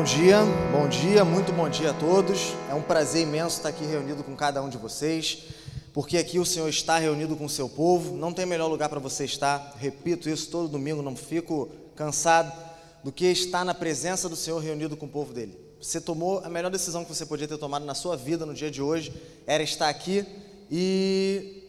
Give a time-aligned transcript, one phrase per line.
[0.00, 0.38] Bom dia,
[0.72, 2.54] bom dia, muito bom dia a todos.
[2.70, 5.44] É um prazer imenso estar aqui reunido com cada um de vocês,
[5.92, 8.16] porque aqui o Senhor está reunido com o seu povo.
[8.16, 12.52] Não tem melhor lugar para você estar, repito isso todo domingo, não fico cansado,
[13.02, 15.58] do que estar na presença do Senhor reunido com o povo dele.
[15.80, 18.70] Você tomou a melhor decisão que você podia ter tomado na sua vida no dia
[18.70, 19.12] de hoje,
[19.46, 20.24] era estar aqui
[20.70, 21.64] e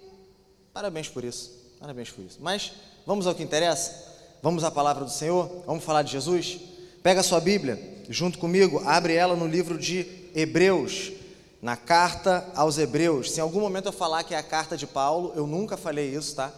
[0.73, 2.37] parabéns por isso, parabéns por isso.
[2.41, 2.73] Mas
[3.05, 4.11] vamos ao que interessa?
[4.43, 5.63] Vamos à palavra do Senhor?
[5.65, 6.59] Vamos falar de Jesus?
[7.01, 11.13] Pega a sua Bíblia, junto comigo, abre ela no livro de Hebreus,
[11.61, 13.31] na carta aos Hebreus.
[13.31, 16.13] Se em algum momento eu falar que é a carta de Paulo, eu nunca falei
[16.13, 16.51] isso, tá?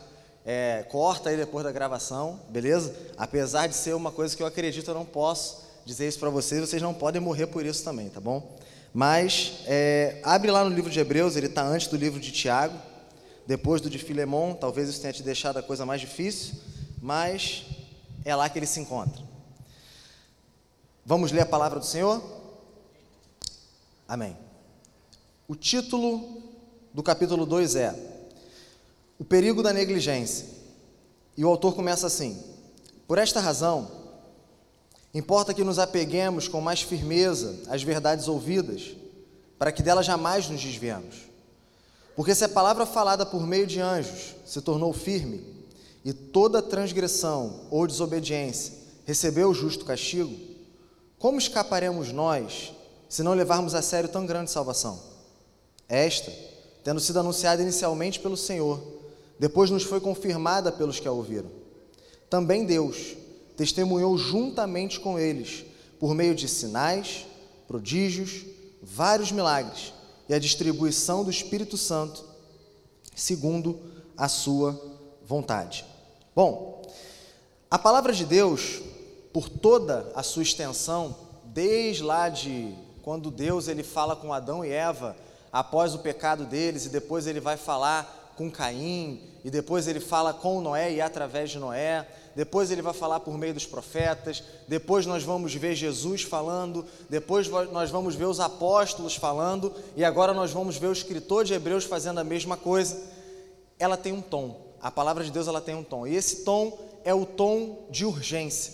[0.46, 2.96] É, corta aí depois da gravação, beleza?
[3.18, 6.62] Apesar de ser uma coisa que eu acredito, eu não posso dizer isso para vocês,
[6.62, 8.58] vocês não podem morrer por isso também, tá bom?
[8.94, 12.78] Mas é, abre lá no livro de Hebreus, ele está antes do livro de Tiago,
[13.46, 16.56] depois do de Filemão, talvez isso tenha te deixado a coisa mais difícil,
[17.02, 17.66] mas
[18.24, 19.22] é lá que ele se encontra.
[21.06, 22.22] Vamos ler a palavra do Senhor?
[24.08, 24.43] Amém.
[25.54, 26.42] O título
[26.92, 27.96] do capítulo 2 é
[29.20, 30.48] O perigo da negligência.
[31.38, 32.44] E o autor começa assim:
[33.08, 33.88] Por esta razão,
[35.14, 38.96] importa que nos apeguemos com mais firmeza às verdades ouvidas,
[39.60, 41.18] para que delas jamais nos desviemos.
[42.16, 45.46] Porque se a palavra falada por meio de anjos se tornou firme,
[46.04, 48.74] e toda transgressão ou desobediência
[49.06, 50.36] recebeu o justo castigo,
[51.20, 52.74] como escaparemos nós
[53.08, 55.13] se não levarmos a sério tão grande salvação?
[55.94, 56.34] Esta,
[56.84, 58.82] tendo sido anunciada inicialmente pelo Senhor,
[59.38, 61.52] depois nos foi confirmada pelos que a ouviram.
[62.28, 63.16] Também Deus
[63.56, 65.64] testemunhou juntamente com eles,
[66.00, 67.28] por meio de sinais,
[67.68, 68.44] prodígios,
[68.82, 69.94] vários milagres
[70.28, 72.26] e a distribuição do Espírito Santo,
[73.16, 73.80] segundo
[74.18, 74.82] a sua
[75.24, 75.86] vontade.
[76.36, 76.82] Bom,
[77.70, 78.82] a palavra de Deus
[79.32, 82.74] por toda a sua extensão, desde lá de
[83.04, 85.16] quando Deus ele fala com Adão e Eva
[85.54, 90.34] após o pecado deles e depois ele vai falar com Caim e depois ele fala
[90.34, 95.06] com Noé e através de Noé, depois ele vai falar por meio dos profetas, depois
[95.06, 100.52] nós vamos ver Jesus falando, depois nós vamos ver os apóstolos falando e agora nós
[100.52, 103.00] vamos ver o escritor de Hebreus fazendo a mesma coisa.
[103.78, 104.74] Ela tem um tom.
[104.82, 106.08] A palavra de Deus ela tem um tom.
[106.08, 108.74] E esse tom é o tom de urgência.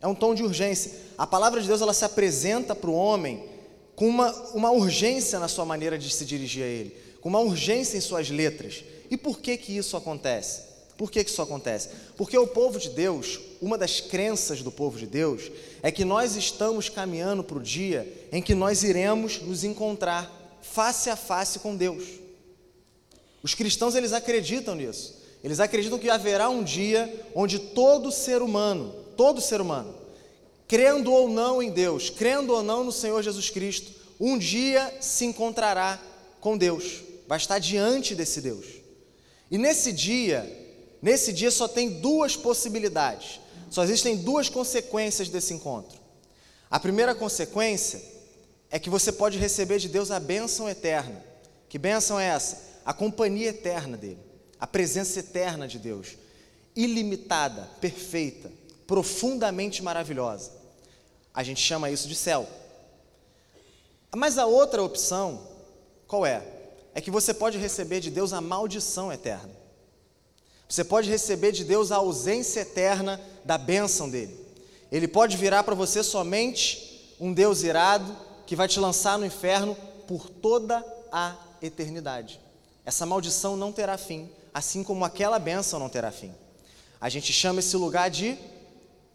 [0.00, 0.92] É um tom de urgência.
[1.18, 3.55] A palavra de Deus ela se apresenta para o homem
[3.96, 7.96] com uma, uma urgência na sua maneira de se dirigir a Ele, com uma urgência
[7.96, 8.84] em suas letras.
[9.10, 10.66] E por que que isso acontece?
[10.96, 11.90] Por que, que isso acontece?
[12.16, 15.50] Porque o povo de Deus, uma das crenças do povo de Deus,
[15.82, 21.10] é que nós estamos caminhando para o dia em que nós iremos nos encontrar face
[21.10, 22.04] a face com Deus.
[23.42, 25.16] Os cristãos eles acreditam nisso.
[25.44, 29.94] Eles acreditam que haverá um dia onde todo ser humano, todo ser humano,
[30.68, 35.24] crendo ou não em Deus, crendo ou não no Senhor Jesus Cristo, um dia se
[35.24, 36.00] encontrará
[36.40, 38.66] com Deus, vai estar diante desse Deus.
[39.50, 40.44] E nesse dia,
[41.00, 43.40] nesse dia só tem duas possibilidades,
[43.70, 45.98] só existem duas consequências desse encontro.
[46.70, 48.02] A primeira consequência
[48.70, 51.24] é que você pode receber de Deus a bênção eterna.
[51.68, 52.58] Que bênção é essa?
[52.84, 54.18] A companhia eterna dele,
[54.58, 56.16] a presença eterna de Deus,
[56.74, 58.50] ilimitada, perfeita,
[58.86, 60.52] profundamente maravilhosa.
[61.34, 62.46] A gente chama isso de céu.
[64.14, 65.46] Mas a outra opção,
[66.06, 66.42] qual é?
[66.94, 69.50] É que você pode receber de Deus a maldição eterna.
[70.68, 74.36] Você pode receber de Deus a ausência eterna da bênção dele.
[74.90, 78.16] Ele pode virar para você somente um Deus irado
[78.46, 79.76] que vai te lançar no inferno
[80.06, 82.40] por toda a eternidade.
[82.84, 86.32] Essa maldição não terá fim, assim como aquela bênção não terá fim.
[87.00, 88.38] A gente chama esse lugar de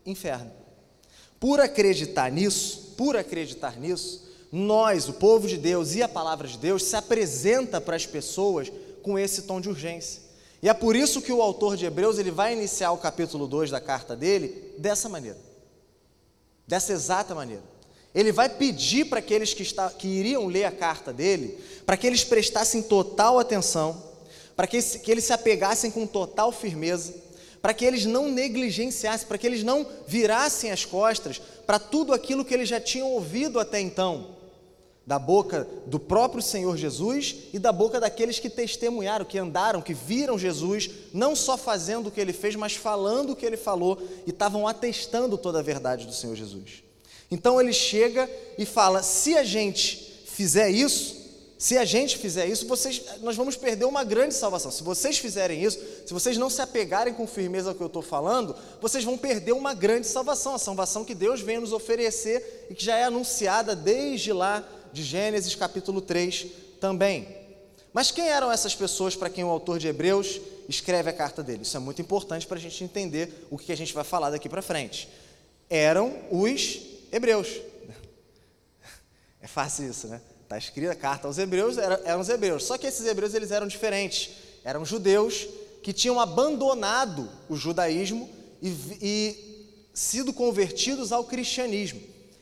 [0.05, 0.51] inferno.
[1.39, 6.57] Por acreditar nisso, por acreditar nisso, nós, o povo de Deus e a palavra de
[6.57, 8.71] Deus, se apresenta para as pessoas
[9.01, 10.21] com esse tom de urgência.
[10.61, 13.71] E é por isso que o autor de Hebreus ele vai iniciar o capítulo 2
[13.71, 15.37] da carta dele dessa maneira.
[16.67, 17.63] Dessa exata maneira.
[18.13, 22.05] Ele vai pedir para aqueles que, está, que iriam ler a carta dele, para que
[22.05, 24.03] eles prestassem total atenção,
[24.55, 27.15] para que, que eles se apegassem com total firmeza,
[27.61, 32.43] para que eles não negligenciassem, para que eles não virassem as costas para tudo aquilo
[32.43, 34.35] que eles já tinham ouvido até então,
[35.05, 39.93] da boca do próprio Senhor Jesus e da boca daqueles que testemunharam, que andaram, que
[39.93, 44.01] viram Jesus, não só fazendo o que ele fez, mas falando o que ele falou
[44.25, 46.83] e estavam atestando toda a verdade do Senhor Jesus.
[47.29, 51.20] Então ele chega e fala: se a gente fizer isso,
[51.61, 54.71] se a gente fizer isso, vocês, nós vamos perder uma grande salvação.
[54.71, 55.77] Se vocês fizerem isso,
[56.07, 59.51] se vocês não se apegarem com firmeza ao que eu estou falando, vocês vão perder
[59.51, 63.75] uma grande salvação, a salvação que Deus vem nos oferecer e que já é anunciada
[63.75, 66.47] desde lá de Gênesis capítulo 3
[66.79, 67.27] também.
[67.93, 71.61] Mas quem eram essas pessoas para quem o autor de Hebreus escreve a carta dele?
[71.61, 74.49] Isso é muito importante para a gente entender o que a gente vai falar daqui
[74.49, 75.07] para frente.
[75.69, 76.81] Eram os
[77.11, 77.49] hebreus.
[79.43, 80.21] É fácil isso, né?
[80.51, 82.65] Está escrita a carta aos hebreus, eram os hebreus.
[82.65, 84.31] Só que esses hebreus eles eram diferentes.
[84.65, 85.47] Eram judeus
[85.81, 88.29] que tinham abandonado o judaísmo
[88.61, 92.01] e, e sido convertidos ao cristianismo.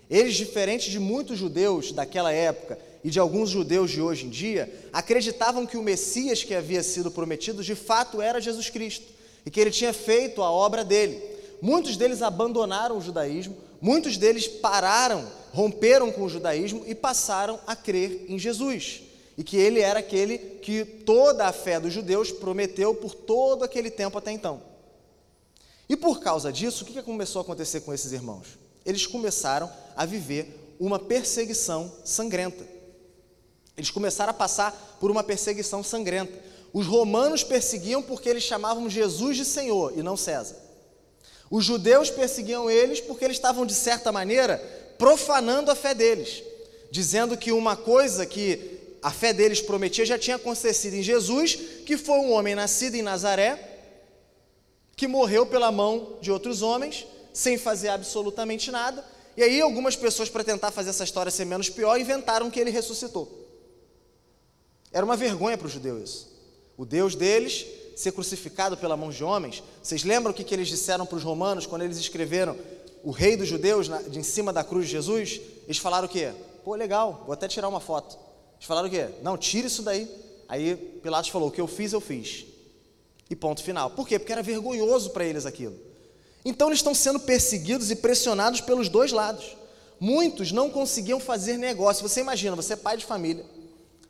[0.10, 4.74] Eles, diferentes de muitos judeus daquela época e de alguns judeus de hoje em dia,
[4.92, 9.06] acreditavam que o Messias que havia sido prometido de fato era Jesus Cristo
[9.46, 11.22] e que ele tinha feito a obra dele.
[11.62, 17.76] Muitos deles abandonaram o judaísmo, muitos deles pararam romperam com o judaísmo e passaram a
[17.76, 19.02] crer em Jesus.
[19.38, 23.90] E que ele era aquele que toda a fé dos judeus prometeu por todo aquele
[23.90, 24.62] tempo até então.
[25.88, 28.60] E por causa disso, o que começou a acontecer com esses irmãos?
[28.86, 32.66] Eles começaram a viver uma perseguição sangrenta.
[33.76, 36.38] Eles começaram a passar por uma perseguição sangrenta.
[36.74, 40.58] Os romanos perseguiam porque eles chamavam Jesus de Senhor e não César.
[41.50, 44.58] Os judeus perseguiam eles porque eles estavam, de certa maneira,
[44.98, 46.44] profanando a fé deles,
[46.92, 51.56] dizendo que uma coisa que a fé deles prometia já tinha acontecido em Jesus,
[51.86, 53.66] que foi um homem nascido em Nazaré,
[54.96, 59.04] que morreu pela mão de outros homens, sem fazer absolutamente nada.
[59.38, 62.70] E aí, algumas pessoas, para tentar fazer essa história ser menos pior, inventaram que ele
[62.70, 63.48] ressuscitou.
[64.92, 66.40] Era uma vergonha para os judeus isso.
[66.76, 67.66] O Deus deles
[68.00, 69.62] ser crucificado pela mão de homens.
[69.84, 72.56] Vocês lembram o que, que eles disseram para os romanos quando eles escreveram
[73.04, 76.10] o rei dos judeus, na, de em cima da cruz de Jesus, eles falaram o
[76.10, 76.32] quê?
[76.64, 78.18] Pô, legal, vou até tirar uma foto.
[78.56, 79.10] Eles falaram o quê?
[79.22, 80.10] Não, tira isso daí.
[80.48, 82.46] Aí Pilatos falou: o que eu fiz, eu fiz.
[83.30, 83.90] E ponto final.
[83.90, 84.18] Por quê?
[84.18, 85.76] Porque era vergonhoso para eles aquilo.
[86.46, 89.58] Então eles estão sendo perseguidos e pressionados pelos dois lados.
[90.00, 92.08] Muitos não conseguiam fazer negócio.
[92.08, 93.46] Você imagina, você é pai de família,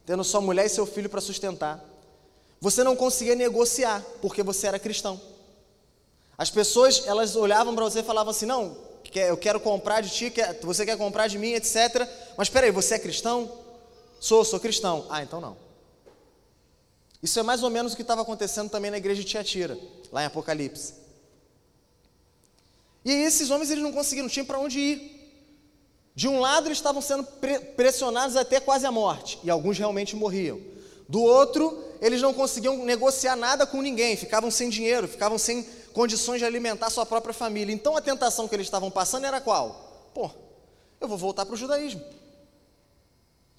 [0.06, 1.89] tendo sua mulher e seu filho para sustentar.
[2.62, 5.20] Você não conseguia negociar porque você era cristão.
[6.38, 8.78] As pessoas, elas olhavam para você e falavam assim: não,
[9.14, 12.08] eu quero comprar de ti, você quer comprar de mim, etc.
[12.38, 13.52] Mas espera aí, você é cristão?
[14.20, 15.06] Sou, sou cristão.
[15.10, 15.58] Ah, então não.
[17.22, 19.78] Isso é mais ou menos o que estava acontecendo também na igreja de Tiatira,
[20.12, 20.94] lá em Apocalipse.
[23.04, 25.20] E esses homens eles não conseguiram, não tinham para onde ir.
[26.16, 27.24] De um lado eles estavam sendo
[27.76, 30.60] pressionados até quase a morte, e alguns realmente morriam.
[31.08, 35.64] Do outro, eles não conseguiam negociar nada com ninguém, ficavam sem dinheiro, ficavam sem
[35.94, 37.74] condições de alimentar sua própria família.
[37.74, 40.10] Então a tentação que eles estavam passando era qual?
[40.14, 40.30] Pô,
[41.02, 42.02] eu vou voltar para o judaísmo.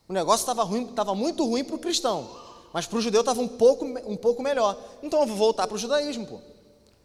[0.09, 2.31] O negócio estava ruim, estava muito ruim para o cristão,
[2.73, 4.77] mas para o judeu estava um pouco, um pouco melhor.
[5.03, 6.41] Então eu vou voltar para o judaísmo, pô.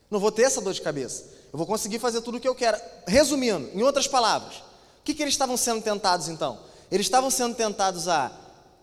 [0.09, 1.25] Não vou ter essa dor de cabeça.
[1.51, 2.79] Eu vou conseguir fazer tudo o que eu quero.
[3.07, 6.59] Resumindo, em outras palavras, o que, que eles estavam sendo tentados então?
[6.91, 8.31] Eles estavam sendo tentados a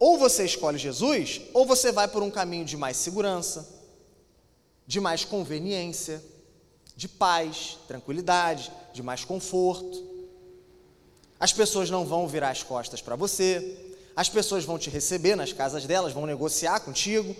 [0.03, 3.69] ou você escolhe Jesus, ou você vai por um caminho de mais segurança,
[4.85, 6.21] de mais conveniência,
[6.97, 10.05] de paz, tranquilidade, de mais conforto.
[11.39, 13.79] As pessoas não vão virar as costas para você,
[14.17, 17.37] as pessoas vão te receber nas casas delas, vão negociar contigo,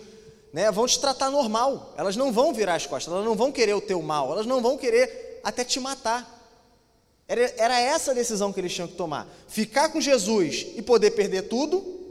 [0.53, 0.71] né?
[0.71, 3.81] vão te tratar normal, elas não vão virar as costas, elas não vão querer o
[3.81, 6.33] teu mal, elas não vão querer até te matar.
[7.27, 11.11] Era, era essa a decisão que eles tinham que tomar: ficar com Jesus e poder
[11.11, 12.02] perder tudo,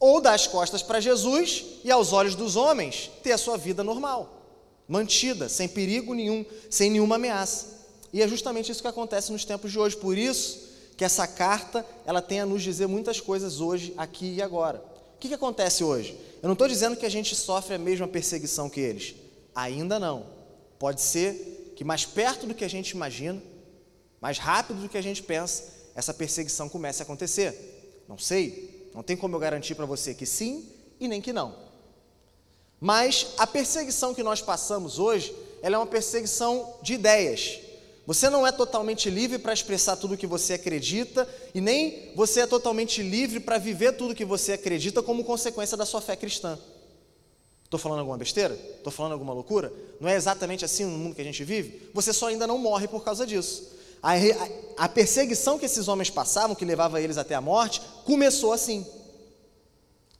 [0.00, 3.84] ou dar as costas para Jesus e, aos olhos dos homens, ter a sua vida
[3.84, 4.40] normal
[4.90, 7.78] mantida, sem perigo nenhum, sem nenhuma ameaça.
[8.12, 9.96] E é justamente isso que acontece nos tempos de hoje.
[9.96, 14.42] Por isso que essa carta ela tem a nos dizer muitas coisas hoje, aqui e
[14.42, 14.82] agora.
[15.14, 16.18] O que, que acontece hoje?
[16.42, 19.14] Eu não estou dizendo que a gente sofre a mesma perseguição que eles.
[19.54, 20.26] Ainda não.
[20.76, 23.40] Pode ser que mais perto do que a gente imagina,
[24.20, 28.02] mais rápido do que a gente pensa, essa perseguição comece a acontecer.
[28.08, 28.69] Não sei.
[28.94, 30.68] Não tem como eu garantir para você que sim
[30.98, 31.54] e nem que não.
[32.80, 37.60] Mas a perseguição que nós passamos hoje, ela é uma perseguição de ideias.
[38.06, 42.40] Você não é totalmente livre para expressar tudo o que você acredita e nem você
[42.40, 46.16] é totalmente livre para viver tudo o que você acredita como consequência da sua fé
[46.16, 46.58] cristã.
[47.64, 48.54] Estou falando alguma besteira?
[48.54, 49.72] Estou falando alguma loucura?
[50.00, 51.88] Não é exatamente assim no mundo que a gente vive?
[51.94, 53.70] Você só ainda não morre por causa disso.
[54.02, 54.14] A,
[54.84, 58.86] a, perseguição que esses homens passavam, que levava eles até a morte, começou assim.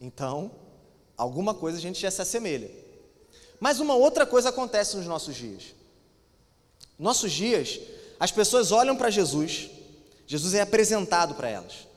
[0.00, 0.50] Então,
[1.16, 2.70] alguma coisa a gente já se assemelha.
[3.58, 5.74] Mas uma outra coisa acontece nos nossos dias.
[6.98, 7.80] Nossos dias,
[8.18, 9.70] as pessoas olham para Jesus,
[10.26, 11.88] Jesus é apresentado para elas,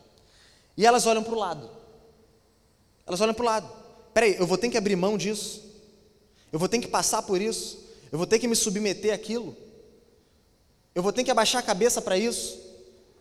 [0.77, 1.69] e elas olham para o lado.
[3.05, 3.69] Elas olham para o lado.
[4.13, 5.61] Peraí, eu vou ter que abrir mão disso?
[6.51, 7.79] Eu vou ter que passar por isso?
[8.11, 9.55] Eu vou ter que me submeter àquilo?
[10.95, 12.59] Eu vou ter que abaixar a cabeça para isso?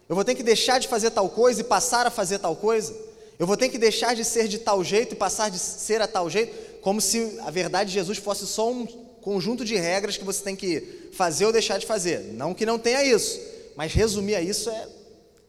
[0.08, 2.94] Eu vou ter que deixar de fazer tal coisa e passar a fazer tal coisa?
[3.38, 6.06] Eu vou ter que deixar de ser de tal jeito e passar de ser a
[6.06, 6.80] tal jeito?
[6.80, 8.86] Como se a verdade de Jesus fosse só um
[9.22, 12.32] conjunto de regras que você tem que fazer ou deixar de fazer.
[12.34, 13.40] Não que não tenha isso,
[13.76, 14.88] mas resumir a isso é,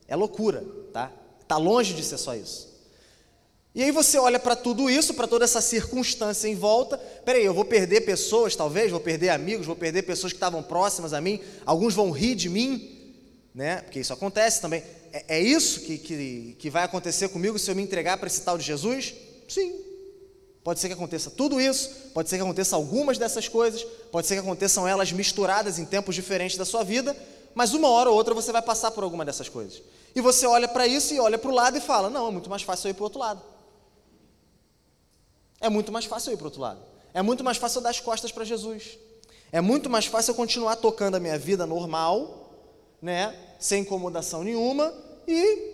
[0.07, 0.63] é loucura,
[0.93, 1.11] tá?
[1.41, 2.72] Está longe de ser só isso.
[3.75, 6.97] E aí você olha para tudo isso, para toda essa circunstância em volta.
[7.25, 11.11] Peraí, eu vou perder pessoas, talvez, vou perder amigos, vou perder pessoas que estavam próximas
[11.11, 11.39] a mim.
[11.65, 13.17] Alguns vão rir de mim,
[13.53, 13.81] né?
[13.81, 14.83] Porque isso acontece também.
[15.11, 18.41] É, é isso que, que, que vai acontecer comigo se eu me entregar para esse
[18.41, 19.15] tal de Jesus?
[19.47, 19.73] Sim.
[20.63, 24.35] Pode ser que aconteça tudo isso, pode ser que aconteça algumas dessas coisas, pode ser
[24.35, 27.17] que aconteçam elas misturadas em tempos diferentes da sua vida,
[27.53, 29.81] mas uma hora ou outra você vai passar por alguma dessas coisas.
[30.15, 32.49] E você olha para isso e olha para o lado e fala: não, é muito
[32.49, 33.52] mais fácil eu ir para o outro lado.
[35.63, 36.81] É muito mais fácil eu ir para o outro lado.
[37.13, 38.97] É muito mais fácil eu dar as costas para Jesus.
[39.49, 42.53] É muito mais fácil eu continuar tocando a minha vida normal,
[43.01, 44.93] né, sem incomodação nenhuma
[45.25, 45.71] e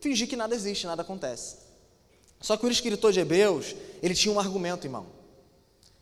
[0.00, 1.56] fingir que nada existe, nada acontece.
[2.40, 5.06] Só que o escritor de Hebreus, ele tinha um argumento, irmão.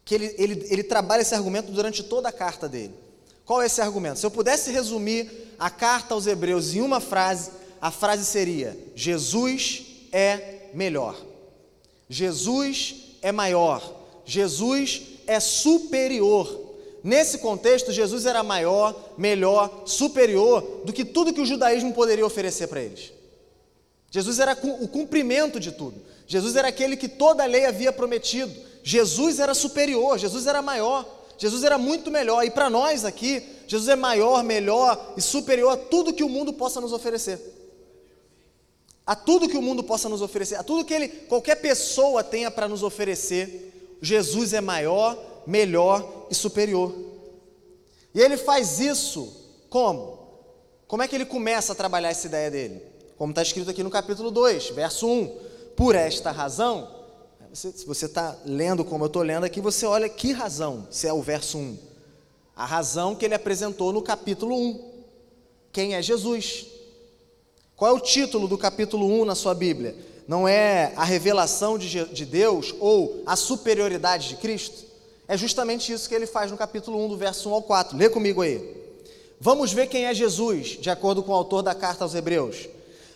[0.05, 2.95] Que ele, ele, ele trabalha esse argumento durante toda a carta dele.
[3.43, 4.19] Qual é esse argumento?
[4.19, 9.87] Se eu pudesse resumir a carta aos Hebreus em uma frase, a frase seria: Jesus
[10.13, 11.28] é melhor.
[12.09, 13.83] Jesus é maior,
[14.25, 16.67] Jesus é superior.
[17.05, 22.67] Nesse contexto, Jesus era maior, melhor, superior do que tudo que o judaísmo poderia oferecer
[22.67, 23.13] para eles.
[24.11, 26.01] Jesus era o cumprimento de tudo.
[26.27, 28.53] Jesus era aquele que toda a lei havia prometido.
[28.83, 32.45] Jesus era superior, Jesus era maior, Jesus era muito melhor.
[32.45, 36.53] E para nós aqui, Jesus é maior, melhor e superior a tudo que o mundo
[36.53, 37.58] possa nos oferecer
[39.09, 42.51] a tudo que o mundo possa nos oferecer, a tudo que ele, qualquer pessoa tenha
[42.51, 46.95] para nos oferecer, Jesus é maior, melhor e superior.
[48.15, 49.35] E ele faz isso
[49.71, 50.19] como?
[50.87, 52.83] Como é que ele começa a trabalhar essa ideia dele?
[53.17, 55.39] Como está escrito aqui no capítulo 2, verso 1.
[55.75, 56.95] Por esta razão,
[57.49, 61.09] você, se você está lendo como eu estou lendo aqui, você olha que razão, se
[61.09, 61.79] é o verso 1.
[62.55, 64.91] A razão que ele apresentou no capítulo 1.
[65.73, 66.78] Quem é Jesus?
[67.79, 69.95] Qual é o título do capítulo 1 na sua Bíblia?
[70.27, 74.85] Não é a revelação de, de Deus ou a superioridade de Cristo?
[75.29, 77.97] É justamente isso que ele faz no capítulo 1, do verso 1 ao 4.
[77.97, 78.77] Lê comigo aí.
[79.39, 82.69] Vamos ver quem é Jesus, de acordo com o autor da carta aos Hebreus.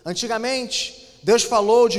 [0.07, 1.99] Antigamente, Deus falou, de,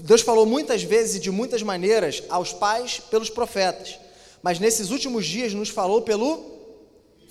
[0.00, 3.98] Deus falou muitas vezes e de muitas maneiras aos pais pelos profetas,
[4.42, 6.44] mas nesses últimos dias nos falou pelo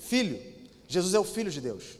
[0.00, 0.40] Filho.
[0.88, 1.99] Jesus é o Filho de Deus.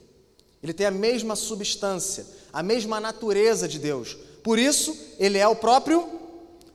[0.61, 4.17] Ele tem a mesma substância, a mesma natureza de Deus.
[4.43, 6.21] Por isso, ele é o próprio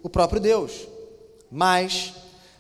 [0.03, 0.87] o próprio Deus.
[1.51, 2.15] Mas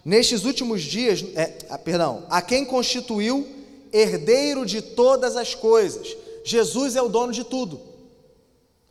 [0.04, 3.46] nestes últimos dias, é, ah, perdão, a quem constituiu
[3.92, 6.16] herdeiro de todas as coisas.
[6.44, 7.80] Jesus é o dono de tudo.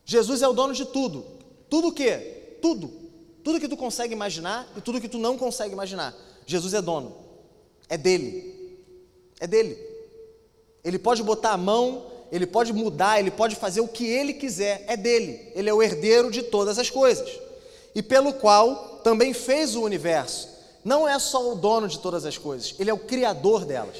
[0.05, 1.25] Jesus é o dono de tudo.
[1.69, 2.57] Tudo o quê?
[2.61, 2.91] Tudo.
[3.43, 6.15] Tudo que tu consegue imaginar e tudo que tu não consegue imaginar.
[6.45, 7.15] Jesus é dono.
[7.89, 8.79] É dele.
[9.39, 9.77] É dele.
[10.83, 14.83] Ele pode botar a mão ele pode mudar, ele pode fazer o que ele quiser,
[14.87, 17.29] é dele, ele é o herdeiro de todas as coisas,
[17.93, 20.49] e pelo qual também fez o universo.
[20.83, 23.97] Não é só o dono de todas as coisas, ele é o criador delas.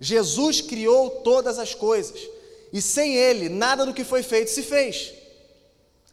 [0.00, 2.20] Jesus criou todas as coisas,
[2.72, 5.12] e sem ele, nada do que foi feito se fez.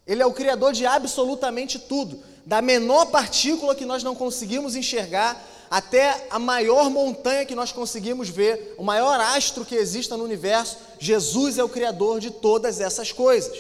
[0.06, 5.40] Ele é o criador de absolutamente tudo, da menor partícula que nós não conseguimos enxergar
[5.70, 10.78] até a maior montanha que nós conseguimos ver, o maior astro que exista no universo,
[10.98, 13.58] Jesus é o Criador de todas essas coisas.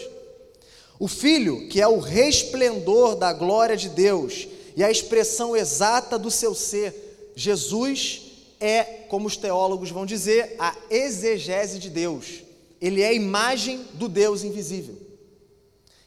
[0.99, 6.31] O Filho, que é o resplendor da glória de Deus e a expressão exata do
[6.31, 12.43] seu ser, Jesus é, como os teólogos vão dizer, a exegese de Deus.
[12.81, 14.97] Ele é a imagem do Deus invisível.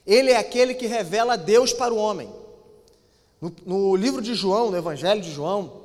[0.05, 2.29] Ele é aquele que revela Deus para o homem.
[3.41, 5.82] No, no livro de João, no Evangelho de João,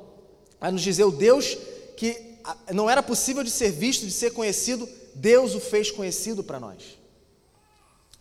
[0.59, 1.57] a nos dizer o Deus
[1.95, 2.29] que
[2.73, 6.97] não era possível de ser visto, de ser conhecido, Deus o fez conhecido para nós.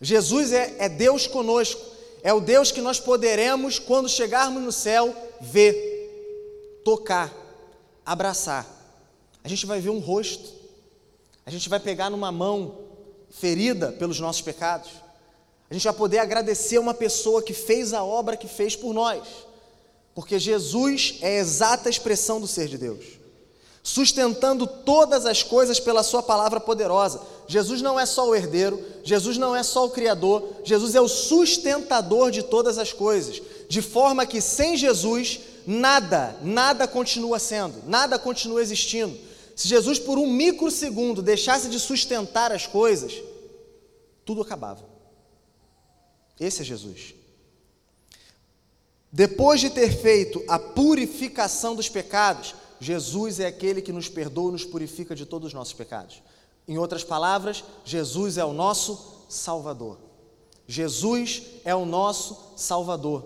[0.01, 1.81] Jesus é, é Deus conosco,
[2.23, 7.33] é o Deus que nós poderemos, quando chegarmos no céu, ver, tocar,
[8.05, 8.67] abraçar.
[9.43, 10.57] A gente vai ver um rosto,
[11.47, 12.79] A gente vai pegar numa mão
[13.31, 14.91] ferida pelos nossos pecados.
[15.71, 19.27] A gente vai poder agradecer uma pessoa que fez a obra que fez por nós.
[20.19, 23.05] Porque Jesus é a exata expressão do ser de Deus
[23.85, 27.23] sustentando todas as coisas pela Sua palavra poderosa.
[27.47, 31.07] Jesus não é só o herdeiro, Jesus não é só o Criador, Jesus é o
[31.07, 38.19] sustentador de todas as coisas, de forma que sem Jesus, nada, nada continua sendo, nada
[38.19, 39.17] continua existindo.
[39.55, 43.15] Se Jesus, por um microsegundo, deixasse de sustentar as coisas,
[44.25, 44.85] tudo acabava.
[46.41, 47.18] Esse é Jesus.
[49.11, 54.53] Depois de ter feito a purificação dos pecados, Jesus é aquele que nos perdoa e
[54.53, 56.23] nos purifica de todos os nossos pecados.
[56.67, 59.99] Em outras palavras, Jesus é o nosso Salvador.
[60.67, 63.25] Jesus é o nosso Salvador.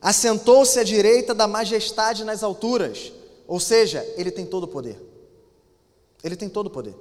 [0.00, 3.12] Assentou-se à direita da majestade nas alturas,
[3.46, 5.00] ou seja, ele tem todo o poder.
[6.22, 6.96] Ele tem todo o poder.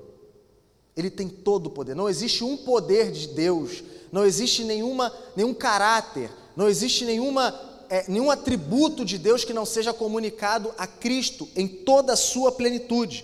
[0.96, 1.96] Ele tem todo o poder.
[1.96, 8.06] Não existe um poder de Deus, não existe nenhuma, nenhum caráter, não existe nenhuma é,
[8.08, 13.24] nenhum atributo de Deus que não seja comunicado a Cristo em toda a sua plenitude,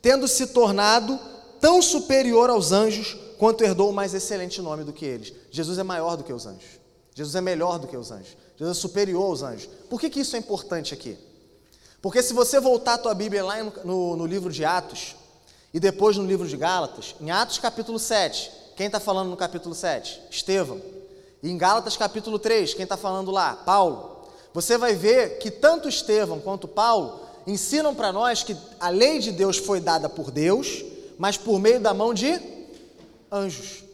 [0.00, 1.20] tendo se tornado
[1.60, 5.34] tão superior aos anjos quanto herdou o mais excelente nome do que eles.
[5.50, 6.80] Jesus é maior do que os anjos.
[7.14, 8.34] Jesus é melhor do que os anjos.
[8.56, 9.68] Jesus é superior aos anjos.
[9.90, 11.18] Por que, que isso é importante aqui?
[12.00, 15.16] Porque se você voltar a tua Bíblia lá no, no, no livro de Atos
[15.74, 19.74] e depois no livro de Gálatas, em Atos capítulo 7, quem está falando no capítulo
[19.74, 20.18] 7?
[20.30, 20.80] Estevão.
[21.42, 23.54] Em Gálatas capítulo 3, quem está falando lá?
[23.54, 24.28] Paulo.
[24.52, 29.30] Você vai ver que tanto Estevão quanto Paulo ensinam para nós que a lei de
[29.30, 30.84] Deus foi dada por Deus,
[31.16, 32.40] mas por meio da mão de
[33.30, 33.84] anjos.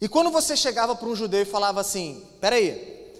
[0.00, 3.12] E quando você chegava para um judeu e falava assim: peraí,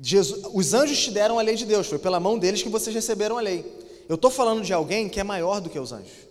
[0.00, 2.94] Jesus, os anjos te deram a lei de Deus, foi pela mão deles que vocês
[2.94, 3.64] receberam a lei.
[4.08, 6.27] Eu estou falando de alguém que é maior do que os anjos.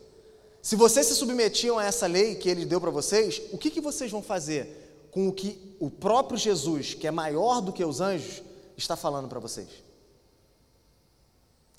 [0.67, 3.79] Se vocês se submetiam a essa lei que ele deu para vocês, o que, que
[3.79, 8.01] vocês vão fazer com o que o próprio Jesus, que é maior do que os
[8.01, 8.43] anjos,
[8.75, 9.69] está falando para vocês?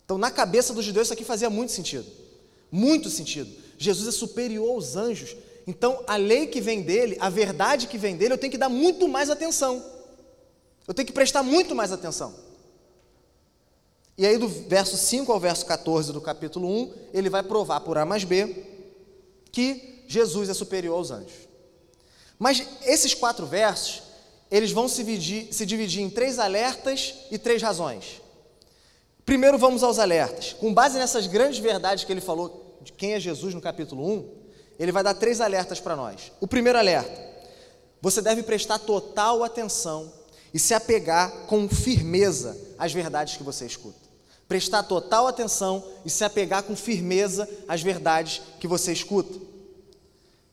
[0.02, 2.06] Então, na cabeça dos judeus, isso aqui fazia muito sentido.
[2.72, 3.54] Muito sentido.
[3.76, 5.36] Jesus é superior aos anjos.
[5.66, 8.70] Então, a lei que vem dele, a verdade que vem dele, eu tenho que dar
[8.70, 9.84] muito mais atenção.
[10.86, 12.34] Eu tenho que prestar muito mais atenção.
[14.16, 17.98] E aí, do verso 5 ao verso 14 do capítulo 1, ele vai provar por
[17.98, 18.67] A mais B
[19.52, 21.48] que Jesus é superior aos anjos.
[22.38, 24.02] Mas esses quatro versos,
[24.50, 28.22] eles vão se dividir, se dividir em três alertas e três razões.
[29.24, 30.54] Primeiro vamos aos alertas.
[30.54, 34.38] Com base nessas grandes verdades que ele falou de quem é Jesus no capítulo 1,
[34.78, 36.32] ele vai dar três alertas para nós.
[36.40, 37.20] O primeiro alerta:
[38.00, 40.12] você deve prestar total atenção
[40.54, 44.07] e se apegar com firmeza às verdades que você escuta
[44.48, 49.38] prestar total atenção e se apegar com firmeza às verdades que você escuta.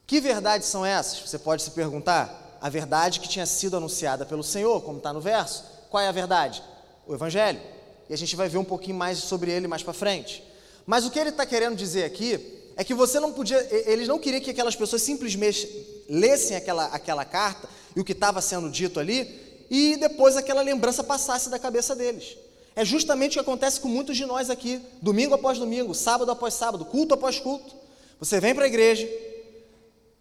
[0.05, 1.19] Que verdades são essas?
[1.19, 2.43] Você pode se perguntar.
[2.61, 5.63] A verdade que tinha sido anunciada pelo Senhor, como está no verso.
[5.89, 6.61] Qual é a verdade?
[7.07, 7.61] O Evangelho.
[8.09, 10.43] E a gente vai ver um pouquinho mais sobre ele mais para frente.
[10.85, 14.19] Mas o que ele está querendo dizer aqui é que você não podia, eles não
[14.19, 15.67] queriam que aquelas pessoas simplesmente
[16.09, 21.03] lessem aquela, aquela carta e o que estava sendo dito ali, e depois aquela lembrança
[21.03, 22.37] passasse da cabeça deles.
[22.75, 26.53] É justamente o que acontece com muitos de nós aqui, domingo após domingo, sábado após
[26.53, 27.73] sábado, culto após culto.
[28.19, 29.07] Você vem para a igreja,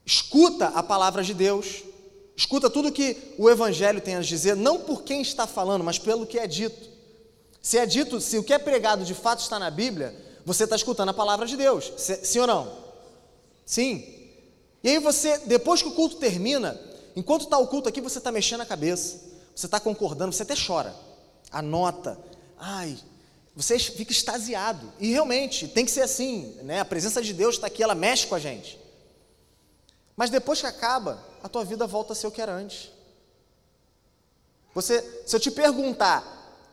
[0.06, 1.82] escuta a palavra de Deus,
[2.36, 6.26] escuta tudo que o Evangelho tem a dizer, não por quem está falando, mas pelo
[6.26, 6.90] que é dito.
[7.60, 10.14] Se é dito, se o que é pregado de fato está na Bíblia,
[10.44, 12.72] você está escutando a palavra de Deus, sim ou não?
[13.64, 14.04] Sim.
[14.82, 16.78] E aí você, depois que o culto termina,
[17.16, 19.18] enquanto está o culto aqui, você está mexendo a cabeça,
[19.56, 20.94] você está concordando, você até chora,
[21.50, 22.18] anota,
[22.58, 22.98] ai,
[23.54, 24.92] você fica extasiado.
[24.98, 26.80] E realmente, tem que ser assim, né?
[26.80, 28.78] A presença de Deus está aqui, ela mexe com a gente.
[30.16, 32.90] Mas depois que acaba, a tua vida volta a ser o que era antes.
[34.74, 36.22] Você, se eu te perguntar,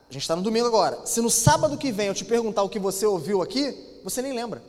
[0.08, 2.68] a gente está no domingo agora, se no sábado que vem eu te perguntar o
[2.68, 4.62] que você ouviu aqui, você nem lembra.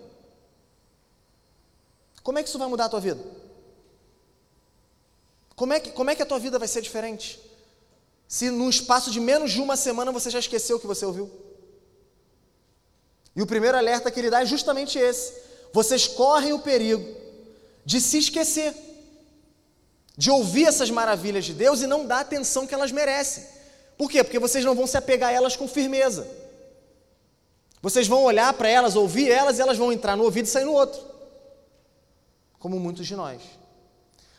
[2.21, 3.21] Como é que isso vai mudar a tua vida?
[5.55, 7.39] Como é que, como é que a tua vida vai ser diferente?
[8.33, 11.29] Se num espaço de menos de uma semana você já esqueceu o que você ouviu?
[13.35, 15.31] E o primeiro alerta que ele dá é justamente esse:
[15.71, 17.05] vocês correm o perigo
[17.85, 18.73] de se esquecer,
[20.17, 23.45] de ouvir essas maravilhas de Deus e não dar a atenção que elas merecem.
[23.99, 24.23] Por quê?
[24.23, 26.27] Porque vocês não vão se apegar a elas com firmeza.
[27.83, 30.65] Vocês vão olhar para elas, ouvir elas e elas vão entrar no ouvido e sair
[30.65, 30.99] no outro.
[32.57, 33.43] Como muitos de nós.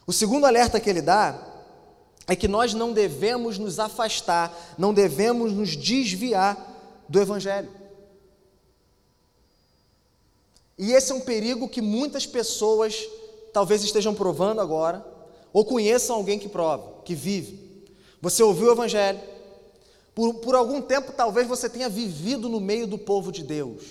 [0.04, 1.53] O segundo alerta que ele dá
[2.26, 6.56] é que nós não devemos nos afastar, não devemos nos desviar
[7.08, 7.68] do Evangelho.
[10.78, 13.06] E esse é um perigo que muitas pessoas
[13.52, 15.04] talvez estejam provando agora,
[15.52, 17.86] ou conheçam alguém que prova, que vive.
[18.20, 19.20] Você ouviu o Evangelho,
[20.14, 23.82] por, por algum tempo talvez você tenha vivido no meio do povo de Deus,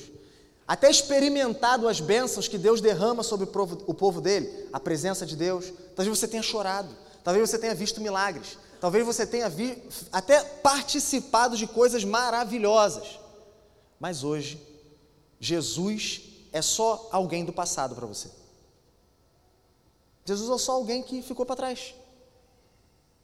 [0.68, 5.26] até experimentado as bênçãos que Deus derrama sobre o povo, o povo dele, a presença
[5.26, 5.72] de Deus.
[5.96, 6.90] Talvez você tenha chorado,
[7.24, 9.82] talvez você tenha visto milagres, talvez você tenha vi,
[10.12, 13.20] até participado de coisas maravilhosas.
[14.00, 14.62] Mas hoje,
[15.40, 18.30] Jesus é só alguém do passado para você.
[20.26, 21.96] Jesus é só alguém que ficou para trás.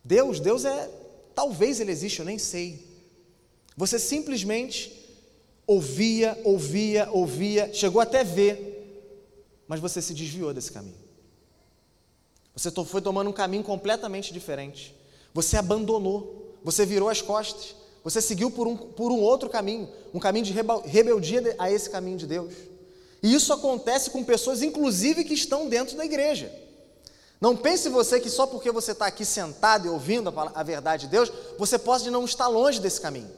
[0.04, 0.90] Deus, Deus é,
[1.36, 2.88] talvez ele existe, eu nem sei.
[3.76, 5.00] Você simplesmente
[5.66, 11.09] ouvia, ouvia, ouvia, chegou até ver, mas você se desviou desse caminho.
[12.60, 14.94] Você foi tomando um caminho completamente diferente.
[15.34, 20.20] Você abandonou, você virou as costas, você seguiu por um, por um outro caminho, um
[20.20, 22.54] caminho de rebeldia a esse caminho de Deus.
[23.24, 26.54] E isso acontece com pessoas, inclusive, que estão dentro da igreja.
[27.40, 31.06] Não pense você que só porque você está aqui sentado e ouvindo a, a verdade
[31.06, 33.32] de Deus, você pode não estar longe desse caminho.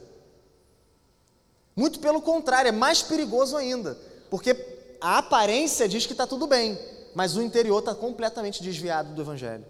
[1.76, 3.96] Muito pelo contrário, é mais perigoso ainda,
[4.28, 4.56] porque
[5.00, 6.76] a aparência diz que está tudo bem,
[7.14, 9.64] mas o interior está completamente desviado do Evangelho.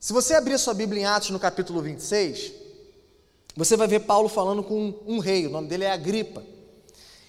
[0.00, 2.52] Se você abrir sua Bíblia em Atos no capítulo 26,
[3.56, 6.44] você vai ver Paulo falando com um rei, o nome dele é Agripa.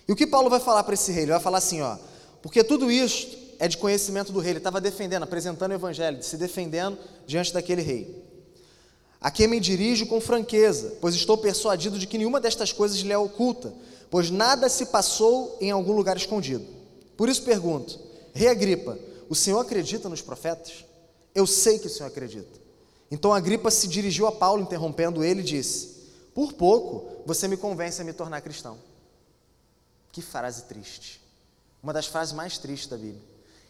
[0.07, 1.23] E o que Paulo vai falar para esse rei?
[1.23, 1.97] Ele vai falar assim: ó,
[2.41, 6.37] porque tudo isso é de conhecimento do rei, ele estava defendendo, apresentando o evangelho, se
[6.37, 8.23] defendendo diante daquele rei.
[9.19, 13.11] A quem me dirijo com franqueza, pois estou persuadido de que nenhuma destas coisas lhe
[13.11, 13.73] é oculta,
[14.09, 16.65] pois nada se passou em algum lugar escondido.
[17.17, 17.99] Por isso pergunto:
[18.33, 18.97] Rei Agripa,
[19.29, 20.85] o senhor acredita nos profetas?
[21.33, 22.59] Eu sei que o senhor acredita.
[23.11, 28.01] Então Agripa se dirigiu a Paulo, interrompendo ele, e disse: Por pouco você me convence
[28.01, 28.77] a me tornar cristão.
[30.11, 31.21] Que frase triste.
[31.81, 33.21] Uma das frases mais tristes da Bíblia.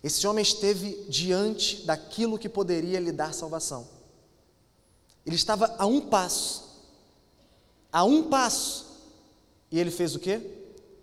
[0.03, 3.87] Esse homem esteve diante daquilo que poderia lhe dar salvação.
[5.25, 6.67] Ele estava a um passo,
[7.91, 8.85] a um passo,
[9.69, 10.41] e ele fez o quê?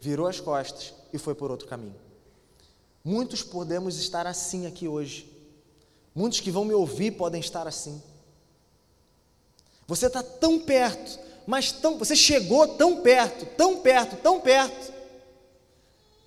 [0.00, 2.05] Virou as costas e foi por outro caminho.
[3.06, 5.30] Muitos podemos estar assim aqui hoje.
[6.12, 8.02] Muitos que vão me ouvir podem estar assim.
[9.86, 11.16] Você está tão perto,
[11.46, 14.92] mas tão, você chegou tão perto, tão perto, tão perto.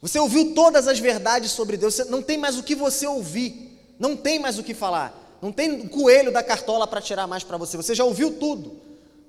[0.02, 3.78] Você ouviu todas as verdades sobre Deus, você não tem mais o que você ouvir,
[4.00, 5.38] não tem mais o que falar.
[5.42, 7.76] Não tem coelho da cartola para tirar mais para você.
[7.76, 8.80] Você já ouviu tudo.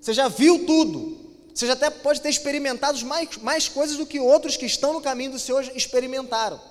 [0.01, 1.19] Você já viu tudo.
[1.53, 5.01] Você já até pode ter experimentado mais, mais coisas do que outros que estão no
[5.01, 6.70] caminho do Senhor experimentaram.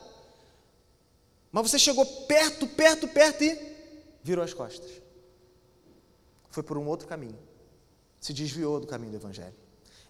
[1.52, 3.58] Mas você chegou perto, perto, perto e
[4.24, 4.90] virou as costas.
[6.50, 7.38] Foi por um outro caminho.
[8.20, 9.56] Se desviou do caminho do Evangelho.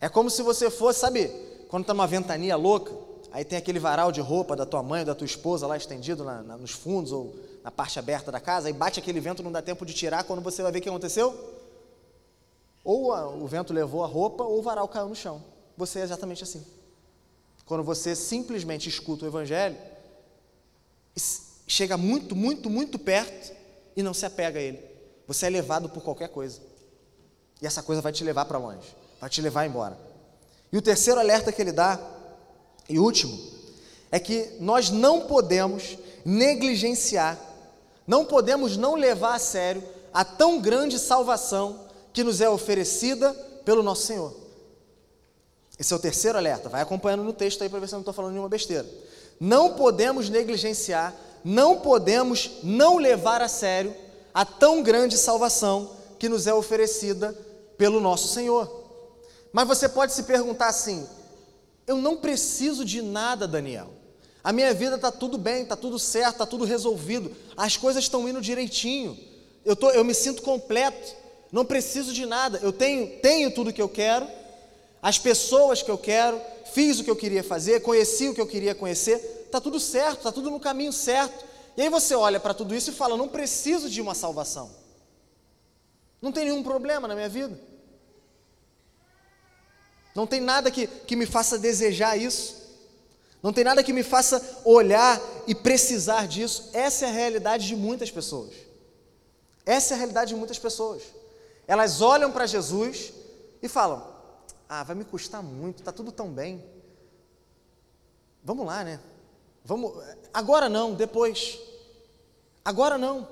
[0.02, 1.30] É como se você fosse, sabe,
[1.70, 2.92] quando está numa ventania louca,
[3.32, 6.24] aí tem aquele varal de roupa da tua mãe ou da tua esposa lá estendido
[6.24, 9.52] na, na, nos fundos ou na parte aberta da casa, aí bate aquele vento, não
[9.52, 11.38] dá tempo de tirar, quando você vai ver o que aconteceu?
[12.84, 15.44] Ou a, o vento levou a roupa, ou o varal caiu no chão.
[15.78, 16.66] Você é exatamente assim.
[17.66, 19.78] Quando você simplesmente escuta o Evangelho,
[21.68, 23.54] chega muito, muito, muito perto
[23.96, 24.80] e não se apega a ele.
[25.28, 26.62] Você é levado por qualquer coisa.
[27.62, 29.98] E essa coisa vai te levar para longe, vai te levar embora.
[30.72, 32.00] E o terceiro alerta que ele dá,
[32.88, 33.38] e último,
[34.12, 37.50] é que nós não podemos negligenciar
[38.10, 43.32] não podemos não levar a sério a tão grande salvação que nos é oferecida
[43.64, 44.36] pelo nosso Senhor.
[45.78, 46.70] Esse é o terceiro alerta.
[46.70, 48.90] Vai acompanhando no texto aí para ver se eu não estou falando nenhuma besteira.
[49.40, 53.96] Não podemos negligenciar, não podemos não levar a sério
[54.34, 57.36] a tão grande salvação que nos é oferecida
[57.78, 58.84] pelo nosso Senhor.
[59.52, 61.08] Mas você pode se perguntar assim:
[61.88, 63.90] eu não preciso de nada, Daniel.
[64.44, 68.28] A minha vida está tudo bem, está tudo certo, está tudo resolvido, as coisas estão
[68.28, 69.18] indo direitinho,
[69.66, 71.14] eu, tô, eu me sinto completo,
[71.52, 74.26] não preciso de nada, eu tenho, tenho tudo que eu quero,
[75.02, 76.40] as pessoas que eu quero,
[76.74, 80.18] fiz o que eu queria fazer, conheci o que eu queria conhecer, está tudo certo,
[80.18, 81.46] está tudo no caminho certo.
[81.78, 84.70] E aí você olha para tudo isso e fala: não preciso de uma salvação,
[86.22, 87.60] não tem nenhum problema na minha vida,
[90.14, 92.60] não tem nada que, que me faça desejar isso.
[93.42, 96.70] Não tem nada que me faça olhar e precisar disso.
[96.74, 98.52] Essa é a realidade de muitas pessoas.
[99.66, 101.04] Essa é a realidade de muitas pessoas.
[101.66, 103.14] Elas olham para Jesus
[103.62, 104.06] e falam:
[104.72, 106.64] Ah, vai me custar muito, está tudo tão bem.
[108.44, 109.00] Vamos lá, né?
[109.66, 109.92] Vamos,
[110.32, 111.60] agora não, depois.
[112.64, 113.28] Agora não.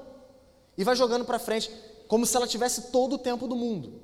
[0.75, 1.71] E vai jogando para frente,
[2.07, 4.01] como se ela tivesse todo o tempo do mundo.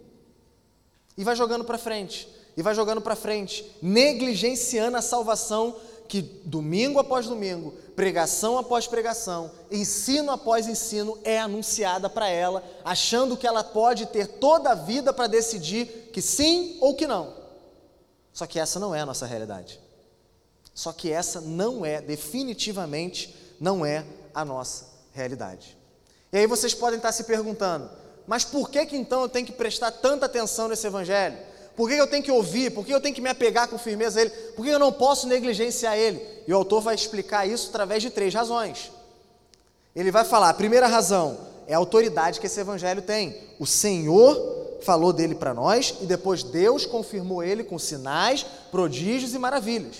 [1.17, 5.75] E vai jogando para frente, e vai jogando para frente, negligenciando a salvação
[6.07, 13.37] que domingo após domingo, pregação após pregação, ensino após ensino é anunciada para ela, achando
[13.37, 17.33] que ela pode ter toda a vida para decidir que sim ou que não.
[18.33, 19.79] Só que essa não é a nossa realidade.
[20.73, 24.03] Só que essa não é, definitivamente, não é
[24.33, 25.77] a nossa realidade.
[26.31, 27.89] E aí vocês podem estar se perguntando,
[28.25, 31.37] mas por que que então eu tenho que prestar tanta atenção nesse evangelho?
[31.75, 32.71] Por que eu tenho que ouvir?
[32.71, 34.29] Por que eu tenho que me apegar com firmeza a ele?
[34.55, 36.21] Por que eu não posso negligenciar ele?
[36.47, 38.91] E o autor vai explicar isso através de três razões.
[39.95, 43.35] Ele vai falar: a primeira razão é a autoridade que esse evangelho tem.
[43.59, 49.39] O Senhor falou dele para nós e depois Deus confirmou ele com sinais, prodígios e
[49.39, 49.95] maravilhas.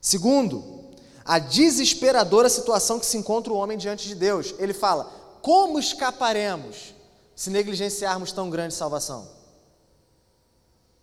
[0.00, 0.82] Segundo,
[1.24, 4.54] a desesperadora situação que se encontra o homem diante de Deus.
[4.58, 5.04] Ele fala:
[5.40, 6.94] como escaparemos
[7.36, 9.41] se negligenciarmos tão grande salvação?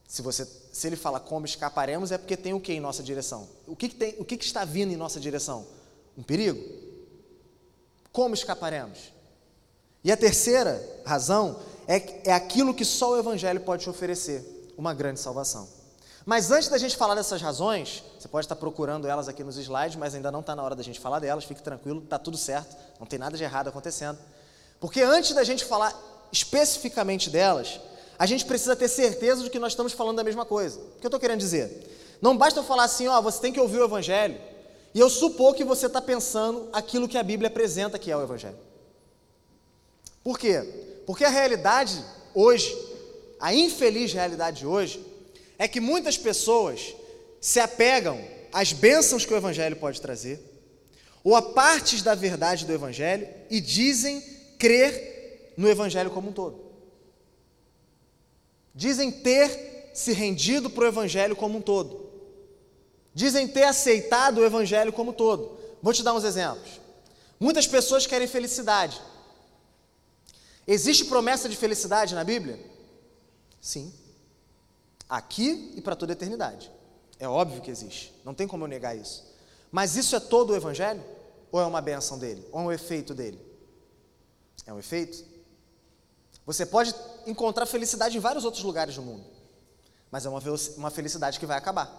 [0.10, 0.44] Se, você,
[0.74, 3.48] se ele fala como escaparemos, é porque tem o que em nossa direção?
[3.68, 5.68] O que, que tem, o que, que está vindo em nossa direção?
[6.18, 6.60] Um perigo?
[8.12, 9.14] Como escaparemos?
[10.04, 14.96] E a terceira razão é, é aquilo que só o Evangelho pode te oferecer: uma
[14.96, 15.70] grande salvação.
[16.26, 19.96] Mas antes da gente falar dessas razões, você pode estar procurando elas aqui nos slides,
[19.96, 22.76] mas ainda não está na hora da gente falar delas, fique tranquilo, está tudo certo,
[23.00, 24.18] não tem nada de errado acontecendo.
[24.80, 25.94] Porque antes da gente falar
[26.32, 27.80] especificamente delas,
[28.20, 30.78] a gente precisa ter certeza de que nós estamos falando da mesma coisa.
[30.78, 31.88] O que eu estou querendo dizer?
[32.22, 34.38] Não basta eu falar assim, ó, você tem que ouvir o Evangelho,
[34.94, 38.22] e eu supor que você está pensando aquilo que a Bíblia apresenta que é o
[38.22, 38.58] Evangelho.
[40.22, 40.62] Por quê?
[41.06, 42.04] Porque a realidade
[42.36, 42.78] hoje,
[43.40, 45.02] a infeliz realidade de hoje,
[45.58, 46.94] é que muitas pessoas
[47.40, 50.44] se apegam às bênçãos que o Evangelho pode trazer,
[51.24, 54.22] ou a partes da verdade do Evangelho, e dizem
[54.58, 56.69] crer no Evangelho como um todo.
[58.80, 62.10] Dizem ter se rendido para o Evangelho como um todo.
[63.14, 65.60] Dizem ter aceitado o Evangelho como um todo.
[65.82, 66.80] Vou te dar uns exemplos.
[67.38, 69.02] Muitas pessoas querem felicidade.
[70.66, 72.58] Existe promessa de felicidade na Bíblia?
[73.60, 73.94] Sim.
[75.10, 76.72] Aqui e para toda a eternidade.
[77.20, 78.14] É óbvio que existe.
[78.24, 79.26] Não tem como eu negar isso.
[79.70, 81.04] Mas isso é todo o Evangelho?
[81.52, 82.48] Ou é uma benção dele?
[82.50, 83.42] Ou é um efeito dele?
[84.66, 85.26] É um efeito?
[86.50, 86.96] Você pode
[87.28, 89.24] encontrar felicidade em vários outros lugares do mundo,
[90.10, 90.42] mas é uma,
[90.78, 91.96] uma felicidade que vai acabar.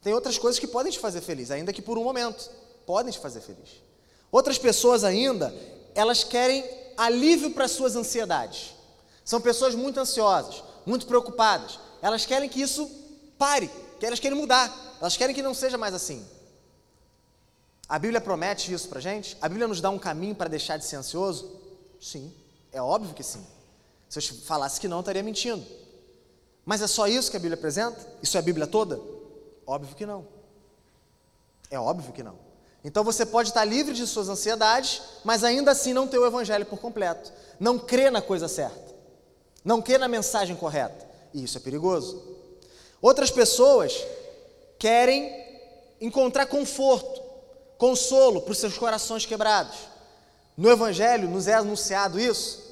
[0.00, 2.48] Tem outras coisas que podem te fazer feliz, ainda que por um momento,
[2.86, 3.82] podem te fazer feliz.
[4.30, 5.52] Outras pessoas ainda,
[5.92, 6.64] elas querem
[6.96, 8.76] alívio para suas ansiedades.
[9.24, 11.80] São pessoas muito ansiosas, muito preocupadas.
[12.00, 12.88] Elas querem que isso
[13.36, 16.24] pare, que elas querem mudar, elas querem que não seja mais assim.
[17.88, 19.36] A Bíblia promete isso para gente?
[19.40, 21.60] A Bíblia nos dá um caminho para deixar de ser ansioso?
[22.00, 22.32] Sim.
[22.76, 23.42] É óbvio que sim.
[24.06, 25.64] Se eu falasse que não, estaria mentindo.
[26.62, 28.06] Mas é só isso que a Bíblia apresenta?
[28.22, 29.00] Isso é a Bíblia toda?
[29.66, 30.26] Óbvio que não.
[31.70, 32.38] É óbvio que não.
[32.84, 36.66] Então você pode estar livre de suas ansiedades, mas ainda assim não ter o Evangelho
[36.66, 37.32] por completo.
[37.58, 38.94] Não crer na coisa certa.
[39.64, 41.08] Não crer na mensagem correta.
[41.32, 42.22] E isso é perigoso.
[43.00, 44.04] Outras pessoas
[44.78, 45.32] querem
[45.98, 47.22] encontrar conforto,
[47.78, 49.78] consolo para os seus corações quebrados.
[50.54, 52.65] No Evangelho nos é anunciado isso?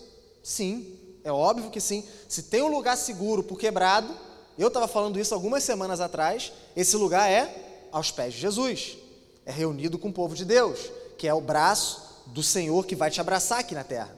[0.44, 2.06] Sim, é óbvio que sim.
[2.28, 4.14] Se tem um lugar seguro por quebrado,
[4.58, 8.98] eu estava falando isso algumas semanas atrás, esse lugar é aos pés de Jesus.
[9.46, 10.78] É reunido com o povo de Deus,
[11.16, 14.14] que é o braço do Senhor que vai te abraçar aqui na terra.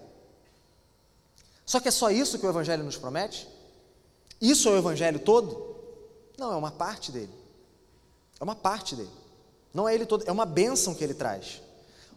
[1.64, 3.46] Só que é só isso que o Evangelho nos promete?
[4.40, 5.76] Isso é o Evangelho todo?
[6.36, 7.32] Não, é uma parte dele.
[8.40, 9.10] É uma parte dele.
[9.72, 11.62] Não é ele todo, é uma bênção que ele traz.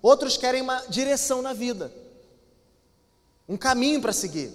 [0.01, 1.93] Outros querem uma direção na vida
[3.49, 4.51] um caminho para seguir.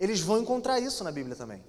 [0.00, 1.62] Eles vão encontrar isso na Bíblia também.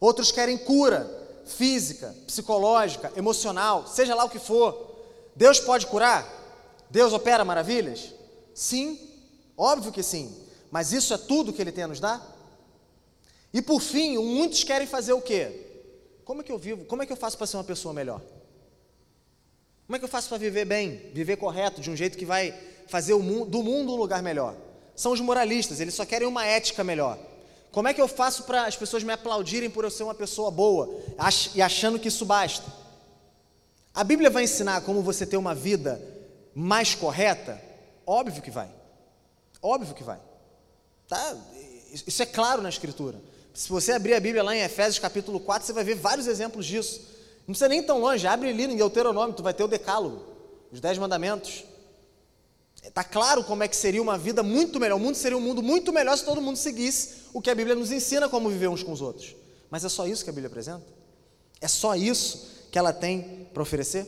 [0.00, 1.08] Outros querem cura
[1.44, 4.98] física, psicológica, emocional, seja lá o que for.
[5.36, 6.26] Deus pode curar?
[6.90, 8.12] Deus opera maravilhas?
[8.52, 8.98] Sim,
[9.56, 10.36] óbvio que sim.
[10.72, 12.20] Mas isso é tudo que Ele tem a nos dar?
[13.52, 15.66] E por fim, muitos querem fazer o quê?
[16.24, 16.84] Como é que eu vivo?
[16.84, 18.20] Como é que eu faço para ser uma pessoa melhor?
[19.86, 22.52] Como é que eu faço para viver bem, viver correto, de um jeito que vai
[22.88, 24.56] fazer mundo, do mundo um lugar melhor?
[25.00, 27.18] São os moralistas, eles só querem uma ética melhor.
[27.72, 30.50] Como é que eu faço para as pessoas me aplaudirem por eu ser uma pessoa
[30.50, 30.94] boa
[31.54, 32.70] e achando que isso basta?
[33.94, 35.98] A Bíblia vai ensinar como você ter uma vida
[36.54, 37.58] mais correta?
[38.06, 38.68] Óbvio que vai.
[39.62, 40.18] Óbvio que vai.
[41.08, 41.34] Tá?
[42.06, 43.18] Isso é claro na Escritura.
[43.54, 46.66] Se você abrir a Bíblia lá em Efésios capítulo 4, você vai ver vários exemplos
[46.66, 47.00] disso.
[47.46, 50.22] Não precisa nem tão longe, abre ali em Deuteronômio, tu vai ter o decálogo,
[50.70, 51.64] os dez mandamentos.
[52.82, 54.96] Está claro como é que seria uma vida muito melhor.
[54.96, 57.76] O mundo seria um mundo muito melhor se todo mundo seguisse o que a Bíblia
[57.76, 59.36] nos ensina como viver uns com os outros.
[59.70, 60.84] Mas é só isso que a Bíblia apresenta?
[61.60, 64.06] É só isso que ela tem para oferecer?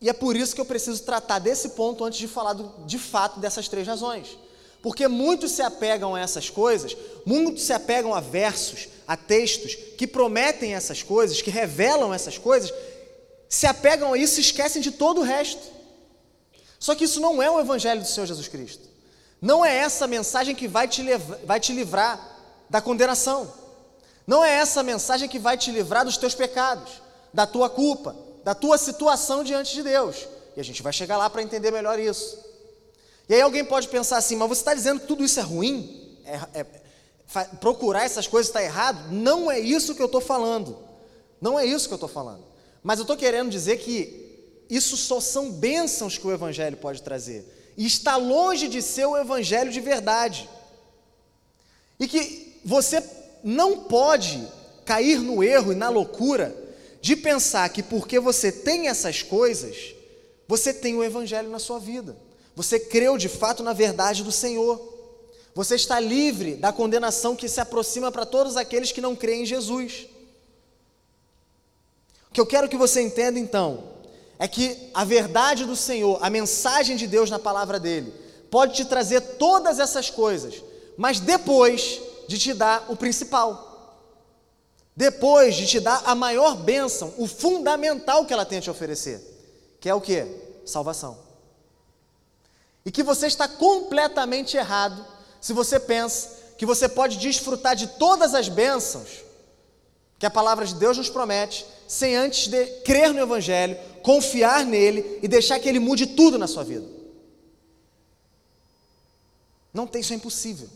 [0.00, 2.98] E é por isso que eu preciso tratar desse ponto antes de falar do, de
[2.98, 4.38] fato dessas três razões.
[4.82, 10.06] Porque muitos se apegam a essas coisas, muitos se apegam a versos, a textos que
[10.06, 12.72] prometem essas coisas, que revelam essas coisas,
[13.48, 15.75] se apegam a isso e esquecem de todo o resto.
[16.78, 18.88] Só que isso não é o Evangelho do Senhor Jesus Cristo.
[19.40, 21.02] Não é essa mensagem que vai te,
[21.44, 22.20] vai te livrar
[22.68, 23.52] da condenação.
[24.26, 27.00] Não é essa mensagem que vai te livrar dos teus pecados,
[27.32, 30.26] da tua culpa, da tua situação diante de Deus.
[30.56, 32.38] E a gente vai chegar lá para entender melhor isso.
[33.28, 36.18] E aí alguém pode pensar assim, mas você está dizendo que tudo isso é ruim?
[36.24, 39.12] É, é, procurar essas coisas está errado?
[39.12, 40.76] Não é isso que eu estou falando.
[41.40, 42.44] Não é isso que eu estou falando.
[42.82, 44.25] Mas eu estou querendo dizer que
[44.68, 47.44] isso só são bênçãos que o Evangelho pode trazer.
[47.76, 50.48] E está longe de ser o Evangelho de verdade.
[51.98, 53.02] E que você
[53.44, 54.46] não pode
[54.84, 56.54] cair no erro e na loucura
[57.00, 59.94] de pensar que porque você tem essas coisas,
[60.48, 62.16] você tem o Evangelho na sua vida.
[62.54, 64.94] Você creu de fato na verdade do Senhor.
[65.54, 69.46] Você está livre da condenação que se aproxima para todos aqueles que não creem em
[69.46, 70.08] Jesus.
[72.30, 73.95] O que eu quero que você entenda então
[74.38, 78.12] é que a verdade do Senhor, a mensagem de Deus na palavra dele,
[78.50, 80.62] pode te trazer todas essas coisas,
[80.96, 83.64] mas depois de te dar o principal.
[84.94, 89.20] Depois de te dar a maior bênção, o fundamental que ela tem a te oferecer,
[89.78, 90.26] que é o que?
[90.64, 91.18] Salvação.
[92.84, 95.04] E que você está completamente errado
[95.40, 99.24] se você pensa que você pode desfrutar de todas as bênçãos
[100.18, 105.18] que a palavra de Deus nos promete, sem antes de crer no Evangelho, confiar nele
[105.22, 106.86] e deixar que ele mude tudo na sua vida.
[109.72, 110.68] Não tem, isso é impossível.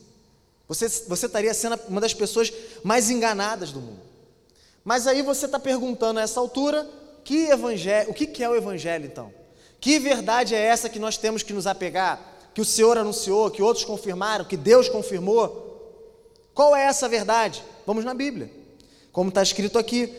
[0.68, 2.52] Você, você estaria sendo uma das pessoas
[2.84, 4.00] mais enganadas do mundo.
[4.84, 6.88] Mas aí você está perguntando a essa altura,
[7.24, 9.32] que evangelho, o que, que é o Evangelho então?
[9.80, 12.20] Que verdade é essa que nós temos que nos apegar?
[12.54, 15.70] Que o Senhor anunciou, que outros confirmaram, que Deus confirmou?
[16.52, 17.64] Qual é essa verdade?
[17.86, 18.50] Vamos na Bíblia.
[19.12, 20.12] Como está escrito aqui,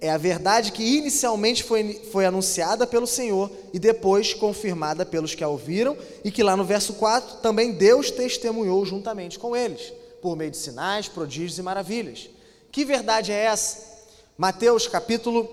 [0.00, 5.42] é a verdade que inicialmente foi, foi anunciada pelo Senhor e depois confirmada pelos que
[5.42, 10.36] a ouviram, e que lá no verso 4 também Deus testemunhou juntamente com eles, por
[10.36, 12.28] meio de sinais, prodígios e maravilhas.
[12.70, 13.96] Que verdade é essa?
[14.36, 15.48] Mateus capítulo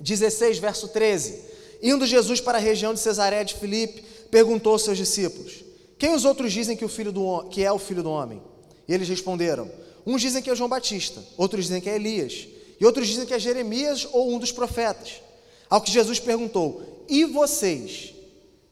[0.00, 1.50] 16, verso 13.
[1.82, 5.62] Indo Jesus para a região de Cesaré de Filipe, perguntou aos seus discípulos:
[5.98, 8.42] Quem os outros dizem que, o filho do, que é o filho do homem?
[8.88, 9.70] E eles responderam:
[10.06, 12.48] Uns dizem que é João Batista, outros dizem que é Elias,
[12.80, 15.20] e outros dizem que é Jeremias ou um dos profetas.
[15.68, 18.14] Ao que Jesus perguntou: E vocês?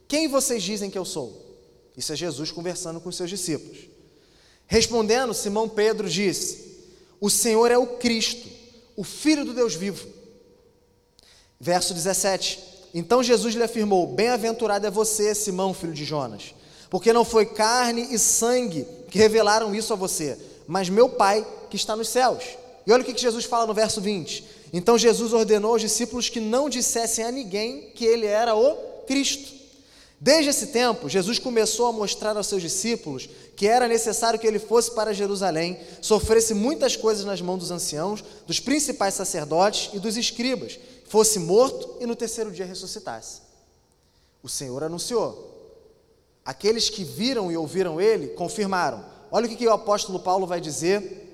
[0.09, 1.47] Quem vocês dizem que eu sou?
[1.97, 3.79] Isso é Jesus conversando com os seus discípulos.
[4.67, 6.87] Respondendo, Simão Pedro disse:
[7.21, 8.49] O Senhor é o Cristo,
[8.97, 10.09] o Filho do Deus vivo.
[11.61, 16.55] Verso 17: então Jesus lhe afirmou: Bem-aventurado é você, Simão, filho de Jonas,
[16.89, 21.77] porque não foi carne e sangue que revelaram isso a você, mas meu Pai que
[21.77, 22.45] está nos céus.
[22.87, 24.45] E olha o que Jesus fala no verso 20.
[24.73, 29.59] Então Jesus ordenou aos discípulos que não dissessem a ninguém que ele era o Cristo.
[30.21, 34.59] Desde esse tempo, Jesus começou a mostrar aos seus discípulos que era necessário que ele
[34.59, 40.17] fosse para Jerusalém, sofresse muitas coisas nas mãos dos anciãos, dos principais sacerdotes e dos
[40.17, 43.43] escribas, fosse morto e no terceiro dia ressuscitasse.
[44.43, 45.57] O Senhor anunciou.
[46.45, 49.05] Aqueles que viram e ouviram ele confirmaram.
[49.31, 51.28] Olha o que, o apóstolo Paulo vai dizer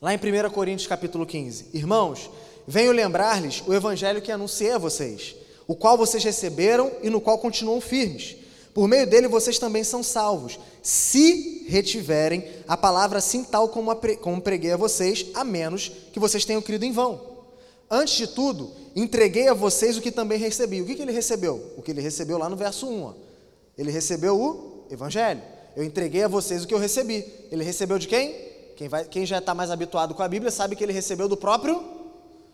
[0.00, 1.66] lá em 1 Coríntios capítulo 15.
[1.72, 2.30] Irmãos,
[2.66, 5.34] venho lembrar-lhes o evangelho que anunciei a vocês,
[5.66, 8.36] o qual vocês receberam e no qual continuam firmes.
[8.74, 14.40] Por meio dele vocês também são salvos, se retiverem a palavra assim tal como, como
[14.40, 17.36] preguei a vocês, a menos que vocês tenham crido em vão.
[17.90, 20.82] Antes de tudo, entreguei a vocês o que também recebi.
[20.82, 21.72] O que, que ele recebeu?
[21.76, 23.02] O que ele recebeu lá no verso 1.
[23.02, 23.12] Ó.
[23.78, 25.40] Ele recebeu o Evangelho.
[25.76, 27.24] Eu entreguei a vocês o que eu recebi.
[27.50, 28.55] Ele recebeu de quem?
[28.76, 31.36] Quem, vai, quem já está mais habituado com a Bíblia sabe que ele recebeu do
[31.36, 31.82] próprio,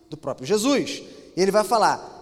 [0.09, 1.03] do próprio Jesus.
[1.35, 2.13] E ele vai falar: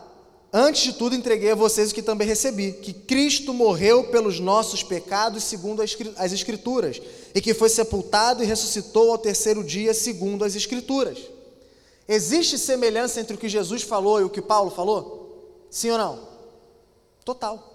[0.51, 4.81] Antes de tudo, entreguei a vocês o que também recebi: que Cristo morreu pelos nossos
[4.81, 6.99] pecados, segundo as Escrituras,
[7.33, 11.19] e que foi sepultado e ressuscitou ao terceiro dia, segundo as Escrituras.
[12.07, 15.67] Existe semelhança entre o que Jesus falou e o que Paulo falou?
[15.69, 16.19] Sim ou não?
[17.23, 17.71] Total.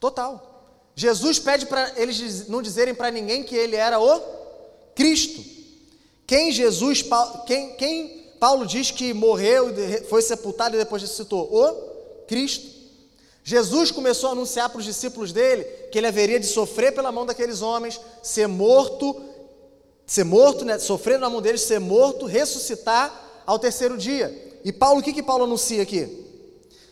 [0.00, 0.48] Total.
[0.96, 4.37] Jesus pede para eles não dizerem para ninguém que ele era o
[4.98, 5.44] Cristo.
[6.26, 7.04] Quem Jesus,
[7.46, 9.68] quem, quem Paulo diz que morreu,
[10.08, 11.48] foi sepultado e depois ressuscitou?
[11.50, 12.76] O Cristo.
[13.44, 17.24] Jesus começou a anunciar para os discípulos dele que ele haveria de sofrer pela mão
[17.24, 19.16] daqueles homens, ser morto
[20.08, 24.58] ser morto, né, sofrer na mão deles, ser morto, ressuscitar ao terceiro dia.
[24.64, 26.24] E Paulo, o que, que Paulo anuncia aqui?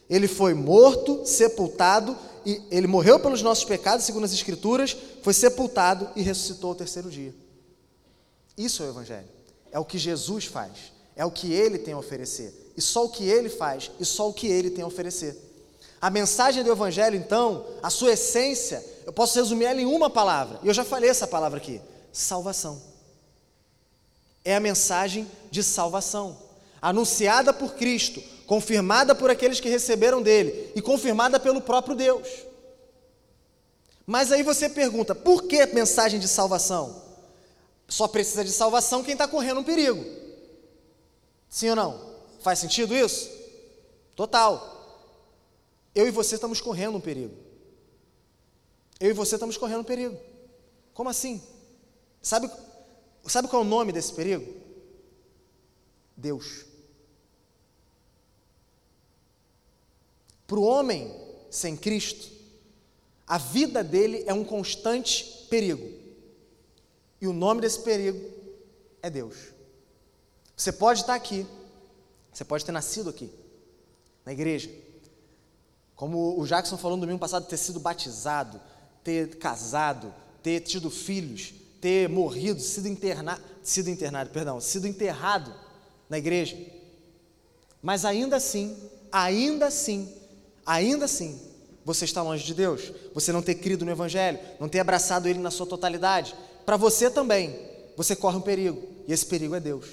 [0.09, 6.11] Ele foi morto, sepultado, e ele morreu pelos nossos pecados, segundo as Escrituras, foi sepultado
[6.14, 7.34] e ressuscitou ao terceiro dia.
[8.57, 9.28] Isso é o Evangelho.
[9.70, 10.92] É o que Jesus faz.
[11.14, 12.72] É o que ele tem a oferecer.
[12.76, 15.36] E só o que ele faz, e só o que ele tem a oferecer.
[16.00, 20.61] A mensagem do Evangelho, então, a sua essência, eu posso resumir ela em uma palavra,
[20.62, 21.80] e eu já falei essa palavra aqui:
[22.12, 22.80] salvação.
[24.44, 26.36] É a mensagem de salvação,
[26.82, 32.28] anunciada por Cristo, confirmada por aqueles que receberam dele e confirmada pelo próprio Deus.
[34.07, 37.05] Mas aí você pergunta: por que mensagem de salvação?
[37.89, 40.05] Só precisa de salvação quem está correndo um perigo.
[41.49, 42.16] Sim ou não?
[42.41, 43.30] Faz sentido isso?
[44.14, 44.74] Total.
[45.95, 47.34] Eu e você estamos correndo um perigo.
[48.99, 50.18] Eu e você estamos correndo um perigo.
[50.93, 51.43] Como assim?
[52.20, 52.51] Sabe,
[53.26, 54.53] sabe qual é o nome desse perigo?
[56.16, 56.64] Deus.
[60.47, 61.14] Para o homem
[61.51, 62.30] sem Cristo,
[63.26, 65.95] a vida dele é um constante perigo.
[67.20, 68.20] E o nome desse perigo
[69.02, 69.36] é Deus.
[70.56, 71.46] Você pode estar aqui,
[72.32, 73.30] você pode ter nascido aqui,
[74.24, 74.70] na igreja.
[75.94, 78.60] Como o Jackson falou no domingo passado, ter sido batizado,
[79.02, 80.12] ter casado,
[80.42, 85.54] ter tido filhos, ter morrido, sido internado, sido internado, perdão, sido enterrado
[86.08, 86.56] na igreja.
[87.82, 88.76] Mas ainda assim,
[89.10, 90.12] ainda assim,
[90.64, 91.40] ainda assim,
[91.84, 92.92] você está longe de Deus.
[93.14, 96.34] Você não ter crido no Evangelho, não ter abraçado Ele na sua totalidade.
[96.66, 97.56] Para você também,
[97.96, 99.86] você corre um perigo, e esse perigo é Deus.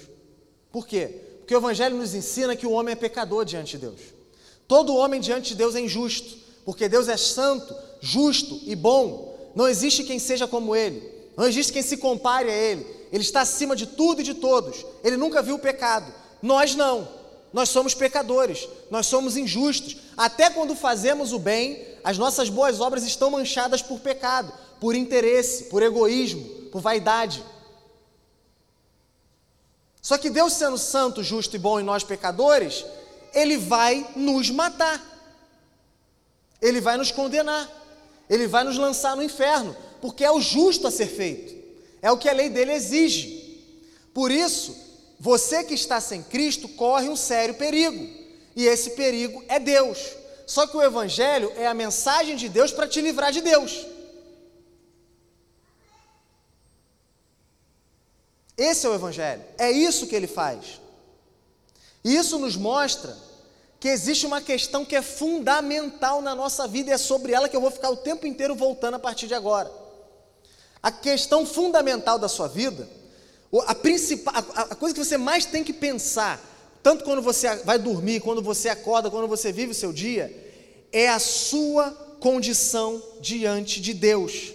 [0.72, 1.22] Por quê?
[1.38, 4.00] Porque o Evangelho nos ensina que o homem é pecador diante de Deus.
[4.68, 9.52] Todo homem diante de Deus é injusto, porque Deus é santo, justo e bom.
[9.54, 11.04] Não existe quem seja como Ele,
[11.38, 12.86] não existe quem se compare a Ele.
[13.12, 14.84] Ele está acima de tudo e de todos.
[15.04, 16.12] Ele nunca viu o pecado.
[16.42, 17.08] Nós não.
[17.54, 19.98] Nós somos pecadores, nós somos injustos.
[20.18, 25.66] Até quando fazemos o bem, as nossas boas obras estão manchadas por pecado, por interesse,
[25.66, 27.46] por egoísmo, por vaidade.
[30.02, 32.84] Só que Deus, sendo santo, justo e bom e nós pecadores,
[33.32, 35.00] Ele vai nos matar,
[36.60, 37.70] Ele vai nos condenar,
[38.28, 41.54] Ele vai nos lançar no inferno, porque é o justo a ser feito,
[42.02, 43.62] é o que a lei dele exige.
[44.12, 44.76] Por isso,
[45.20, 48.04] você que está sem Cristo corre um sério perigo,
[48.56, 50.00] e esse perigo é Deus.
[50.48, 53.93] Só que o Evangelho é a mensagem de Deus para te livrar de Deus.
[58.58, 60.82] Esse é o Evangelho, é isso que ele faz.
[62.04, 63.18] E isso nos mostra
[63.80, 67.56] que existe uma questão que é fundamental na nossa vida e é sobre ela que
[67.56, 69.72] eu vou ficar o tempo inteiro voltando a partir de agora.
[70.82, 72.88] A questão fundamental da sua vida
[73.62, 76.42] a, principal, a, coisa que você mais tem que pensar,
[76.82, 80.34] tanto quando você vai dormir, quando você acorda, quando você vive o seu dia,
[80.92, 84.54] é a sua condição diante de Deus.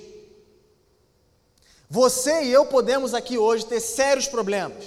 [1.90, 4.84] Você e eu podemos aqui hoje ter sérios problemas,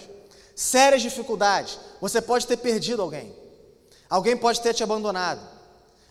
[0.55, 1.79] sérias dificuldades.
[1.99, 3.35] Você pode ter perdido alguém,
[4.07, 5.41] alguém pode ter te abandonado,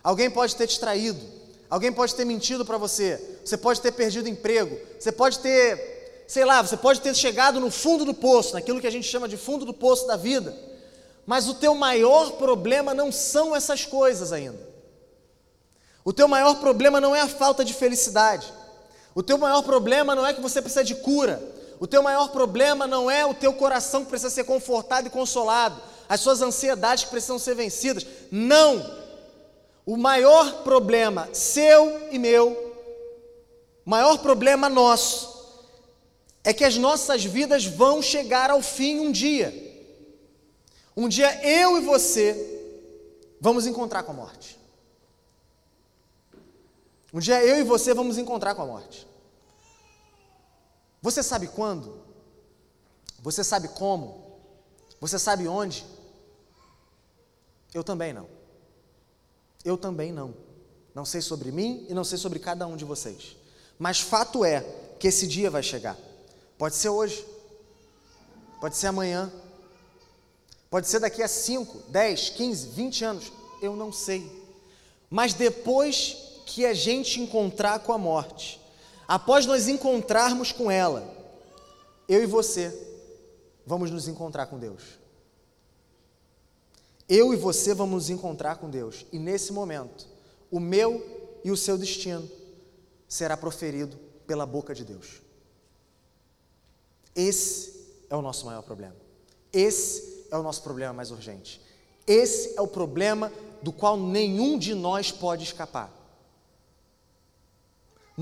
[0.03, 1.21] alguém pode ter te traído,
[1.69, 6.45] alguém pode ter mentido para você, você pode ter perdido emprego, você pode ter sei
[6.45, 9.37] lá, você pode ter chegado no fundo do poço, naquilo que a gente chama de
[9.37, 10.57] fundo do poço da vida,
[11.27, 14.71] mas o teu maior problema não são essas coisas ainda.
[16.05, 18.53] O teu maior problema não é a falta de felicidade.
[19.15, 21.43] O teu maior problema não é que você precisa de cura.
[21.81, 25.81] O teu maior problema não é o teu coração que precisa ser confortado e consolado,
[26.09, 28.07] as suas ansiedades que precisam ser vencidas.
[28.31, 29.01] Não!
[29.87, 32.53] O maior problema seu e meu,
[33.85, 35.31] o maior problema nosso,
[36.45, 39.53] é que as nossas vidas vão chegar ao fim um dia.
[40.97, 42.61] Um dia eu e você
[43.41, 44.60] vamos encontrar com a morte.
[47.13, 49.07] Um dia eu e você vamos encontrar com a morte.
[51.03, 52.01] Você sabe quando?
[53.21, 54.39] Você sabe como?
[55.01, 55.85] Você sabe onde?
[57.75, 58.29] Eu também não.
[59.65, 60.35] Eu também não.
[60.95, 63.37] Não sei sobre mim e não sei sobre cada um de vocês.
[63.79, 64.61] Mas fato é
[64.99, 65.97] que esse dia vai chegar.
[66.59, 67.27] Pode ser hoje,
[68.61, 69.33] pode ser amanhã,
[70.69, 73.33] pode ser daqui a 5, 10, 15, 20 anos,
[73.63, 74.31] eu não sei.
[75.09, 78.61] Mas depois que a gente encontrar com a morte,
[79.07, 81.09] após nós encontrarmos com ela,
[82.09, 82.77] eu e você
[83.65, 84.83] vamos nos encontrar com Deus.
[87.09, 90.09] Eu e você vamos nos encontrar com Deus, e nesse momento,
[90.51, 92.29] o meu e o seu destino
[93.09, 93.97] será proferido
[94.27, 95.23] pela boca de Deus.
[97.15, 98.97] Esse é o nosso maior problema.
[99.53, 101.61] Esse é o nosso problema mais urgente.
[102.09, 103.33] Esse é o problema
[103.63, 106.00] do qual nenhum de nós pode escapar.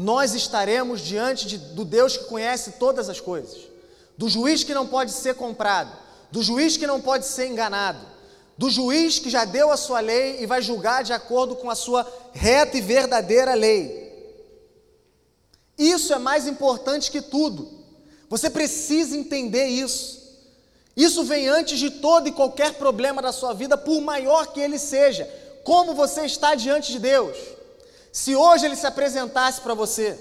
[0.00, 3.62] Nós estaremos diante de, do Deus que conhece todas as coisas,
[4.16, 5.90] do juiz que não pode ser comprado,
[6.30, 7.98] do juiz que não pode ser enganado,
[8.56, 11.74] do juiz que já deu a sua lei e vai julgar de acordo com a
[11.74, 14.06] sua reta e verdadeira lei.
[15.76, 17.68] Isso é mais importante que tudo.
[18.28, 20.16] Você precisa entender isso.
[20.96, 24.78] Isso vem antes de todo e qualquer problema da sua vida, por maior que ele
[24.78, 25.28] seja.
[25.64, 27.57] Como você está diante de Deus?
[28.12, 30.18] Se hoje ele se apresentasse para você,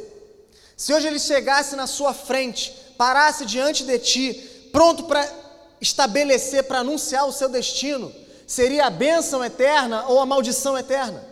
[0.75, 5.27] se hoje ele chegasse na sua frente, parasse diante de ti, pronto para
[5.79, 8.13] estabelecer, para anunciar o seu destino,
[8.45, 11.25] seria a bênção eterna ou a maldição eterna?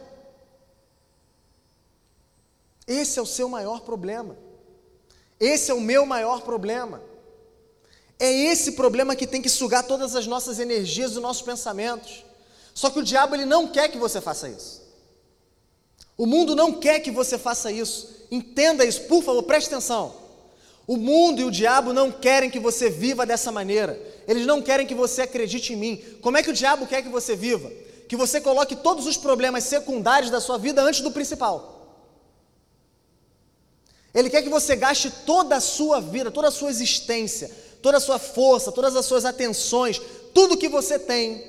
[2.88, 4.38] Esse é o seu maior problema.
[5.40, 7.02] Esse é o meu maior problema.
[8.20, 12.24] É esse problema que tem que sugar todas as nossas energias e nossos pensamentos.
[12.74, 14.85] Só que o diabo ele não quer que você faça isso.
[16.18, 18.26] O mundo não quer que você faça isso.
[18.32, 20.14] Entenda isso, por favor, preste atenção.
[20.88, 24.00] O mundo e o diabo não querem que você viva dessa maneira.
[24.28, 26.04] Eles não querem que você acredite em mim.
[26.22, 27.72] Como é que o diabo quer que você viva?
[28.08, 31.74] Que você coloque todos os problemas secundários da sua vida antes do principal.
[34.14, 37.52] Ele quer que você gaste toda a sua vida, toda a sua existência,
[37.82, 40.00] toda a sua força, todas as suas atenções,
[40.34, 41.44] tudo que você tem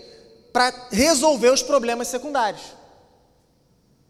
[0.53, 2.63] para resolver os problemas secundários,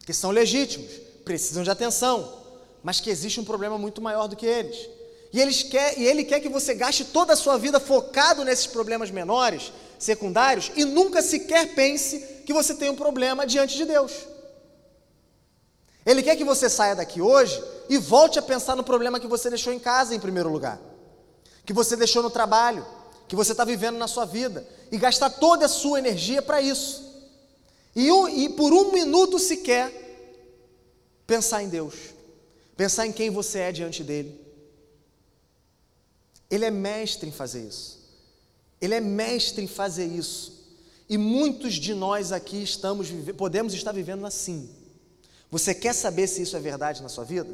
[0.07, 0.89] que são legítimos,
[1.25, 2.33] precisam de atenção,
[2.81, 4.87] mas que existe um problema muito maior do que eles.
[5.33, 8.67] E, eles quer, e ele quer que você gaste toda a sua vida focado nesses
[8.67, 14.13] problemas menores, secundários, e nunca sequer pense que você tem um problema diante de Deus.
[16.05, 19.49] Ele quer que você saia daqui hoje e volte a pensar no problema que você
[19.49, 20.79] deixou em casa em primeiro lugar,
[21.65, 22.87] que você deixou no trabalho,
[23.27, 27.06] que você está vivendo na sua vida, e gastar toda a sua energia para isso.
[27.97, 29.91] E, um, e por um minuto sequer
[31.25, 31.95] pensar em Deus,
[32.75, 34.39] pensar em quem você é diante dele.
[36.47, 37.97] Ele é mestre em fazer isso.
[38.79, 40.77] Ele é mestre em fazer isso.
[41.09, 44.69] E muitos de nós aqui estamos podemos estar vivendo assim.
[45.49, 47.51] Você quer saber se isso é verdade na sua vida?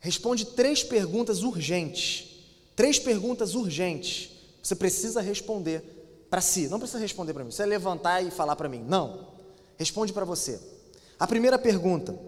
[0.00, 2.42] Responde três perguntas urgentes.
[2.74, 4.32] Três perguntas urgentes.
[4.60, 6.01] Você precisa responder
[6.32, 6.66] para si.
[6.66, 7.50] Não precisa responder para mim.
[7.50, 8.82] Você levantar e falar para mim.
[8.88, 9.28] Não.
[9.76, 10.58] Responde para você.
[11.20, 12.18] A primeira pergunta: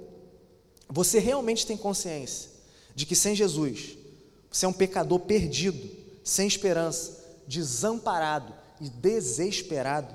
[0.90, 2.50] Você realmente tem consciência
[2.94, 3.96] de que sem Jesus
[4.50, 5.90] você é um pecador perdido,
[6.22, 10.14] sem esperança, desamparado e desesperado?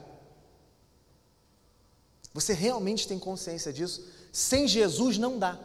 [2.31, 4.05] Você realmente tem consciência disso?
[4.31, 5.59] Sem Jesus não dá.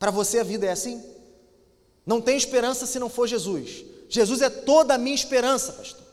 [0.00, 1.00] Para você a vida é assim?
[2.04, 3.84] Não tem esperança se não for Jesus.
[4.08, 6.07] Jesus é toda a minha esperança, pastor.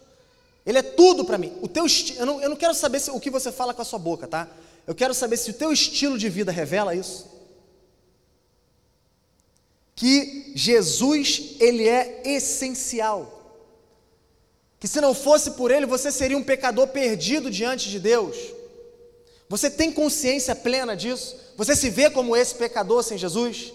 [0.66, 1.54] Ele é tudo para mim.
[1.62, 2.18] O teu esti...
[2.18, 4.28] eu, não, eu não quero saber se, o que você fala com a sua boca,
[4.28, 4.50] tá?
[4.88, 7.28] Eu quero saber se o teu estilo de vida revela isso.
[9.96, 13.62] Que Jesus, ele é essencial.
[14.80, 18.36] Que se não fosse por ele, você seria um pecador perdido diante de Deus.
[19.48, 21.38] Você tem consciência plena disso?
[21.56, 23.72] Você se vê como esse pecador sem Jesus?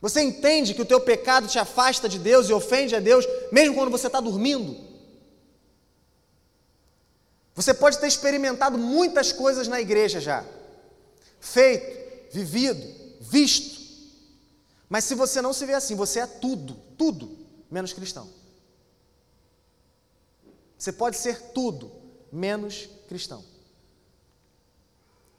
[0.00, 3.74] Você entende que o teu pecado te afasta de Deus e ofende a Deus, mesmo
[3.74, 4.87] quando você está dormindo?
[7.58, 10.44] Você pode ter experimentado muitas coisas na igreja já,
[11.40, 12.86] feito, vivido,
[13.20, 13.80] visto,
[14.88, 17.36] mas se você não se vê assim, você é tudo, tudo,
[17.68, 18.30] menos cristão.
[20.78, 21.90] Você pode ser tudo,
[22.30, 23.44] menos cristão.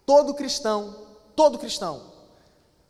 [0.06, 1.08] Todo cristão,
[1.38, 2.12] todo cristão,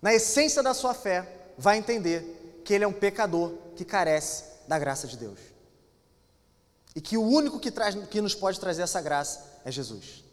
[0.01, 4.79] na essência da sua fé, vai entender que ele é um pecador que carece da
[4.79, 5.39] graça de Deus.
[6.95, 10.23] E que o único que, traz, que nos pode trazer essa graça é Jesus.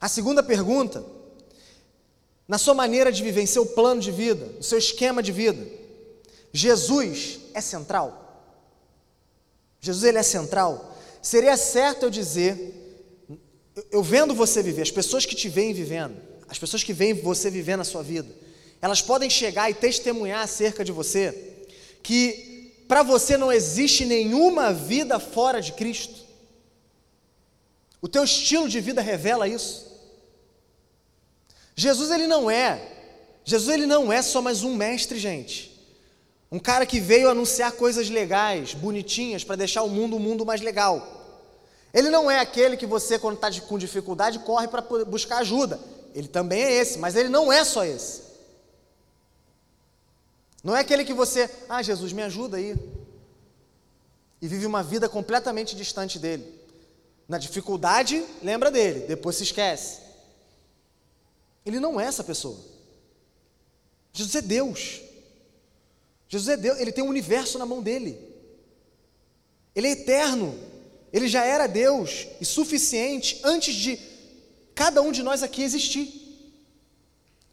[0.00, 1.04] A segunda pergunta,
[2.48, 5.64] na sua maneira de viver, em seu plano de vida, no seu esquema de vida,
[6.52, 8.18] Jesus é central?
[9.80, 10.98] Jesus ele é central?
[11.20, 12.80] Seria certo eu dizer
[13.90, 16.16] eu vendo você viver, as pessoas que te veem vivendo,
[16.48, 18.28] as pessoas que veem você viver na sua vida,
[18.80, 21.64] elas podem chegar e testemunhar acerca de você
[22.02, 22.51] que
[22.92, 26.26] para você não existe nenhuma vida fora de Cristo.
[28.02, 29.90] O teu estilo de vida revela isso.
[31.74, 32.86] Jesus ele não é,
[33.46, 35.74] Jesus ele não é só mais um mestre, gente.
[36.50, 40.60] Um cara que veio anunciar coisas legais, bonitinhas para deixar o mundo um mundo mais
[40.60, 41.40] legal.
[41.94, 45.80] Ele não é aquele que você, quando está com dificuldade, corre para buscar ajuda.
[46.14, 48.31] Ele também é esse, mas ele não é só esse.
[50.62, 52.76] Não é aquele que você, ah, Jesus, me ajuda aí.
[54.40, 56.44] e vive uma vida completamente distante dele.
[57.28, 60.00] Na dificuldade, lembra dele, depois se esquece.
[61.64, 62.58] Ele não é essa pessoa.
[64.12, 65.00] Jesus é Deus.
[66.28, 68.18] Jesus é Deus, ele tem o um universo na mão dele.
[69.74, 70.58] Ele é eterno.
[71.12, 73.98] Ele já era Deus e suficiente antes de
[74.74, 76.20] cada um de nós aqui existir.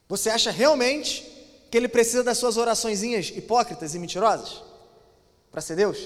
[0.07, 1.38] Você acha realmente
[1.69, 4.63] que ele precisa das suas oraçõezinhas hipócritas e mentirosas
[5.51, 5.97] para ser Deus?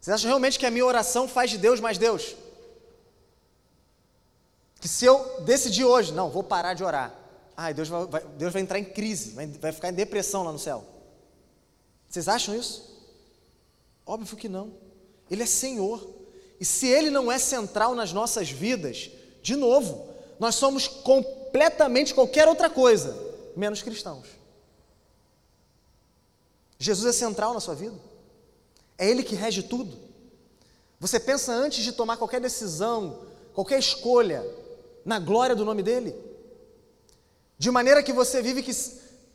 [0.00, 2.36] Você acha realmente que a minha oração faz de Deus mais Deus?
[4.80, 7.12] Que se eu decidir hoje, não, vou parar de orar,
[7.56, 10.52] ai, Deus vai, vai Deus vai entrar em crise, vai, vai ficar em depressão lá
[10.52, 10.84] no céu.
[12.08, 12.96] Vocês acham isso?
[14.06, 14.72] Óbvio que não.
[15.30, 16.08] Ele é Senhor.
[16.58, 19.10] E se Ele não é central nas nossas vidas,
[19.42, 23.16] de novo, nós somos completamente qualquer outra coisa,
[23.56, 24.37] menos cristãos.
[26.78, 27.96] Jesus é central na sua vida.
[28.96, 29.96] É Ele que rege tudo.
[31.00, 33.20] Você pensa antes de tomar qualquer decisão,
[33.52, 34.44] qualquer escolha,
[35.04, 36.14] na glória do nome dEle?
[37.56, 38.72] De maneira que você vive que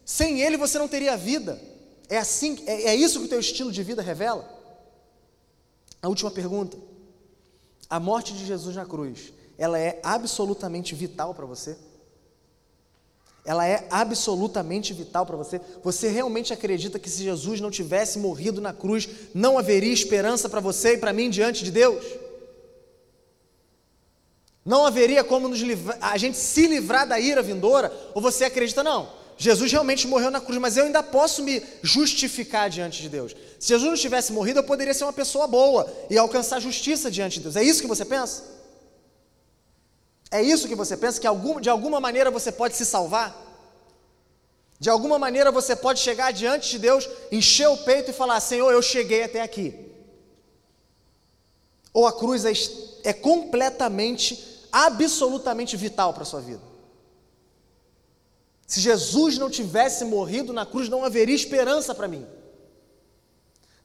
[0.06, 1.62] sem Ele você não teria vida.
[2.10, 4.48] É assim, é, é isso que o teu estilo de vida revela?
[6.02, 6.78] A última pergunta.
[7.90, 11.78] A morte de Jesus na cruz, ela é absolutamente vital para você?
[13.46, 15.60] Ela é absolutamente vital para você?
[15.84, 20.62] Você realmente acredita que se Jesus não tivesse morrido na cruz, não haveria esperança para
[20.62, 22.04] você e para mim diante de Deus?
[24.66, 27.92] Não haveria como livrar, a gente se livrar da ira vindoura?
[28.16, 32.70] Ou você acredita, não, Jesus realmente morreu na cruz, mas eu ainda posso me justificar
[32.70, 33.36] diante de Deus.
[33.60, 37.36] Se Jesus não tivesse morrido, eu poderia ser uma pessoa boa e alcançar justiça diante
[37.36, 37.58] de Deus.
[37.58, 38.53] É isso que você pensa?
[40.34, 41.22] É isso que você pensa?
[41.22, 41.28] Que
[41.62, 43.40] de alguma maneira você pode se salvar?
[44.80, 48.72] De alguma maneira você pode chegar diante de Deus, encher o peito e falar: Senhor,
[48.72, 49.68] eu cheguei até aqui.
[51.94, 52.52] Ou a cruz é,
[53.04, 56.64] é completamente, absolutamente vital para a sua vida.
[58.66, 62.26] Se Jesus não tivesse morrido na cruz, não haveria esperança para mim,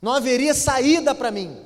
[0.00, 1.62] não haveria saída para mim.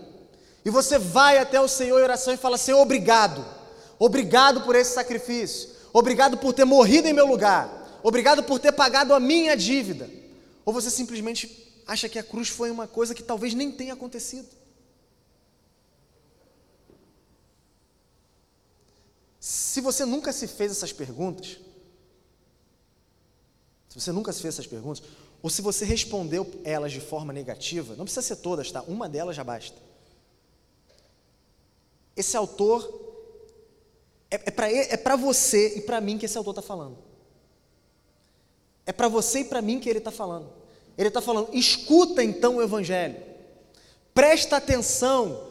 [0.65, 3.62] E você vai até o Senhor em oração e fala: Senhor, obrigado,
[4.05, 9.15] obrigado por esse sacrifício, obrigado por ter morrido em meu lugar, obrigado por ter pagado
[9.15, 10.11] a minha dívida.
[10.65, 14.49] Ou você simplesmente acha que a cruz foi uma coisa que talvez nem tenha acontecido.
[19.39, 21.59] Se você nunca se fez essas perguntas,
[23.89, 25.03] se você nunca se fez essas perguntas,
[25.43, 28.83] ou se você respondeu elas de forma negativa, não precisa ser todas, tá?
[28.83, 29.77] Uma delas já basta.
[32.15, 33.02] Esse autor,
[34.33, 36.97] é, é para é você e para mim que esse autor está falando.
[38.87, 40.51] É para você e para mim que ele está falando.
[40.97, 43.17] Ele está falando, escuta então o Evangelho,
[44.13, 45.49] presta atenção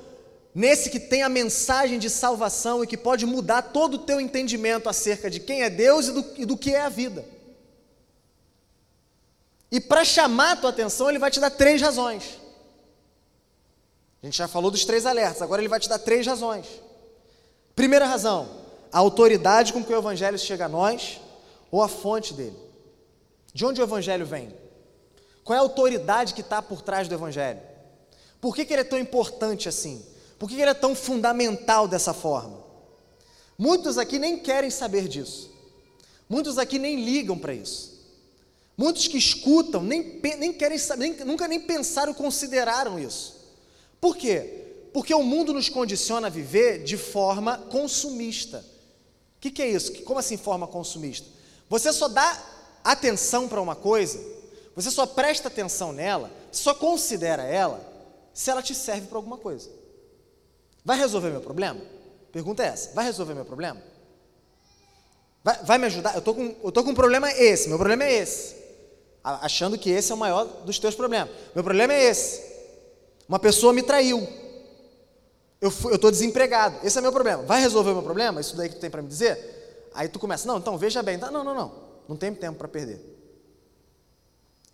[0.54, 4.90] nesse que tem a mensagem de salvação e que pode mudar todo o teu entendimento
[4.90, 7.26] acerca de quem é Deus e do, e do que é a vida.
[9.72, 12.40] E para chamar a tua atenção, ele vai te dar três razões.
[14.22, 16.68] A gente já falou dos três alertas, agora ele vai te dar três razões.
[17.74, 18.61] Primeira razão,
[18.92, 21.20] a autoridade com que o evangelho chega a nós
[21.72, 22.58] ou a fonte dele.
[23.54, 24.54] De onde o evangelho vem?
[25.44, 27.60] Qual é a autoridade que está por trás do evangelho?
[28.40, 30.04] Por que, que ele é tão importante assim?
[30.38, 32.60] Por que, que ele é tão fundamental dessa forma?
[33.58, 35.52] Muitos aqui nem querem saber disso.
[36.28, 37.92] Muitos aqui nem ligam para isso.
[38.76, 43.36] Muitos que escutam nem, nem querem saber, nem, nunca nem pensaram, consideraram isso.
[44.00, 44.90] Por quê?
[44.92, 48.66] Porque o mundo nos condiciona a viver de forma consumista.
[49.42, 50.04] O que, que é isso?
[50.04, 51.28] Como assim forma consumista?
[51.68, 52.40] Você só dá
[52.84, 54.20] atenção para uma coisa,
[54.76, 57.82] você só presta atenção nela, só considera ela,
[58.34, 59.70] se ela te serve para alguma coisa.
[60.86, 61.82] Vai resolver meu problema?
[62.32, 63.82] Pergunta é essa: vai resolver meu problema?
[65.44, 66.14] Vai, vai me ajudar?
[66.14, 68.62] Eu estou com, eu com um problema esse, meu problema é esse
[69.24, 71.30] achando que esse é o maior dos teus problemas.
[71.54, 72.42] Meu problema é esse.
[73.28, 74.28] Uma pessoa me traiu.
[75.62, 76.76] Eu estou desempregado.
[76.84, 77.44] Esse é meu problema.
[77.44, 78.42] Vai resolver o meu problema?
[78.42, 79.90] Isso daí que tu tem para me dizer?
[79.94, 81.18] Aí tu começa, não, então veja bem.
[81.18, 81.72] Não, não, não.
[82.10, 83.00] Não tem tempo para perder.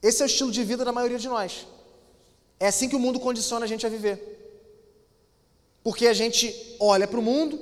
[0.02, 1.68] Esse é o estilo de vida da maioria de nós.
[2.58, 4.38] É assim que o mundo condiciona a gente a viver.
[5.84, 7.60] Porque a gente olha para o mundo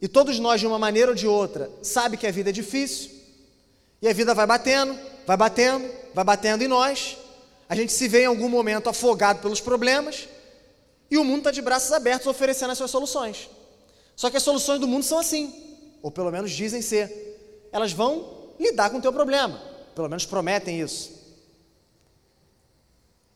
[0.00, 3.10] e todos nós, de uma maneira ou de outra, sabe que a vida é difícil
[4.00, 4.96] e a vida vai batendo,
[5.26, 7.16] vai batendo, vai batendo em nós,
[7.68, 10.28] a gente se vê em algum momento afogado pelos problemas
[11.10, 13.48] e o mundo está de braços abertos oferecendo as suas soluções.
[14.16, 15.52] Só que as soluções do mundo são assim,
[16.02, 17.68] ou pelo menos dizem ser.
[17.72, 19.60] Elas vão lidar com o teu problema,
[19.94, 21.12] pelo menos prometem isso.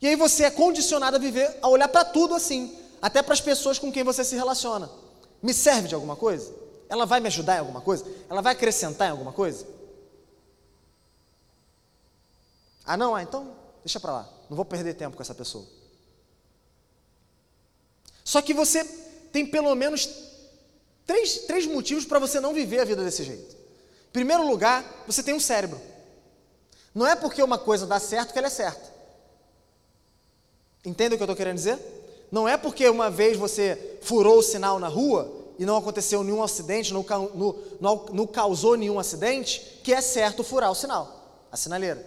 [0.01, 3.41] E aí você é condicionado a viver, a olhar para tudo assim, até para as
[3.41, 4.89] pessoas com quem você se relaciona.
[5.43, 6.55] Me serve de alguma coisa?
[6.89, 8.07] Ela vai me ajudar em alguma coisa?
[8.31, 9.67] Ela vai acrescentar em alguma coisa?
[12.85, 13.15] Ah, não?
[13.15, 13.55] Ah, então
[13.85, 14.29] deixa para lá.
[14.49, 15.67] Não vou perder tempo com essa pessoa.
[18.29, 18.85] Só que você
[19.33, 20.07] tem pelo menos
[21.07, 23.57] três, três motivos para você não viver a vida desse jeito.
[23.57, 25.81] Em primeiro lugar, você tem um cérebro.
[26.95, 28.93] Não é porque uma coisa dá certo que ela é certa.
[30.85, 31.79] Entende o que eu estou querendo dizer?
[32.31, 36.43] Não é porque uma vez você furou o sinal na rua e não aconteceu nenhum
[36.43, 41.57] acidente, não, não, não, não causou nenhum acidente, que é certo furar o sinal, a
[41.57, 42.05] sinaleira.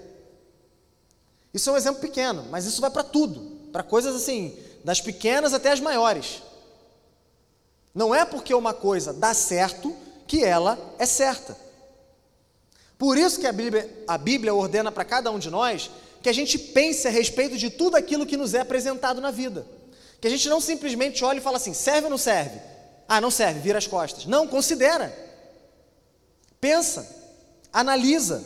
[1.51, 5.53] Isso é um exemplo pequeno, mas isso vai para tudo, para coisas assim, das pequenas
[5.53, 6.41] até as maiores.
[7.93, 9.95] Não é porque uma coisa dá certo
[10.27, 11.57] que ela é certa.
[12.97, 15.89] Por isso que a Bíblia, a Bíblia ordena para cada um de nós
[16.21, 19.65] que a gente pense a respeito de tudo aquilo que nos é apresentado na vida.
[20.21, 22.61] Que a gente não simplesmente olhe e fala assim: serve ou não serve?
[23.07, 24.25] Ah, não serve, vira as costas.
[24.25, 25.13] Não, considera.
[26.61, 27.09] Pensa,
[27.73, 28.43] analisa.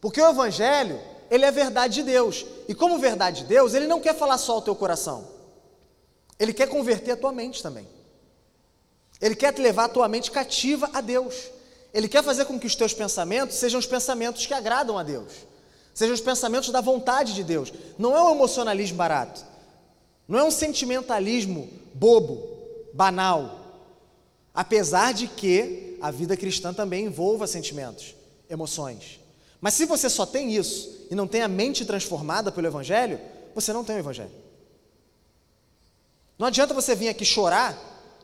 [0.00, 2.46] Porque o Evangelho, ele é verdade de Deus.
[2.68, 5.35] E como verdade de Deus, ele não quer falar só ao teu coração.
[6.38, 7.86] Ele quer converter a tua mente também.
[9.20, 11.34] Ele quer te levar a tua mente cativa a Deus.
[11.92, 15.32] Ele quer fazer com que os teus pensamentos sejam os pensamentos que agradam a Deus.
[15.94, 17.72] Sejam os pensamentos da vontade de Deus.
[17.98, 19.42] Não é um emocionalismo barato.
[20.28, 22.46] Não é um sentimentalismo bobo,
[22.92, 23.60] banal.
[24.52, 28.14] Apesar de que a vida cristã também envolva sentimentos,
[28.50, 29.20] emoções.
[29.60, 33.18] Mas se você só tem isso e não tem a mente transformada pelo Evangelho,
[33.54, 34.45] você não tem o Evangelho.
[36.38, 37.76] Não adianta você vir aqui chorar,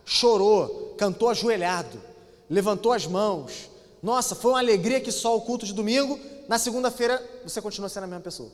[0.05, 2.01] chorou, cantou ajoelhado,
[2.49, 3.71] levantou as mãos.
[4.03, 8.05] Nossa, foi uma alegria que só o culto de domingo, na segunda-feira você continua sendo
[8.05, 8.51] a mesma pessoa.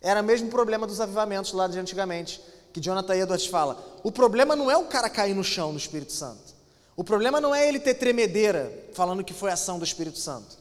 [0.00, 2.40] Era o mesmo problema dos avivamentos lá de antigamente,
[2.72, 4.00] que Jonathan Edwards fala.
[4.02, 6.52] O problema não é o cara cair no chão no Espírito Santo.
[6.96, 10.58] O problema não é ele ter tremedeira falando que foi ação do Espírito Santo.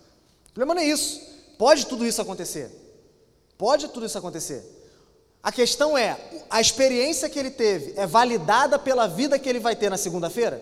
[0.50, 1.20] O problema não é isso.
[1.58, 2.70] Pode tudo isso acontecer.
[3.58, 4.81] Pode tudo isso acontecer.
[5.44, 6.18] A questão é,
[6.50, 10.62] a experiência que ele teve é validada pela vida que ele vai ter na segunda-feira?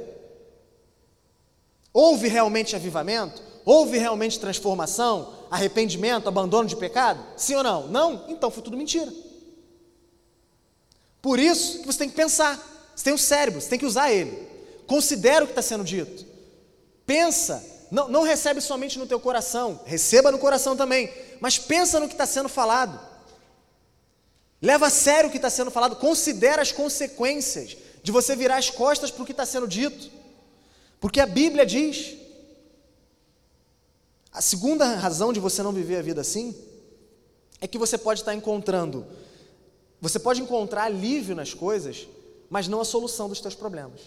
[1.94, 3.42] Houve realmente avivamento?
[3.66, 7.24] Houve realmente transformação, arrependimento, abandono de pecado?
[7.36, 7.88] Sim ou não?
[7.88, 8.26] Não?
[8.30, 9.12] Então foi tudo mentira.
[11.22, 12.58] Por isso que você tem que pensar.
[12.96, 14.48] Você tem o um cérebro, você tem que usar ele.
[14.88, 16.26] Considera o que está sendo dito.
[17.06, 17.64] Pensa.
[17.92, 21.12] Não, não recebe somente no teu coração, receba no coração também.
[21.42, 23.09] Mas pensa no que está sendo falado.
[24.62, 25.96] Leva a sério o que está sendo falado.
[25.96, 30.12] Considera as consequências de você virar as costas para o que está sendo dito.
[31.00, 32.18] Porque a Bíblia diz.
[34.32, 36.56] A segunda razão de você não viver a vida assim
[37.60, 39.06] é que você pode estar encontrando,
[40.00, 42.08] você pode encontrar alívio nas coisas,
[42.50, 44.02] mas não a solução dos teus problemas.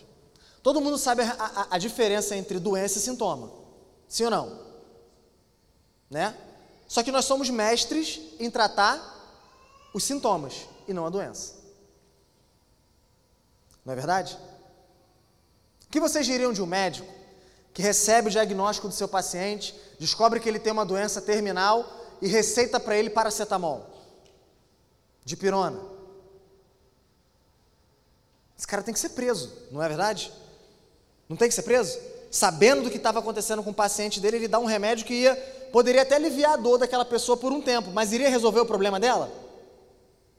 [0.63, 3.51] Todo mundo sabe a, a, a diferença entre doença e sintoma,
[4.09, 4.59] sim ou não?
[6.09, 6.35] Né?
[6.87, 9.12] Só que nós somos mestres em tratar
[9.93, 11.55] os sintomas e não a doença.
[13.85, 14.39] Não é verdade?
[15.87, 17.13] O que vocês diriam de um médico
[17.75, 21.87] que recebe o diagnóstico do seu paciente, descobre que ele tem uma doença terminal
[22.21, 23.87] e receita para ele paracetamol,
[25.25, 25.81] de pirona?
[28.57, 30.33] Esse cara tem que ser preso, não é verdade?
[31.29, 31.99] Não tem que ser preso?
[32.31, 35.35] Sabendo do que estava acontecendo com o paciente dele, ele dá um remédio que ia,
[35.73, 39.01] poderia até aliviar a dor daquela pessoa por um tempo, mas iria resolver o problema
[39.01, 39.42] dela?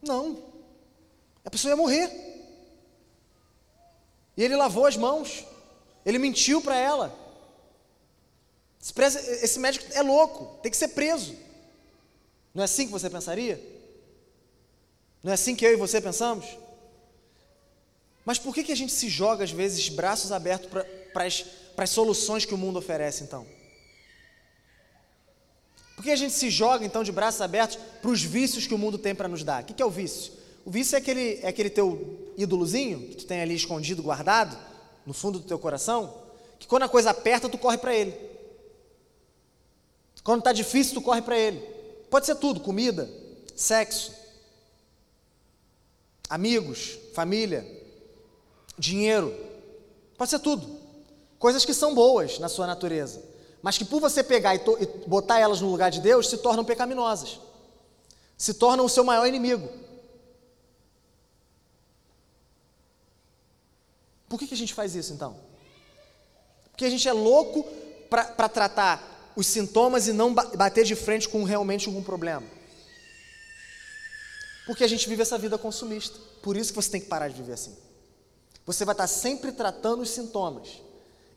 [0.04, 0.43] Não.
[1.43, 2.10] A pessoa ia morrer.
[4.36, 5.45] E ele lavou as mãos.
[6.06, 7.18] Ele mentiu para ela.
[9.41, 11.36] Esse médico é louco, tem que ser preso.
[12.54, 13.62] Não é assim que você pensaria?
[15.24, 16.45] Não é assim que eu e você pensamos?
[18.26, 20.70] Mas por que, que a gente se joga, às vezes, braços abertos
[21.14, 23.47] para as soluções que o mundo oferece, então?
[26.04, 28.78] Por que a gente se joga, então, de braços abertos para os vícios que o
[28.78, 29.64] mundo tem para nos dar?
[29.64, 30.34] O que, é o vício?
[30.66, 34.54] O vício é aquele, é aquele teu ídolozinho que tu tem ali escondido, guardado,
[35.06, 36.14] no fundo do teu coração,
[36.60, 38.14] que quando a coisa aperta, tu corre para ele.
[40.26, 41.60] Quando está difícil, tu corre para ele.
[42.10, 43.10] Pode ser tudo: comida,
[43.56, 44.12] sexo,
[46.30, 47.66] amigos, família,
[48.78, 49.34] dinheiro.
[50.18, 50.68] Pode ser tudo.
[51.39, 53.24] Coisas que são boas na sua natureza,
[53.64, 56.66] mas que por você pegar e, e botar elas no lugar de Deus, se tornam
[56.66, 57.39] pecaminosas,
[58.38, 59.70] se tornam o seu maior inimigo.
[64.28, 65.38] Por que, que a gente faz isso então?
[66.72, 67.64] Porque a gente é louco
[68.09, 72.43] para tratar os sintomas e não bater de frente com realmente algum problema.
[74.66, 76.20] Porque a gente vive essa vida consumista.
[76.41, 77.78] Por isso que você tem que parar de viver assim.
[78.66, 80.82] Você vai estar sempre tratando os sintomas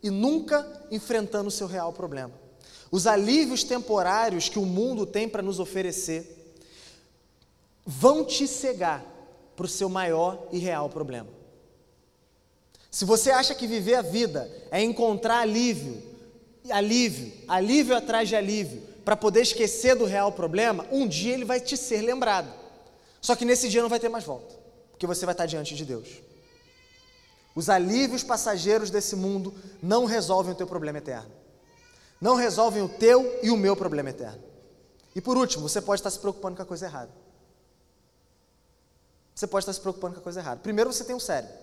[0.03, 2.33] e nunca enfrentando o seu real problema.
[2.91, 6.55] Os alívios temporários que o mundo tem para nos oferecer
[7.85, 9.05] vão te cegar
[9.55, 11.29] para o seu maior e real problema.
[12.91, 16.03] Se você acha que viver a vida é encontrar alívio,
[16.71, 21.61] alívio, alívio atrás de alívio, para poder esquecer do real problema, um dia ele vai
[21.61, 22.53] te ser lembrado.
[23.21, 24.55] Só que nesse dia não vai ter mais volta,
[24.91, 26.09] porque você vai estar diante de Deus.
[27.57, 31.33] Os alívios passageiros desse mundo não resolvem o teu problema eterno.
[32.21, 34.43] Não resolvem o teu e o meu problema eterno.
[35.15, 37.11] E por último, você pode estar se preocupando com a coisa errada.
[39.35, 40.61] Você pode estar se preocupando com a coisa errada.
[40.61, 41.57] Primeiro, você tem um cérebro.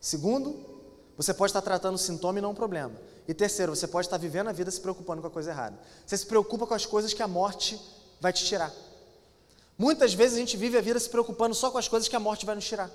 [0.00, 0.66] Segundo,
[1.16, 3.00] você pode estar tratando sintoma e não o problema.
[3.28, 5.78] E terceiro, você pode estar vivendo a vida se preocupando com a coisa errada.
[6.04, 7.80] Você se preocupa com as coisas que a morte
[8.20, 8.72] vai te tirar.
[9.78, 12.20] Muitas vezes a gente vive a vida se preocupando só com as coisas que a
[12.20, 12.90] morte vai nos tirar.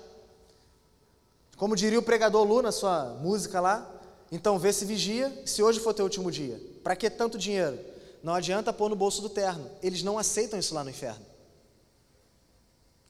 [1.62, 3.88] Como diria o pregador Lu na sua música lá,
[4.32, 6.60] então vê se vigia, se hoje for teu último dia.
[6.82, 7.78] Para que tanto dinheiro?
[8.20, 9.70] Não adianta pôr no bolso do terno.
[9.80, 11.24] Eles não aceitam isso lá no inferno.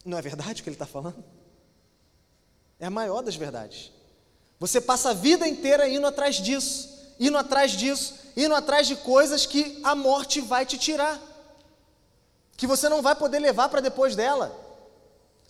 [0.04, 1.24] Não é verdade o que ele está falando?
[2.78, 3.90] É a maior das verdades.
[4.60, 9.46] Você passa a vida inteira indo atrás disso, indo atrás disso, indo atrás de coisas
[9.46, 11.18] que a morte vai te tirar,
[12.54, 14.54] que você não vai poder levar para depois dela.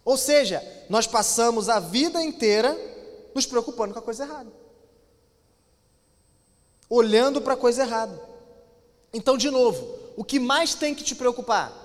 [0.04, 2.91] Ou seja, nós passamos a vida inteira
[3.34, 4.52] nos preocupando com a coisa errada,
[6.88, 8.20] olhando para a coisa errada.
[9.12, 11.80] Então, de novo, o que mais tem que te preocupar?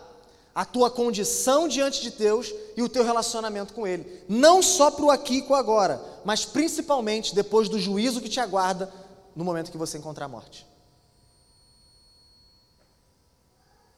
[0.54, 4.24] A tua condição diante de Deus e o teu relacionamento com Ele.
[4.28, 8.30] Não só para o aqui e com o agora, mas principalmente depois do juízo que
[8.30, 8.91] te aguarda
[9.36, 10.66] no momento que você encontrar a morte.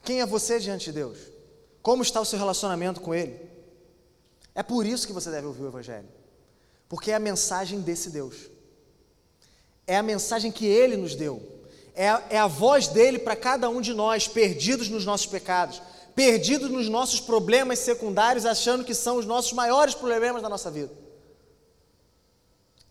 [0.03, 1.17] Quem é você diante de Deus?
[1.81, 3.39] Como está o seu relacionamento com Ele?
[4.53, 6.09] É por isso que você deve ouvir o Evangelho,
[6.89, 8.35] porque é a mensagem desse Deus,
[9.85, 11.41] é a mensagem que Ele nos deu,
[11.95, 15.81] é a, é a voz dele para cada um de nós, perdidos nos nossos pecados,
[16.15, 20.91] perdidos nos nossos problemas secundários, achando que são os nossos maiores problemas da nossa vida.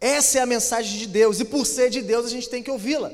[0.01, 2.71] Essa é a mensagem de Deus, e por ser de Deus, a gente tem que
[2.71, 3.11] ouvi-la.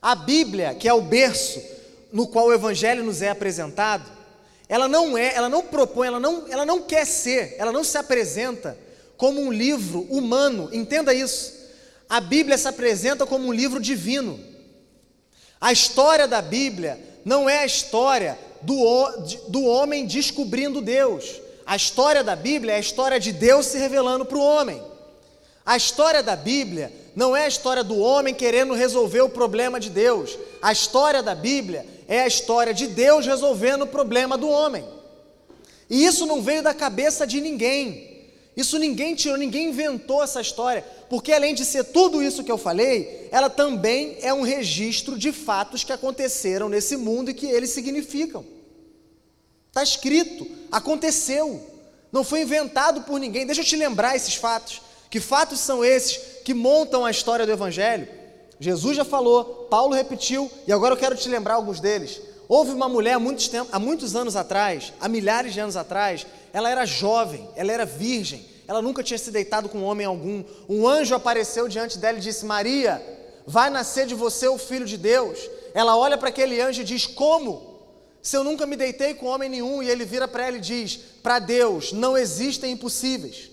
[0.00, 1.62] A Bíblia, que é o berço
[2.10, 4.10] no qual o Evangelho nos é apresentado,
[4.66, 7.98] ela não é, ela não propõe, ela não, ela não quer ser, ela não se
[7.98, 8.78] apresenta
[9.20, 11.52] como um livro humano, entenda isso.
[12.08, 14.40] A Bíblia se apresenta como um livro divino.
[15.60, 18.82] A história da Bíblia não é a história do,
[19.48, 21.38] do homem descobrindo Deus.
[21.66, 24.82] A história da Bíblia é a história de Deus se revelando para o homem.
[25.66, 29.90] A história da Bíblia não é a história do homem querendo resolver o problema de
[29.90, 30.38] Deus.
[30.62, 34.82] A história da Bíblia é a história de Deus resolvendo o problema do homem.
[35.90, 38.09] E isso não veio da cabeça de ninguém.
[38.60, 42.58] Isso ninguém tirou, ninguém inventou essa história, porque além de ser tudo isso que eu
[42.58, 47.70] falei, ela também é um registro de fatos que aconteceram nesse mundo e que eles
[47.70, 48.44] significam.
[49.68, 51.64] Está escrito, aconteceu,
[52.12, 53.46] não foi inventado por ninguém.
[53.46, 54.82] Deixa eu te lembrar esses fatos.
[55.08, 58.08] Que fatos são esses que montam a história do Evangelho?
[58.58, 62.20] Jesus já falou, Paulo repetiu, e agora eu quero te lembrar alguns deles.
[62.46, 66.26] Houve uma mulher há muitos, tempo, há muitos anos atrás, há milhares de anos atrás,
[66.52, 70.44] ela era jovem, ela era virgem, ela nunca tinha se deitado com homem algum.
[70.68, 73.02] Um anjo apareceu diante dela e disse: Maria,
[73.44, 75.40] vai nascer de você o filho de Deus.
[75.74, 77.80] Ela olha para aquele anjo e diz: Como?
[78.22, 81.00] Se eu nunca me deitei com homem nenhum, e ele vira para ela e diz:
[81.20, 83.50] Para Deus não existem impossíveis.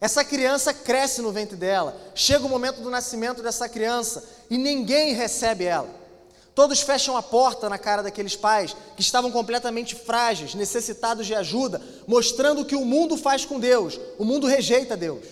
[0.00, 5.14] Essa criança cresce no ventre dela, chega o momento do nascimento dessa criança e ninguém
[5.14, 5.99] recebe ela.
[6.60, 11.80] Todos fecham a porta na cara daqueles pais que estavam completamente frágeis, necessitados de ajuda,
[12.06, 13.98] mostrando o que o mundo faz com Deus.
[14.18, 15.24] O mundo rejeita Deus.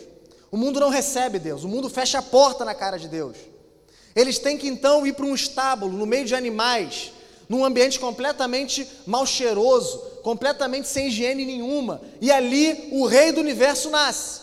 [0.51, 1.65] O mundo não recebe Deus.
[1.65, 3.37] O mundo fecha a porta na cara de Deus.
[4.17, 7.13] Eles têm que então ir para um estábulo, no meio de animais,
[7.47, 12.01] num ambiente completamente mal cheiroso, completamente sem higiene nenhuma.
[12.23, 14.41] E ali o rei do universo nasce.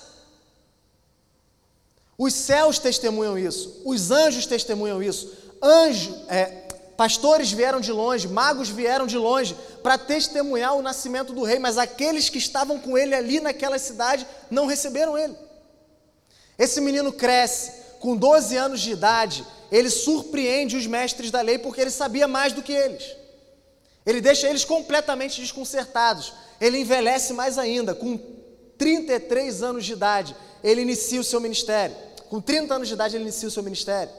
[2.15, 5.45] Os céus testemunham isso, os anjos testemunham isso.
[5.63, 6.64] Anjo, é,
[6.95, 11.77] pastores vieram de longe, magos vieram de longe para testemunhar o nascimento do rei, mas
[11.77, 15.35] aqueles que estavam com ele ali naquela cidade não receberam ele.
[16.57, 21.81] Esse menino cresce, com 12 anos de idade, ele surpreende os mestres da lei porque
[21.81, 23.15] ele sabia mais do que eles.
[24.05, 26.33] Ele deixa eles completamente desconcertados.
[26.61, 28.17] Ele envelhece mais ainda, com
[28.77, 31.95] 33 anos de idade, ele inicia o seu ministério.
[32.29, 34.11] Com 30 anos de idade, ele inicia o seu ministério.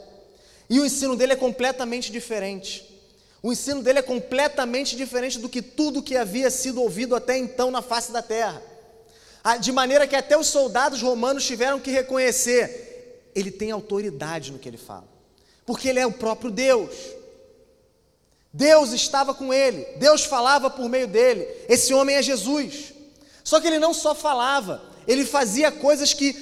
[0.69, 2.85] E o ensino dele é completamente diferente.
[3.41, 7.71] O ensino dele é completamente diferente do que tudo que havia sido ouvido até então
[7.71, 8.61] na face da terra.
[9.43, 14.59] Ah, de maneira que até os soldados romanos tiveram que reconhecer: ele tem autoridade no
[14.59, 15.07] que ele fala,
[15.65, 16.93] porque ele é o próprio Deus.
[18.51, 21.47] Deus estava com ele, Deus falava por meio dele.
[21.69, 22.93] Esse homem é Jesus.
[23.43, 26.33] Só que ele não só falava, ele fazia coisas que,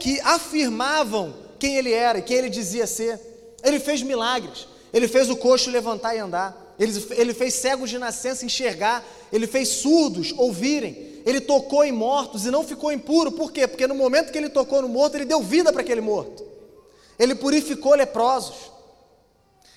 [0.00, 3.33] que afirmavam quem ele era e quem ele dizia ser.
[3.64, 7.98] Ele fez milagres, ele fez o coxo levantar e andar, ele, ele fez cegos de
[7.98, 9.02] nascença enxergar,
[9.32, 13.66] ele fez surdos ouvirem, ele tocou em mortos e não ficou impuro, por quê?
[13.66, 16.44] Porque no momento que ele tocou no morto, ele deu vida para aquele morto,
[17.18, 18.74] ele purificou leprosos.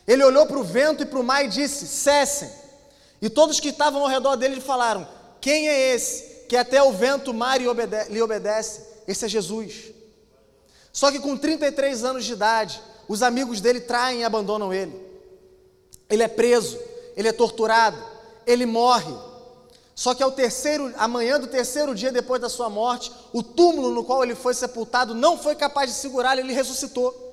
[0.08, 2.50] Ele olhou para o vento e para o mar e disse: cessem.
[3.22, 5.06] E todos que estavam ao redor dele falaram:
[5.42, 8.82] Quem é esse que até o vento, o mar lhe obedece?
[9.06, 9.92] Esse é Jesus.
[10.94, 14.94] Só que com 33 anos de idade, os amigos dele traem e abandonam ele.
[16.10, 16.78] Ele é preso,
[17.16, 17.98] ele é torturado,
[18.46, 19.14] ele morre.
[19.96, 24.04] Só que ao terceiro, amanhã do terceiro dia depois da sua morte, o túmulo no
[24.04, 27.28] qual ele foi sepultado não foi capaz de segurá-lo, ele ressuscitou.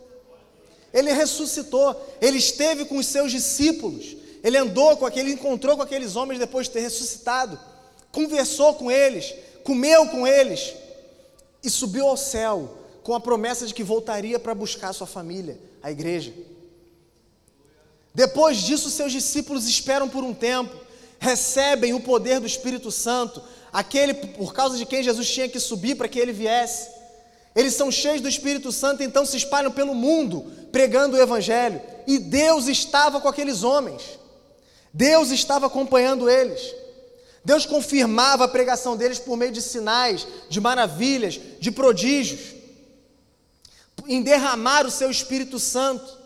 [0.92, 6.14] Ele ressuscitou, ele esteve com os seus discípulos, ele andou com aquele, encontrou com aqueles
[6.14, 7.58] homens depois de ter ressuscitado,
[8.12, 10.72] conversou com eles, comeu com eles
[11.64, 15.58] e subiu ao céu com a promessa de que voltaria para buscar a sua família,
[15.82, 16.32] a igreja.
[18.14, 20.74] Depois disso, seus discípulos esperam por um tempo,
[21.18, 25.96] recebem o poder do Espírito Santo, aquele por causa de quem Jesus tinha que subir
[25.96, 26.88] para que ele viesse.
[27.54, 31.82] Eles são cheios do Espírito Santo, então se espalham pelo mundo pregando o Evangelho.
[32.06, 34.02] E Deus estava com aqueles homens.
[34.94, 36.74] Deus estava acompanhando eles.
[37.44, 42.63] Deus confirmava a pregação deles por meio de sinais, de maravilhas, de prodígios,
[44.06, 46.18] em derramar o seu Espírito Santo.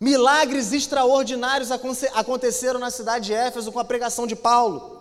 [0.00, 1.70] Milagres extraordinários
[2.14, 4.96] aconteceram na cidade de Éfeso com a pregação de Paulo.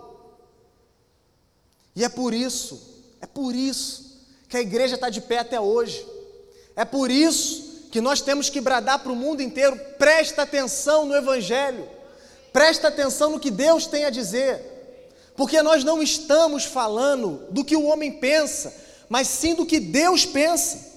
[1.95, 2.79] E é por isso,
[3.21, 4.07] é por isso
[4.49, 6.05] que a igreja está de pé até hoje.
[6.75, 11.15] É por isso que nós temos que bradar para o mundo inteiro: presta atenção no
[11.15, 11.87] Evangelho,
[12.53, 14.61] presta atenção no que Deus tem a dizer,
[15.35, 18.73] porque nós não estamos falando do que o homem pensa,
[19.09, 20.96] mas sim do que Deus pensa,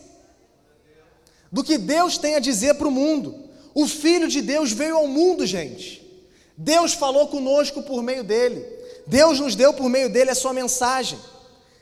[1.51, 3.35] do que Deus tem a dizer para o mundo.
[3.75, 6.01] O Filho de Deus veio ao mundo, gente.
[6.57, 8.65] Deus falou conosco por meio dele.
[9.07, 11.19] Deus nos deu por meio dele a sua mensagem.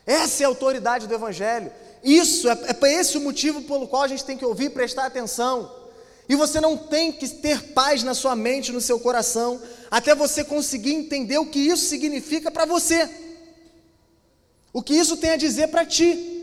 [0.05, 1.71] Essa é a autoridade do Evangelho.
[2.03, 5.05] Isso é, é esse o motivo pelo qual a gente tem que ouvir e prestar
[5.05, 5.71] atenção.
[6.27, 9.59] E você não tem que ter paz na sua mente, no seu coração,
[9.89, 13.09] até você conseguir entender o que isso significa para você.
[14.71, 16.38] O que isso tem a dizer para ti.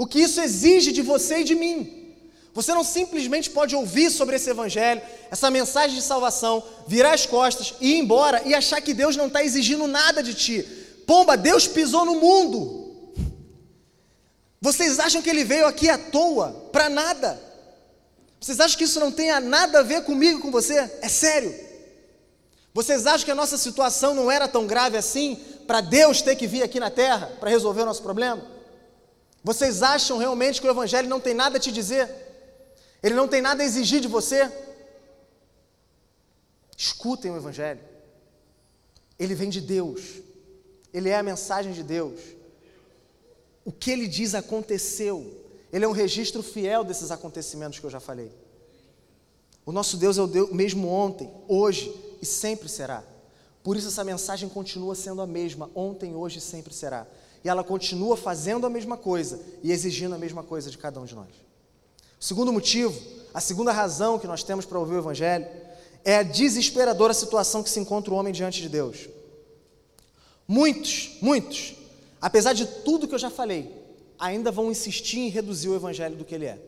[0.00, 2.16] O que isso exige de você e de mim.
[2.54, 7.74] Você não simplesmente pode ouvir sobre esse evangelho, essa mensagem de salvação, virar as costas
[7.82, 10.62] e ir embora e achar que Deus não está exigindo nada de ti.
[11.06, 13.12] Pomba, Deus pisou no mundo.
[14.58, 17.38] Vocês acham que ele veio aqui à toa, para nada?
[18.40, 20.78] Vocês acham que isso não tem nada a ver comigo com você?
[21.02, 21.54] É sério.
[22.72, 26.46] Vocês acham que a nossa situação não era tão grave assim para Deus ter que
[26.46, 28.59] vir aqui na terra para resolver o nosso problema?
[29.42, 32.08] Vocês acham realmente que o Evangelho não tem nada a te dizer?
[33.02, 34.50] Ele não tem nada a exigir de você?
[36.76, 37.80] Escutem o Evangelho.
[39.18, 40.00] Ele vem de Deus.
[40.92, 42.20] Ele é a mensagem de Deus.
[43.64, 45.44] O que ele diz aconteceu.
[45.72, 48.32] Ele é um registro fiel desses acontecimentos que eu já falei.
[49.64, 53.04] O nosso Deus é o Deus mesmo ontem, hoje e sempre será.
[53.62, 57.06] Por isso essa mensagem continua sendo a mesma, ontem, hoje e sempre será.
[57.44, 61.04] E ela continua fazendo a mesma coisa e exigindo a mesma coisa de cada um
[61.04, 61.28] de nós.
[62.18, 63.00] O segundo motivo,
[63.32, 65.46] a segunda razão que nós temos para ouvir o Evangelho
[66.04, 69.08] é a desesperadora situação que se encontra o homem diante de Deus.
[70.46, 71.74] Muitos, muitos,
[72.20, 73.72] apesar de tudo que eu já falei,
[74.18, 76.58] ainda vão insistir em reduzir o evangelho do que ele é.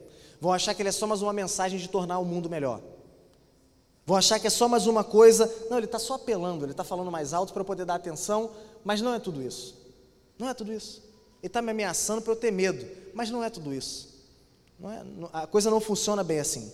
[0.41, 2.81] Vão achar que ele é só mais uma mensagem de tornar o mundo melhor.
[4.05, 5.53] Vão achar que é só mais uma coisa.
[5.71, 8.51] Não, ele está só apelando, ele está falando mais alto para poder dar atenção,
[8.85, 9.75] mas não é tudo isso.
[10.43, 11.01] Não é tudo isso.
[11.41, 12.85] Ele está me ameaçando para eu ter medo,
[13.15, 14.09] mas não é tudo isso.
[14.83, 16.73] É, a coisa não funciona bem assim.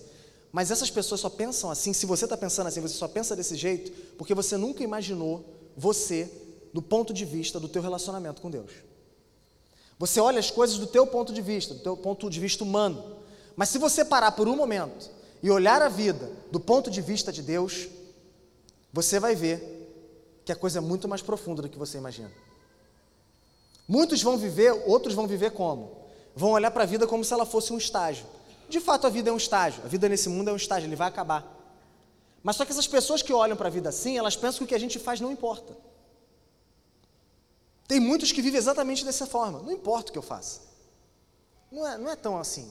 [0.50, 3.56] Mas essas pessoas só pensam assim, se você está pensando assim, você só pensa desse
[3.56, 5.44] jeito, porque você nunca imaginou
[5.76, 6.32] você
[6.72, 8.70] do ponto de vista do teu relacionamento com Deus.
[9.98, 13.18] Você olha as coisas do teu ponto de vista, do teu ponto de vista humano.
[13.54, 15.10] Mas se você parar por um momento
[15.42, 17.86] e olhar a vida do ponto de vista de Deus,
[18.94, 22.47] você vai ver que a coisa é muito mais profunda do que você imagina.
[23.88, 25.96] Muitos vão viver, outros vão viver como?
[26.36, 28.26] Vão olhar para a vida como se ela fosse um estágio.
[28.68, 29.82] De fato, a vida é um estágio.
[29.82, 31.56] A vida nesse mundo é um estágio, ele vai acabar.
[32.42, 34.66] Mas só que essas pessoas que olham para a vida assim, elas pensam que o
[34.66, 35.74] que a gente faz não importa.
[37.88, 39.60] Tem muitos que vivem exatamente dessa forma.
[39.60, 40.60] Não importa o que eu faça.
[41.72, 42.70] Não é, não é tão assim.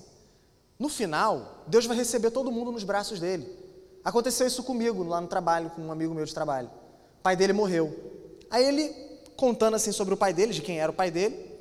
[0.78, 3.58] No final, Deus vai receber todo mundo nos braços dele.
[4.04, 6.70] Aconteceu isso comigo lá no trabalho, com um amigo meu de trabalho.
[7.20, 7.94] O pai dele morreu.
[8.50, 8.96] Aí ele,
[9.38, 11.58] contando assim sobre o pai dele, de quem era o pai dele,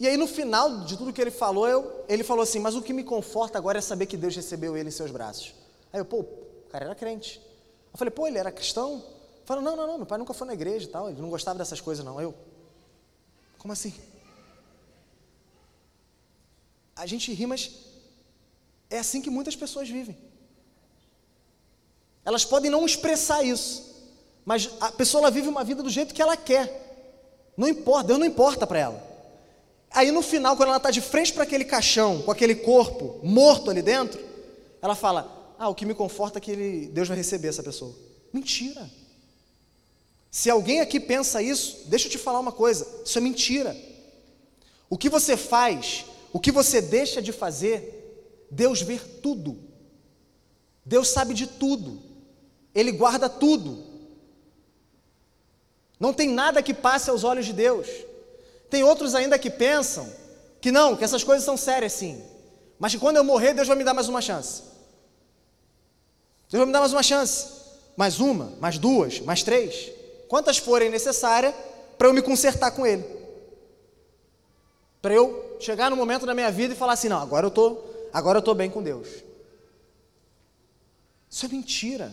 [0.00, 2.82] e aí no final de tudo que ele falou, eu, ele falou assim: Mas o
[2.82, 5.54] que me conforta agora é saber que Deus recebeu ele em seus braços.
[5.92, 7.40] Aí eu, pô, o cara era crente.
[7.92, 9.04] Eu falei, pô, ele era cristão?
[9.44, 11.58] Falou, não, não, não, meu pai nunca foi na igreja e tal, ele não gostava
[11.58, 12.20] dessas coisas, não.
[12.20, 12.34] Eu,
[13.58, 13.94] como assim?
[16.96, 17.70] A gente ri, mas
[18.88, 20.16] é assim que muitas pessoas vivem.
[22.24, 23.91] Elas podem não expressar isso,
[24.44, 26.80] mas a pessoa ela vive uma vida do jeito que ela quer.
[27.56, 29.12] Não importa, Deus não importa para ela.
[29.90, 33.70] Aí no final, quando ela está de frente para aquele caixão, com aquele corpo morto
[33.70, 34.20] ali dentro,
[34.80, 37.94] ela fala: Ah, o que me conforta é que ele, Deus vai receber essa pessoa.
[38.32, 38.90] Mentira.
[40.30, 43.76] Se alguém aqui pensa isso, deixa eu te falar uma coisa: isso é mentira.
[44.88, 49.58] O que você faz, o que você deixa de fazer, Deus vê tudo.
[50.84, 52.02] Deus sabe de tudo.
[52.74, 53.91] Ele guarda tudo.
[56.02, 57.86] Não tem nada que passe aos olhos de Deus.
[58.68, 60.12] Tem outros ainda que pensam
[60.60, 62.20] que não, que essas coisas são sérias sim,
[62.76, 64.64] mas que quando eu morrer, Deus vai me dar mais uma chance.
[66.50, 67.46] Deus vai me dar mais uma chance.
[67.96, 69.92] Mais uma, mais duas, mais três.
[70.26, 71.54] Quantas forem necessárias
[71.96, 73.04] para eu me consertar com Ele.
[75.00, 77.80] Para eu chegar no momento da minha vida e falar assim: não, agora eu tô,
[78.12, 79.06] agora eu estou bem com Deus.
[81.30, 82.12] Isso é mentira.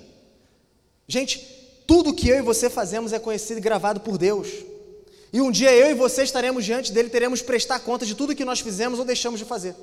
[1.07, 1.58] Gente,
[1.89, 4.47] tudo que eu e você fazemos é conhecido e gravado por Deus.
[5.33, 8.35] E um dia eu e você estaremos diante dele, teremos que prestar conta de tudo
[8.35, 9.75] que nós fizemos ou deixamos de fazer.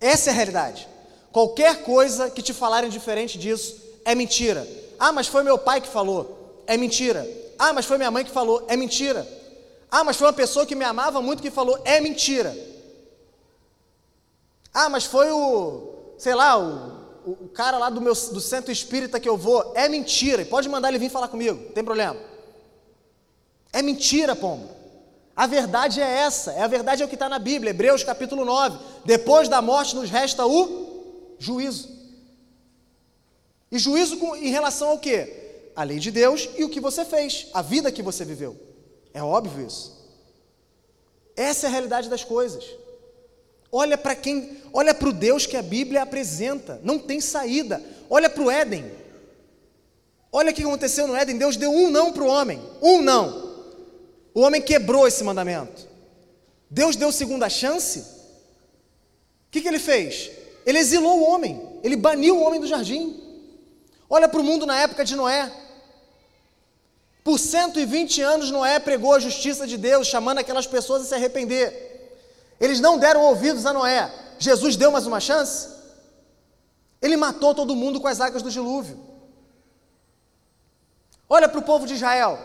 [0.00, 0.88] Essa é a realidade.
[1.30, 3.76] Qualquer coisa que te falarem diferente disso
[4.06, 4.66] é mentira.
[4.98, 6.64] Ah, mas foi meu pai que falou.
[6.66, 7.28] É mentira.
[7.58, 8.64] Ah, mas foi minha mãe que falou.
[8.66, 9.28] É mentira.
[9.90, 11.78] Ah, mas foi uma pessoa que me amava muito que falou.
[11.84, 12.56] É mentira.
[14.72, 16.95] Ah, mas foi o, sei lá, o,
[17.26, 19.72] o cara lá do meu do centro espírita que eu vou.
[19.74, 20.42] É mentira.
[20.42, 22.16] E pode mandar ele vir falar comigo, não tem problema.
[23.72, 24.68] É mentira, pombo.
[25.34, 28.44] A verdade é essa, é a verdade é o que está na Bíblia, Hebreus capítulo
[28.44, 28.78] 9.
[29.04, 31.94] Depois da morte nos resta o juízo.
[33.70, 35.72] E juízo com, em relação ao quê?
[35.74, 38.56] A lei de Deus e o que você fez, a vida que você viveu.
[39.12, 39.94] É óbvio isso.
[41.36, 42.64] Essa é a realidade das coisas.
[43.78, 47.82] Olha para quem, olha para o Deus que a Bíblia apresenta, não tem saída.
[48.08, 48.90] Olha para o Éden.
[50.32, 53.54] Olha o que aconteceu no Éden, Deus deu um não para o homem, um não.
[54.32, 55.86] O homem quebrou esse mandamento.
[56.70, 57.98] Deus deu segunda chance.
[57.98, 60.30] O que, que ele fez?
[60.64, 63.22] Ele exilou o homem, ele baniu o homem do jardim.
[64.08, 65.52] Olha para o mundo na época de Noé.
[67.22, 71.85] Por 120 anos, Noé pregou a justiça de Deus, chamando aquelas pessoas a se arrepender.
[72.60, 74.12] Eles não deram ouvidos a Noé.
[74.38, 75.68] Jesus deu mais uma chance?
[77.00, 78.98] Ele matou todo mundo com as águas do dilúvio.
[81.28, 82.38] Olha para o povo de Israel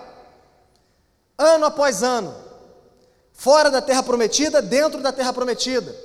[1.41, 2.35] ano após ano,
[3.33, 5.95] fora da terra prometida, dentro da terra prometida,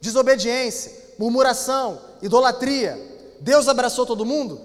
[0.00, 2.98] desobediência, murmuração, idolatria.
[3.40, 4.60] Deus abraçou todo mundo?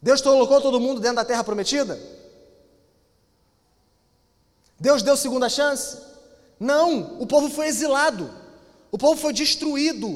[0.00, 1.98] Deus colocou todo mundo dentro da terra prometida?
[4.78, 6.09] Deus deu segunda chance?
[6.60, 8.30] Não, o povo foi exilado,
[8.92, 10.06] o povo foi destruído,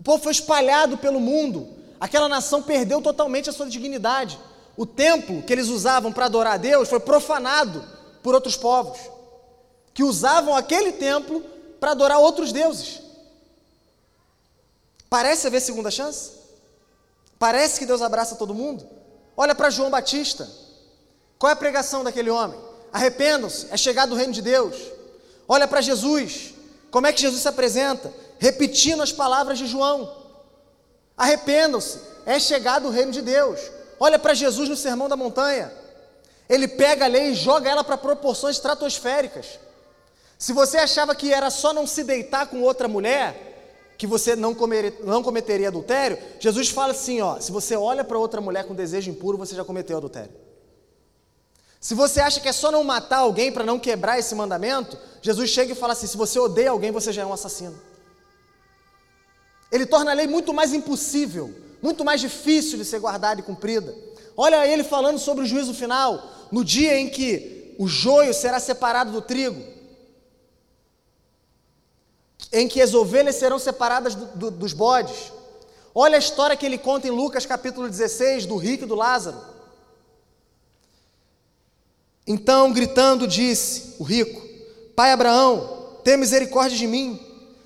[0.00, 1.68] o povo foi espalhado pelo mundo,
[2.00, 4.38] aquela nação perdeu totalmente a sua dignidade
[4.76, 7.82] o templo que eles usavam para adorar a Deus foi profanado
[8.22, 8.98] por outros povos,
[9.94, 11.40] que usavam aquele templo
[11.80, 13.00] para adorar outros deuses.
[15.08, 16.32] Parece haver segunda chance?
[17.38, 18.86] Parece que Deus abraça todo mundo?
[19.36, 20.48] Olha para João Batista.
[21.38, 22.58] Qual é a pregação daquele homem?
[22.92, 24.76] Arrependam-se, é chegado o reino de Deus.
[25.48, 26.54] Olha para Jesus.
[26.90, 28.12] Como é que Jesus se apresenta?
[28.38, 30.12] Repetindo as palavras de João.
[31.16, 33.60] Arrependam-se, é chegado o reino de Deus.
[33.98, 35.72] Olha para Jesus no Sermão da Montanha.
[36.48, 39.58] Ele pega a lei e joga ela para proporções estratosféricas.
[40.38, 43.46] Se você achava que era só não se deitar com outra mulher,
[43.96, 48.18] que você não, comer, não cometeria adultério, Jesus fala assim: ó, se você olha para
[48.18, 50.32] outra mulher com desejo impuro, você já cometeu adultério.
[51.80, 55.50] Se você acha que é só não matar alguém para não quebrar esse mandamento, Jesus
[55.50, 57.76] chega e fala assim: se você odeia alguém, você já é um assassino.
[59.70, 61.46] Ele torna a lei muito mais impossível
[61.86, 63.94] muito mais difícil de ser guardada e cumprida.
[64.36, 69.12] Olha ele falando sobre o juízo final, no dia em que o joio será separado
[69.12, 69.62] do trigo,
[72.52, 75.32] em que as ovelhas serão separadas do, do, dos bodes.
[75.94, 79.40] Olha a história que ele conta em Lucas capítulo 16, do rico e do Lázaro.
[82.26, 84.45] Então, gritando, disse o rico:
[84.96, 87.20] Pai Abraão, tenha misericórdia de mim,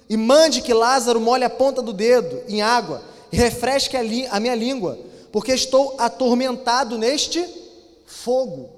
[0.09, 3.01] e mande que Lázaro molhe a ponta do dedo em água
[3.31, 4.01] e refresque a,
[4.33, 4.99] a minha língua,
[5.31, 7.47] porque estou atormentado neste
[8.05, 8.69] fogo.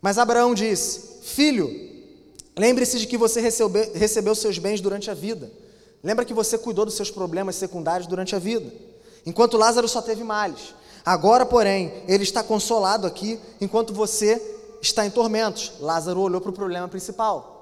[0.00, 1.70] Mas Abraão disse: Filho,
[2.56, 5.52] lembre-se de que você recebeu, recebeu seus bens durante a vida.
[6.02, 8.72] Lembra que você cuidou dos seus problemas secundários durante a vida,
[9.26, 10.74] enquanto Lázaro só teve males.
[11.04, 15.72] Agora, porém, ele está consolado aqui, enquanto você está em tormentos.
[15.80, 17.56] Lázaro olhou para o problema principal.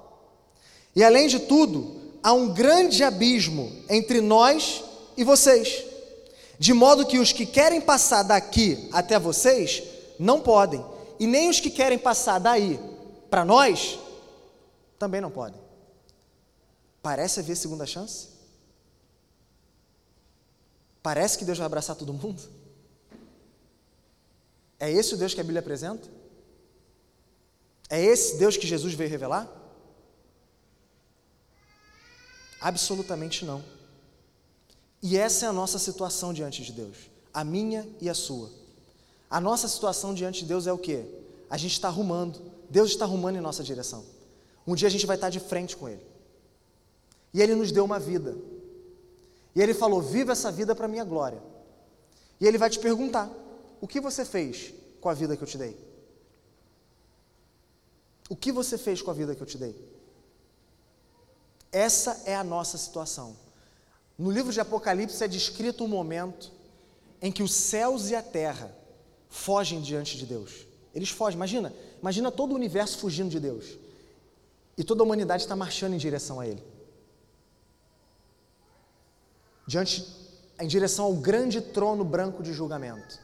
[0.95, 4.83] E além de tudo, há um grande abismo entre nós
[5.17, 5.83] e vocês,
[6.57, 9.83] de modo que os que querem passar daqui até vocês
[10.17, 10.83] não podem,
[11.19, 12.79] e nem os que querem passar daí
[13.29, 13.99] para nós
[14.97, 15.59] também não podem.
[17.01, 18.29] Parece haver segunda chance?
[21.03, 22.41] Parece que Deus vai abraçar todo mundo?
[24.79, 26.09] É esse o Deus que a Bíblia apresenta?
[27.89, 29.47] É esse Deus que Jesus veio revelar?
[32.59, 33.63] Absolutamente não.
[35.01, 36.97] E essa é a nossa situação diante de Deus,
[37.33, 38.49] a minha e a sua.
[39.29, 41.05] A nossa situação diante de Deus é o que?
[41.49, 44.03] A gente está arrumando, Deus está arrumando em nossa direção.
[44.65, 46.01] Um dia a gente vai estar de frente com Ele.
[47.33, 48.35] E Ele nos deu uma vida.
[49.53, 51.41] E Ele falou: Viva essa vida para a minha glória.
[52.41, 53.29] E Ele vai te perguntar:
[53.79, 55.77] o que você fez com a vida que eu te dei?
[58.29, 59.75] O que você fez com a vida que eu te dei?
[61.71, 63.35] Essa é a nossa situação.
[64.17, 66.51] No livro de Apocalipse é descrito um momento
[67.21, 68.73] em que os céus e a terra
[69.29, 70.65] fogem diante de Deus.
[70.93, 73.77] Eles fogem, imagina, imagina todo o universo fugindo de Deus.
[74.77, 76.63] E toda a humanidade está marchando em direção a Ele.
[79.67, 80.05] Diante,
[80.59, 83.19] em direção ao grande trono branco de julgamento.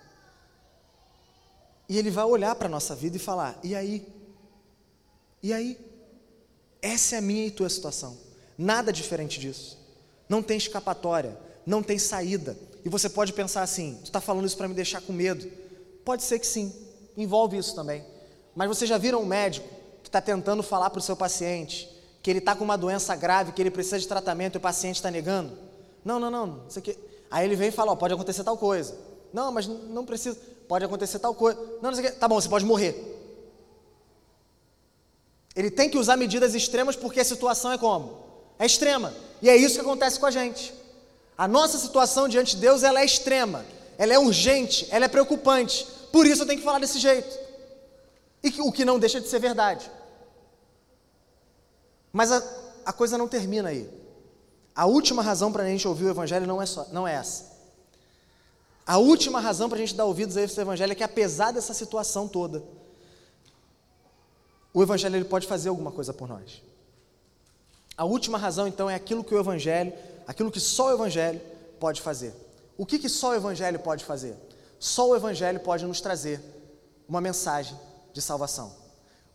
[1.88, 4.21] E ele vai olhar para a nossa vida e falar: e aí?
[5.42, 5.78] E aí?
[6.82, 8.18] Essa é a minha e tua situação.
[8.58, 9.78] Nada diferente disso.
[10.28, 12.58] Não tem escapatória, não tem saída.
[12.84, 15.50] E você pode pensar assim: tu está falando isso para me deixar com medo?
[16.04, 16.74] Pode ser que sim,
[17.16, 18.04] envolve isso também.
[18.56, 19.68] Mas você já viram um médico
[20.02, 21.90] que está tentando falar para o seu paciente
[22.24, 24.98] que ele está com uma doença grave, que ele precisa de tratamento e o paciente
[24.98, 25.58] está negando?
[26.06, 26.96] Não, não, não, isso aqui.
[27.30, 28.96] Aí ele vem e fala: pode acontecer tal coisa.
[29.34, 30.38] Não, mas não precisa
[30.68, 31.60] pode acontecer tal coisa.
[31.82, 32.18] Não, não sei o que.
[32.18, 33.21] Tá bom, você pode morrer.
[35.56, 38.18] Ele tem que usar medidas extremas porque a situação é como?
[38.58, 39.14] É extrema.
[39.42, 40.74] E é isso que acontece com a gente.
[41.38, 43.66] A nossa situação diante de Deus ela é extrema,
[43.98, 45.88] ela é urgente, ela é preocupante.
[46.12, 47.38] Por isso eu tenho que falar desse jeito.
[48.44, 49.90] E o que não deixa de ser verdade.
[52.12, 52.44] Mas a,
[52.86, 53.90] a coisa não termina aí.
[54.76, 57.52] A última razão para a gente ouvir o Evangelho não é, só, não é essa.
[58.86, 61.74] A última razão para a gente dar ouvidos a esse evangelho é que, apesar dessa
[61.74, 62.64] situação toda,
[64.74, 66.62] o evangelho ele pode fazer alguma coisa por nós.
[67.98, 69.94] A última razão, então, é aquilo que o evangelho,
[70.26, 71.42] aquilo que só o evangelho
[71.80, 72.34] pode fazer.
[72.78, 74.36] O que, que só o evangelho pode fazer?
[74.80, 76.42] Só o evangelho pode nos trazer
[77.08, 77.78] uma mensagem
[78.14, 78.72] de salvação,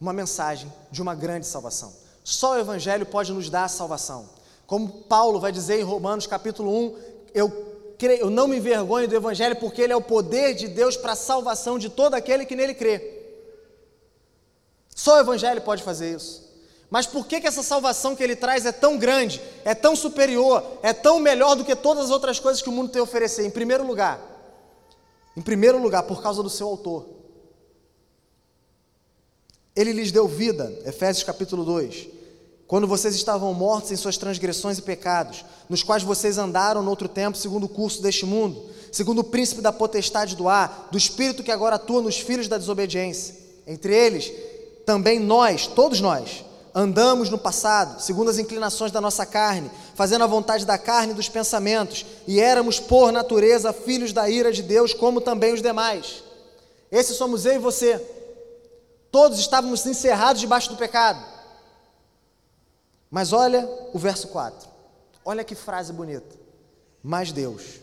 [0.00, 1.92] uma mensagem de uma grande salvação.
[2.24, 4.28] Só o evangelho pode nos dar a salvação.
[4.66, 6.98] Como Paulo vai dizer em Romanos capítulo 1,
[7.34, 11.12] eu eu não me envergonho do Evangelho, porque ele é o poder de Deus para
[11.12, 13.15] a salvação de todo aquele que nele crê.
[14.96, 16.44] Só o Evangelho pode fazer isso.
[16.90, 20.64] Mas por que, que essa salvação que ele traz é tão grande, é tão superior,
[20.82, 23.44] é tão melhor do que todas as outras coisas que o mundo tem a oferecer?
[23.44, 24.18] Em primeiro lugar,
[25.36, 27.06] em primeiro lugar, por causa do seu autor.
[29.74, 32.16] Ele lhes deu vida, Efésios capítulo 2
[32.66, 37.08] quando vocês estavam mortos em suas transgressões e pecados, nos quais vocês andaram no outro
[37.08, 38.60] tempo, segundo o curso deste mundo,
[38.90, 42.58] segundo o príncipe da potestade do ar, do espírito que agora atua nos filhos da
[42.58, 43.36] desobediência.
[43.66, 44.32] Entre eles,
[44.86, 50.28] também nós, todos nós, andamos no passado, segundo as inclinações da nossa carne, fazendo a
[50.28, 54.94] vontade da carne e dos pensamentos, e éramos por natureza filhos da ira de Deus,
[54.94, 56.22] como também os demais.
[56.90, 57.98] Esse somos eu e você.
[59.10, 61.24] Todos estávamos encerrados debaixo do pecado.
[63.10, 64.68] Mas olha o verso 4.
[65.24, 66.36] Olha que frase bonita.
[67.02, 67.80] Mas Deus,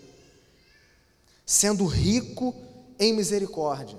[1.46, 2.54] sendo rico
[3.00, 3.98] em misericórdia,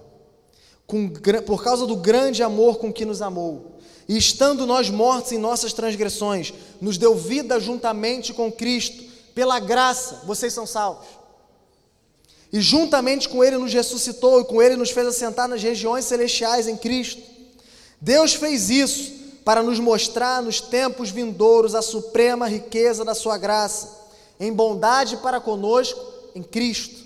[0.86, 1.08] com,
[1.46, 3.74] por causa do grande amor com que nos amou,
[4.08, 9.02] e estando nós mortos em nossas transgressões, nos deu vida juntamente com Cristo,
[9.34, 11.06] pela graça, vocês são salvos.
[12.52, 16.68] E juntamente com Ele nos ressuscitou, e com Ele nos fez assentar nas regiões celestiais
[16.68, 17.22] em Cristo.
[18.00, 19.12] Deus fez isso
[19.44, 23.90] para nos mostrar nos tempos vindouros a suprema riqueza da Sua graça,
[24.38, 26.00] em bondade para conosco
[26.34, 27.02] em Cristo.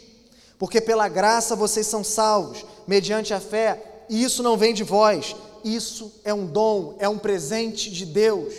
[0.58, 3.78] Porque pela graça vocês são salvos, mediante a fé,
[4.08, 8.54] e isso não vem de vós, isso é um dom, é um presente de Deus.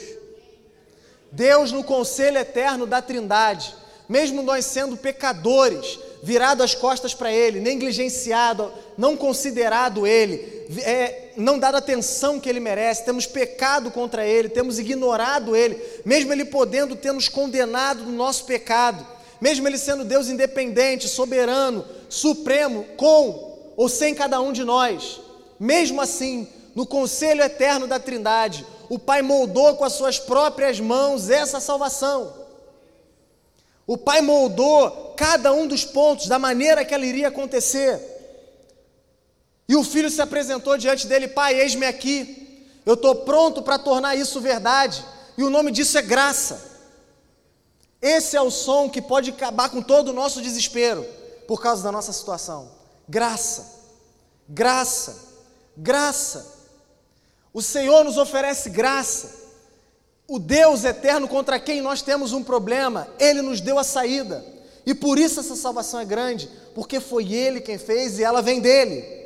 [1.32, 3.76] Deus, no conselho eterno da Trindade,
[4.08, 11.58] mesmo nós sendo pecadores, virado as costas para Ele, negligenciado, não considerado Ele, é, não
[11.58, 16.46] dado a atenção que Ele merece, temos pecado contra Ele, temos ignorado Ele, mesmo Ele
[16.46, 19.06] podendo ter nos condenado no nosso pecado,
[19.42, 23.49] mesmo Ele sendo Deus independente, soberano, supremo, com
[23.80, 25.22] ou sem cada um de nós,
[25.58, 26.46] mesmo assim,
[26.76, 32.34] no conselho eterno da Trindade, o Pai moldou com as suas próprias mãos essa salvação.
[33.88, 38.02] O Pai moldou cada um dos pontos da maneira que ela iria acontecer.
[39.66, 44.14] E o filho se apresentou diante dele: Pai, eis-me aqui, eu estou pronto para tornar
[44.14, 45.06] isso verdade,
[45.38, 46.82] e o nome disso é graça.
[48.02, 51.08] Esse é o som que pode acabar com todo o nosso desespero
[51.48, 52.79] por causa da nossa situação.
[53.10, 53.84] Graça,
[54.48, 55.18] graça,
[55.76, 56.60] graça.
[57.52, 59.40] O Senhor nos oferece graça
[60.30, 64.46] o Deus eterno contra quem nós temos um problema, Ele nos deu a saída.
[64.86, 68.62] E por isso essa salvação é grande, porque foi Ele quem fez e ela vem
[68.62, 69.18] dele.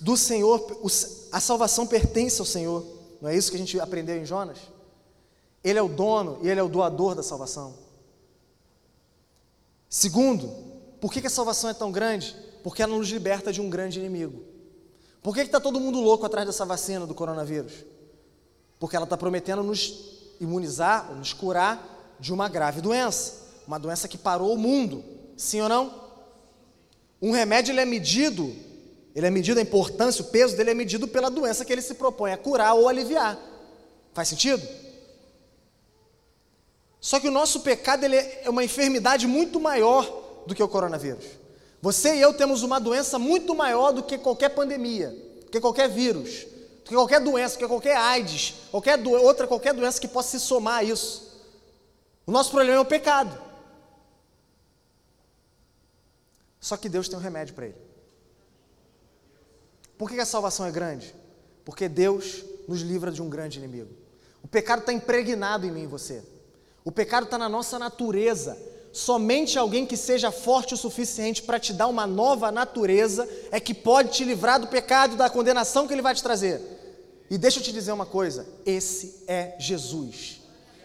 [0.00, 0.66] Do Senhor,
[1.30, 2.84] a salvação pertence ao Senhor.
[3.20, 4.58] Não é isso que a gente aprendeu em Jonas?
[5.62, 7.83] Ele é o dono e Ele é o doador da salvação.
[9.94, 10.48] Segundo,
[11.00, 12.34] por que a salvação é tão grande?
[12.64, 14.42] Porque ela nos liberta de um grande inimigo.
[15.22, 17.72] Por que está todo mundo louco atrás dessa vacina do coronavírus?
[18.80, 23.34] Porque ela está prometendo nos imunizar, nos curar de uma grave doença,
[23.68, 25.04] uma doença que parou o mundo,
[25.36, 25.94] sim ou não?
[27.22, 28.52] Um remédio ele é medido,
[29.14, 31.94] ele é medido a importância, o peso dele é medido pela doença que ele se
[31.94, 33.38] propõe a curar ou aliviar.
[34.12, 34.60] Faz sentido?
[37.04, 41.26] Só que o nosso pecado ele é uma enfermidade muito maior do que o coronavírus.
[41.82, 45.10] Você e eu temos uma doença muito maior do que qualquer pandemia,
[45.44, 46.46] do que qualquer vírus,
[46.78, 50.38] do que qualquer doença, do que qualquer AIDS, qualquer do, outra qualquer doença que possa
[50.38, 51.44] se somar a isso.
[52.26, 53.38] O nosso problema é o pecado.
[56.58, 57.76] Só que Deus tem um remédio para ele.
[59.98, 61.14] Por que a salvação é grande?
[61.66, 63.94] Porque Deus nos livra de um grande inimigo.
[64.42, 66.32] O pecado está impregnado em mim e você.
[66.84, 68.58] O pecado está na nossa natureza.
[68.92, 73.72] Somente alguém que seja forte o suficiente para te dar uma nova natureza é que
[73.72, 76.60] pode te livrar do pecado, da condenação que ele vai te trazer.
[77.30, 80.42] E deixa eu te dizer uma coisa: esse é Jesus.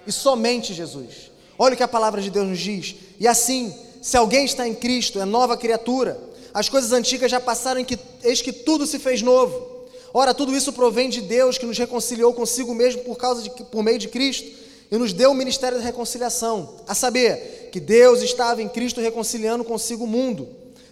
[0.08, 1.32] E somente Jesus.
[1.58, 2.96] Olha o que a palavra de Deus nos diz.
[3.20, 6.18] E assim, se alguém está em Cristo, é nova criatura.
[6.54, 9.86] As coisas antigas já passaram, que, eis que tudo se fez novo.
[10.14, 13.84] Ora, tudo isso provém de Deus que nos reconciliou consigo mesmo por causa de, por
[13.84, 18.62] meio de Cristo e nos deu o ministério da reconciliação, a saber, que Deus estava
[18.62, 20.48] em Cristo reconciliando consigo o mundo,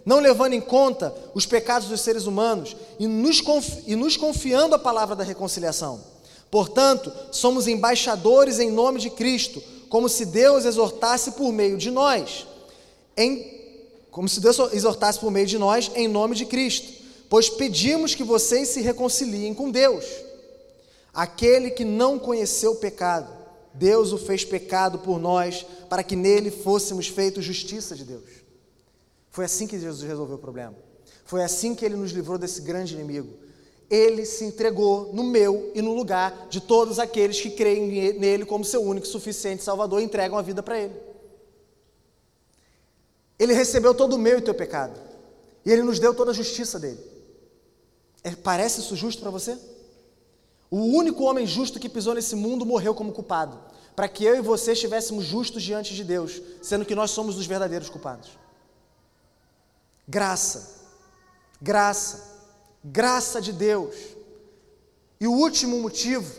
[0.05, 4.75] não levando em conta os pecados dos seres humanos e nos, confi e nos confiando
[4.75, 5.99] a palavra da reconciliação.
[6.49, 12.45] Portanto, somos embaixadores em nome de Cristo, como se Deus exortasse por meio de nós,
[13.17, 13.57] em,
[14.11, 16.87] como se Deus exortasse por meio de nós em nome de Cristo,
[17.29, 20.05] pois pedimos que vocês se reconciliem com Deus.
[21.13, 23.36] Aquele que não conheceu o pecado,
[23.77, 28.25] Deus o fez pecado por nós, para que nele fôssemos feitos justiça de Deus.
[29.29, 30.75] Foi assim que Jesus resolveu o problema.
[31.23, 33.37] Foi assim que ele nos livrou desse grande inimigo.
[33.89, 38.65] Ele se entregou no meu e no lugar de todos aqueles que creem nele como
[38.65, 40.95] seu único e suficiente Salvador e entregam a vida para ele.
[43.37, 44.99] Ele recebeu todo o meu e teu pecado.
[45.63, 46.99] E ele nos deu toda a justiça dele.
[48.23, 49.57] É, parece isso justo para você?
[50.69, 53.57] O único homem justo que pisou nesse mundo morreu como culpado,
[53.95, 57.45] para que eu e você estivéssemos justos diante de Deus, sendo que nós somos os
[57.45, 58.29] verdadeiros culpados.
[60.07, 60.85] Graça,
[61.61, 62.23] graça,
[62.83, 63.95] graça de Deus.
[65.19, 66.35] E o último motivo,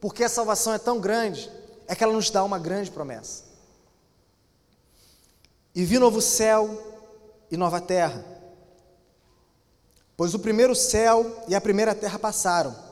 [0.00, 1.50] porque a salvação é tão grande,
[1.88, 3.44] é que ela nos dá uma grande promessa.
[5.74, 7.04] E vi novo céu
[7.50, 8.24] e nova terra,
[10.16, 12.87] pois o primeiro céu e a primeira terra passaram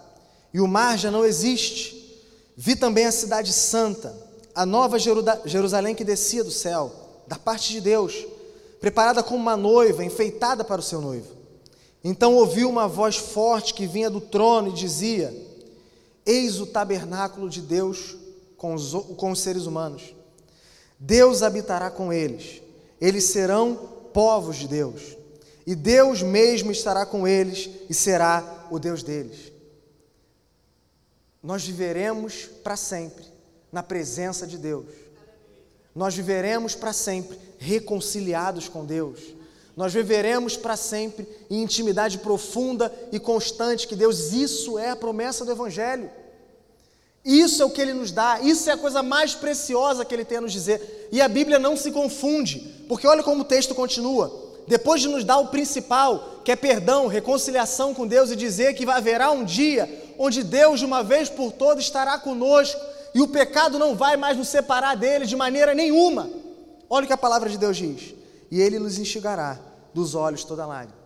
[0.56, 2.18] e o mar já não existe.
[2.56, 4.16] Vi também a cidade santa,
[4.54, 6.90] a nova Jerusalém que descia do céu,
[7.26, 8.26] da parte de Deus,
[8.80, 11.28] preparada como uma noiva, enfeitada para o seu noivo.
[12.02, 15.30] Então ouvi uma voz forte que vinha do trono e dizia:
[16.24, 18.16] Eis o tabernáculo de Deus
[18.56, 20.14] com os, com os seres humanos.
[20.98, 22.62] Deus habitará com eles,
[22.98, 23.76] eles serão
[24.14, 25.18] povos de Deus,
[25.66, 29.54] e Deus mesmo estará com eles e será o Deus deles
[31.46, 33.24] nós viveremos para sempre
[33.70, 34.86] na presença de Deus.
[35.94, 39.20] Nós viveremos para sempre reconciliados com Deus.
[39.76, 45.44] Nós viveremos para sempre em intimidade profunda e constante que Deus, isso é a promessa
[45.44, 46.10] do Evangelho.
[47.24, 50.24] Isso é o que Ele nos dá, isso é a coisa mais preciosa que Ele
[50.24, 51.08] tem a nos dizer.
[51.12, 54.46] E a Bíblia não se confunde, porque olha como o texto continua.
[54.66, 58.88] Depois de nos dar o principal, que é perdão, reconciliação com Deus, e dizer que
[58.90, 62.80] haverá um dia onde Deus, de uma vez por todas, estará conosco
[63.14, 66.28] e o pecado não vai mais nos separar dele de maneira nenhuma.
[66.88, 68.14] Olha o que a palavra de Deus diz:
[68.50, 69.58] e ele nos enxugará
[69.94, 70.98] dos olhos toda lágrima.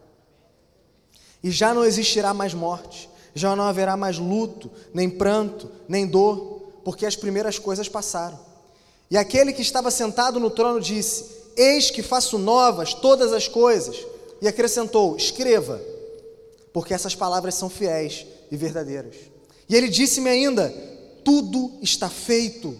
[1.42, 6.72] E já não existirá mais morte, já não haverá mais luto, nem pranto, nem dor,
[6.84, 8.38] porque as primeiras coisas passaram.
[9.10, 11.24] E aquele que estava sentado no trono disse:
[11.56, 13.96] Eis que faço novas todas as coisas.
[14.42, 15.80] E acrescentou: Escreva,
[16.72, 19.16] porque essas palavras são fiéis e verdadeiras.
[19.68, 20.68] E ele disse-me ainda:
[21.24, 22.76] tudo está feito.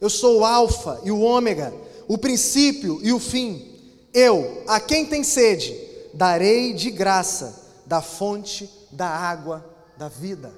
[0.00, 1.72] Eu sou o Alfa e o Ômega,
[2.08, 3.68] o princípio e o fim.
[4.12, 5.76] Eu, a quem tem sede,
[6.14, 9.64] darei de graça da fonte da água
[9.96, 10.52] da vida.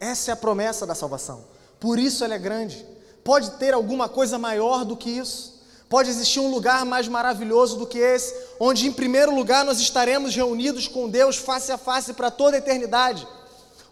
[0.00, 1.44] Essa é a promessa da salvação.
[1.78, 2.84] Por isso ela é grande.
[3.22, 5.55] Pode ter alguma coisa maior do que isso?
[5.88, 10.34] Pode existir um lugar mais maravilhoso do que esse, onde em primeiro lugar nós estaremos
[10.34, 13.26] reunidos com Deus face a face para toda a eternidade.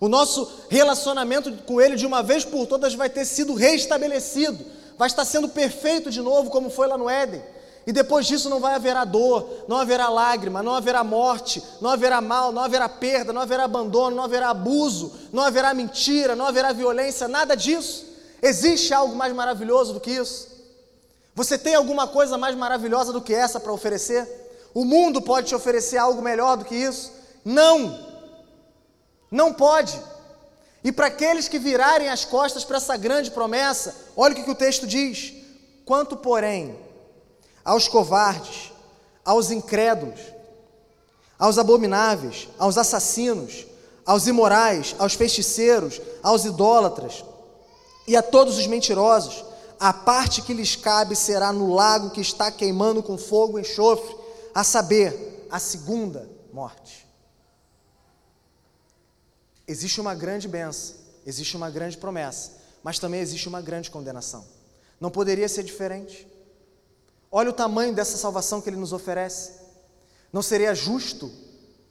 [0.01, 4.59] O nosso relacionamento com Ele de uma vez por todas vai ter sido restabelecido,
[4.99, 7.41] vai estar sendo perfeito de novo, como foi lá no Éden.
[7.87, 12.21] E depois disso não vai haverá dor, não haverá lágrima, não haverá morte, não haverá
[12.21, 16.73] mal, não haverá perda, não haverá abandono, não haverá abuso, não haverá mentira, não haverá
[16.73, 18.05] violência, nada disso.
[18.43, 20.54] Existe algo mais maravilhoso do que isso?
[21.35, 24.29] Você tem alguma coisa mais maravilhosa do que essa para oferecer?
[24.73, 27.13] O mundo pode te oferecer algo melhor do que isso?
[27.45, 28.15] Não!
[29.31, 30.01] Não pode.
[30.85, 34.55] E para aqueles que virarem as costas para essa grande promessa, olha o que, o
[34.55, 35.33] texto diz:
[35.85, 36.79] quanto, porém,
[37.65, 38.71] aos covardes,
[39.25, 40.21] aos incrédulos,
[41.39, 43.67] aos abomináveis, aos assassinos,
[44.07, 47.25] aos imorais, aos feiticeiros, aos idólatras
[48.07, 49.45] e a todos os mentirosos,
[49.79, 54.17] a parte que lhes cabe será no lago que está queimando com fogo e enxofre,
[54.55, 57.07] a saber, a segunda morte.
[59.67, 60.97] Existe uma grande benção,
[61.27, 62.53] existe uma grande promessa,
[62.83, 64.45] mas também existe uma grande condenação.
[65.01, 66.27] Não poderia ser diferente.
[67.31, 69.53] Olha o tamanho dessa salvação que ele nos oferece.
[70.33, 71.31] Não seria justo,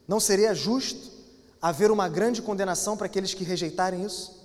[0.08, 1.12] não seria justo
[1.62, 4.43] haver uma grande condenação para aqueles que rejeitarem isso?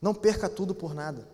[0.00, 1.26] Não perca tudo por nada.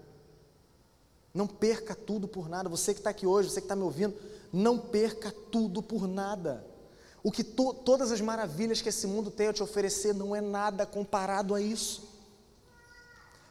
[1.33, 2.69] Não perca tudo por nada.
[2.69, 4.15] Você que está aqui hoje, você que está me ouvindo,
[4.53, 6.65] não perca tudo por nada.
[7.23, 10.41] O que to, todas as maravilhas que esse mundo tem a te oferecer não é
[10.41, 12.09] nada comparado a isso.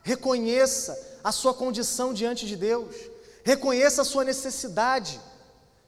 [0.02, 2.95] Reconheça a sua condição diante de Deus.
[3.44, 5.19] Reconheça a sua necessidade.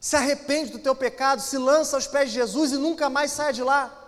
[0.00, 3.52] Se arrepende do teu pecado, se lança aos pés de Jesus e nunca mais saia
[3.52, 4.02] de lá.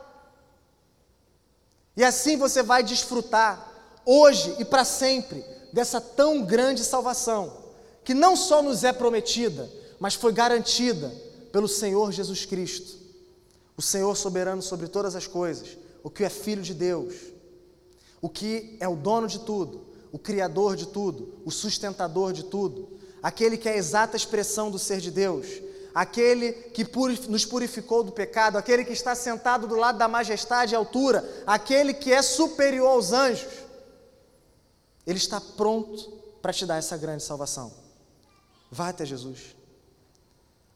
[1.97, 3.68] E assim você vai desfrutar
[4.11, 7.53] hoje e para sempre dessa tão grande salvação,
[8.03, 9.71] que não só nos é prometida,
[10.01, 11.13] mas foi garantida
[11.53, 12.97] pelo Senhor Jesus Cristo,
[13.77, 17.15] o Senhor soberano sobre todas as coisas, o que é filho de Deus,
[18.23, 22.89] o que é o dono de tudo, o criador de tudo, o sustentador de tudo,
[23.23, 25.47] aquele que é a exata expressão do ser de Deus,
[25.95, 26.87] aquele que
[27.29, 31.93] nos purificou do pecado, aquele que está sentado do lado da majestade e altura, aquele
[31.93, 33.68] que é superior aos anjos.
[35.09, 36.11] Ele está pronto
[36.43, 37.73] para te dar essa grande salvação.
[38.71, 39.57] Vá até Jesus.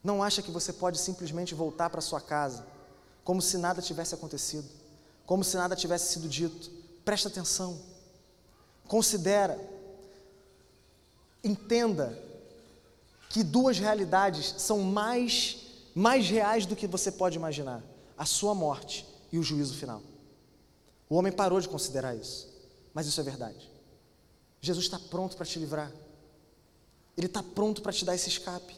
[0.03, 2.67] Não acha que você pode simplesmente voltar para sua casa,
[3.23, 4.67] como se nada tivesse acontecido,
[5.27, 6.71] como se nada tivesse sido dito.
[7.05, 7.79] Presta atenção.
[8.89, 9.61] Considera.
[11.45, 12.19] Entenda
[13.29, 15.59] que duas realidades são mais
[15.95, 17.83] mais reais do que você pode imaginar:
[18.17, 20.01] a sua morte e o juízo final.
[21.07, 22.49] O homem parou de considerar isso,
[22.95, 23.72] mas isso é verdade.
[24.63, 25.93] Jesus está pronto para te livrar.
[27.17, 28.77] Ele está pronto para te dar esse escape.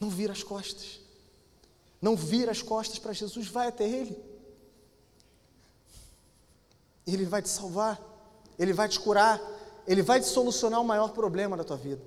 [0.00, 1.00] Não vira as costas.
[2.00, 4.18] Não vira as costas para Jesus, vai até Ele.
[7.06, 8.00] Ele vai te salvar,
[8.58, 9.40] Ele vai te curar,
[9.86, 12.02] Ele vai te solucionar o maior problema da tua vida.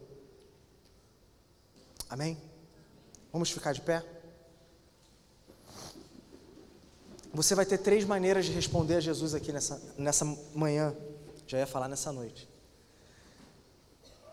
[2.10, 2.41] Amém?
[3.32, 4.03] Vamos ficar de pé?
[7.32, 10.26] Você vai ter três maneiras de responder a Jesus aqui nessa, nessa
[10.56, 10.95] manhã.
[11.45, 12.49] Já ia falar nessa noite.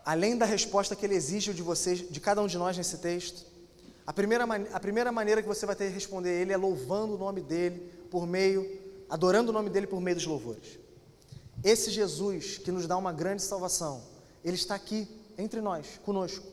[0.07, 3.45] Além da resposta que ele exige de vocês, de cada um de nós nesse texto,
[4.05, 7.17] a primeira, a primeira maneira que você vai ter de responder ele é louvando o
[7.17, 8.65] nome dele por meio
[9.09, 10.79] adorando o nome dele por meio dos louvores.
[11.61, 14.01] Esse Jesus que nos dá uma grande salvação,
[14.45, 15.05] ele está aqui
[15.37, 16.45] entre nós, conosco.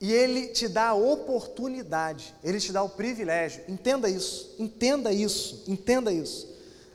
[0.00, 3.64] E ele te dá a oportunidade, ele te dá o privilégio.
[3.66, 6.48] Entenda isso, entenda isso, entenda isso.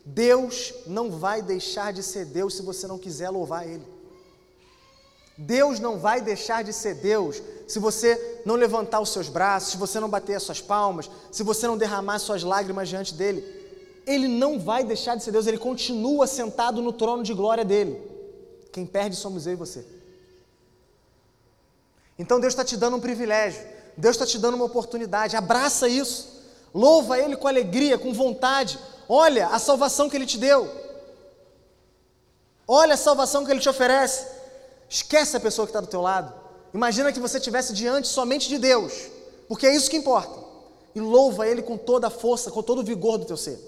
[0.06, 3.93] Deus não vai deixar de ser Deus se você não quiser louvar ele.
[5.38, 9.78] Deus não vai deixar de ser Deus se você não levantar os seus braços, se
[9.78, 13.44] você não bater as suas palmas, se você não derramar suas lágrimas diante dele.
[14.06, 18.00] Ele não vai deixar de ser Deus, ele continua sentado no trono de glória dele.
[18.72, 19.86] Quem perde somos eu e você.
[22.20, 23.62] Então Deus está te dando um privilégio,
[23.98, 26.44] Deus está te dando uma oportunidade, abraça isso,
[26.74, 28.78] louva Ele com alegria, com vontade.
[29.10, 30.70] Olha a salvação que Ele te deu,
[32.68, 34.33] olha a salvação que Ele te oferece.
[34.90, 36.34] Esquece a pessoa que está do teu lado.
[36.74, 38.94] Imagina que você estivesse diante somente de Deus,
[39.48, 40.44] porque é isso que importa.
[40.96, 43.60] E louva Ele com toda a força, com todo o vigor do teu ser.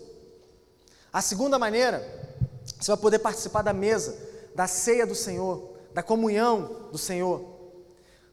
[1.11, 2.05] A segunda maneira,
[2.79, 4.17] você vai poder participar da mesa,
[4.53, 7.41] da ceia do Senhor, da comunhão do Senhor.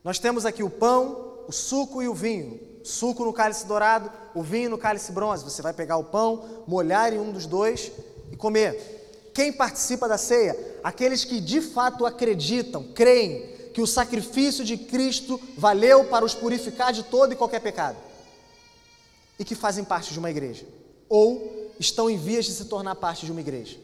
[0.02, 2.60] Nós temos aqui o pão, o suco e o vinho.
[2.82, 5.44] Suco no cálice dourado, o vinho no cálice bronze.
[5.44, 7.92] Você vai pegar o pão, molhar em um dos dois
[8.30, 9.01] e comer.
[9.32, 10.72] Quem participa da ceia?
[10.82, 16.92] aqueles que de fato acreditam, creem que o sacrifício de Cristo valeu para os purificar
[16.92, 17.96] de todo e qualquer pecado
[19.38, 20.66] e que fazem parte de uma igreja
[21.08, 23.78] ou estão em vias de se tornar parte de uma igreja.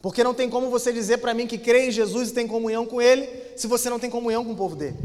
[0.00, 2.86] Porque não tem como você dizer para mim que crê em Jesus e tem comunhão
[2.86, 4.96] com Ele, se você não tem comunhão com o povo dele.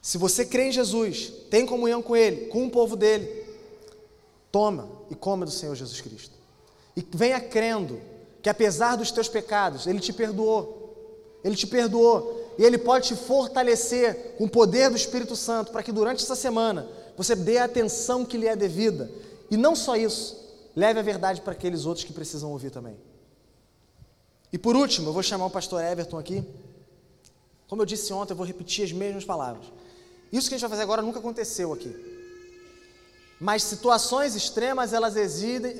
[0.00, 3.44] Se você crê em Jesus, tem comunhão com Ele, com o povo dele,
[4.50, 6.33] toma e coma do Senhor Jesus Cristo.
[6.96, 8.00] E venha crendo
[8.42, 11.38] que apesar dos teus pecados, Ele te perdoou.
[11.42, 12.54] Ele te perdoou.
[12.58, 16.36] E Ele pode te fortalecer com o poder do Espírito Santo para que durante essa
[16.36, 19.10] semana você dê a atenção que lhe é devida.
[19.50, 20.36] E não só isso,
[20.74, 22.96] leve a verdade para aqueles outros que precisam ouvir também.
[24.52, 26.44] E por último, eu vou chamar o pastor Everton aqui.
[27.66, 29.66] Como eu disse ontem, eu vou repetir as mesmas palavras.
[30.32, 32.13] Isso que a gente vai fazer agora nunca aconteceu aqui.
[33.40, 35.72] Mas situações extremas, elas exigem,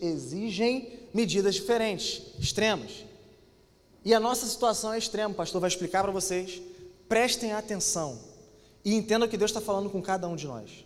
[0.00, 3.04] exigem medidas diferentes, extremas.
[4.04, 6.60] E a nossa situação é extrema, o pastor vai explicar para vocês.
[7.08, 8.18] Prestem atenção
[8.84, 10.83] e entendam que Deus está falando com cada um de nós.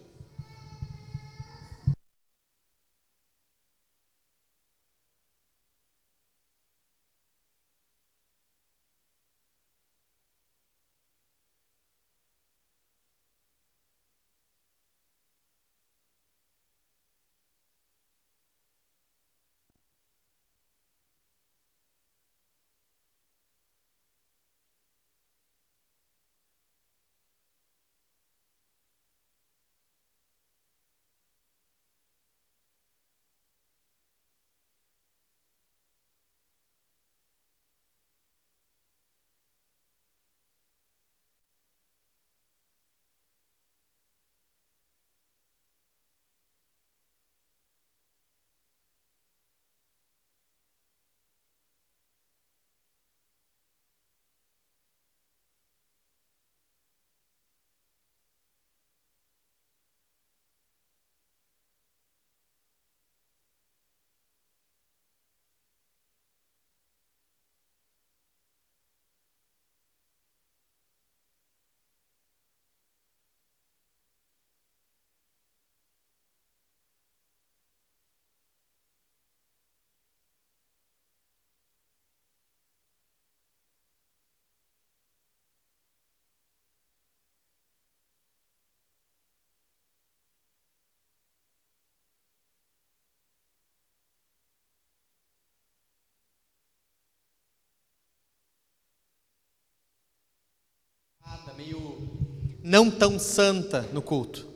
[102.69, 104.47] Não tão santa no culto.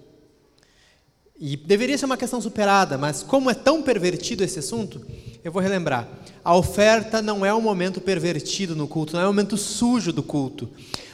[1.40, 5.04] E deveria ser uma questão superada, mas como é tão pervertido esse assunto,
[5.42, 6.06] eu vou relembrar.
[6.44, 10.22] A oferta não é um momento pervertido no culto, não é um momento sujo do
[10.22, 10.68] culto.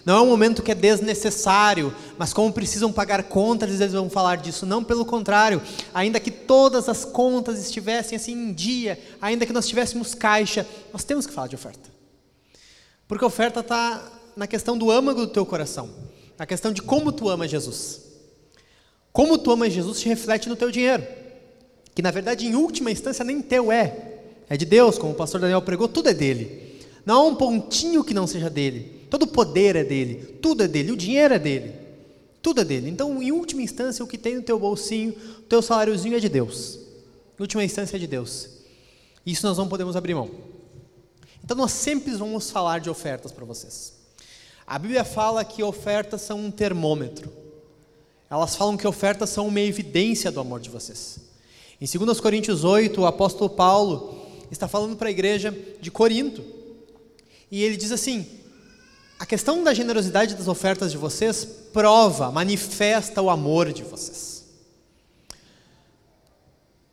[0.05, 4.37] Não é um momento que é desnecessário, mas como precisam pagar contas, eles vão falar
[4.37, 4.67] disso.
[4.67, 5.63] Não, pelo contrário,
[5.95, 11.05] ainda que todas as contas estivessem assim em dia, ainda que nós tivéssemos caixa, nós
[11.05, 11.89] temos que falar de oferta.
[13.07, 14.03] Porque a oferta está
[14.37, 15.91] na questão do âmago do teu coração,
[16.39, 18.03] na questão de como tu amas Jesus.
[19.13, 21.05] Como tu amas Jesus te reflete no teu dinheiro,
[21.95, 25.41] que na verdade em última instância nem teu é, é de Deus, como o pastor
[25.41, 26.79] Daniel pregou, tudo é dele.
[27.05, 29.07] Não há um pontinho que não seja dele.
[29.11, 31.73] Todo o poder é dele, tudo é dele, o dinheiro é dele.
[32.41, 32.89] Tudo é dele.
[32.89, 36.29] Então, em última instância, o que tem no teu bolsinho, o teu saláriozinho é de
[36.29, 36.79] Deus.
[37.39, 38.49] Em última instância é de Deus.
[39.27, 40.31] Isso nós não podemos abrir mão.
[41.43, 43.98] Então, nós sempre vamos falar de ofertas para vocês.
[44.69, 47.33] A Bíblia fala que ofertas são um termômetro.
[48.29, 51.21] Elas falam que ofertas são uma evidência do amor de vocês.
[51.81, 56.45] Em 2 Coríntios 8, o apóstolo Paulo está falando para a igreja de Corinto.
[57.51, 58.27] E ele diz assim:
[59.19, 64.45] a questão da generosidade das ofertas de vocês prova, manifesta o amor de vocês.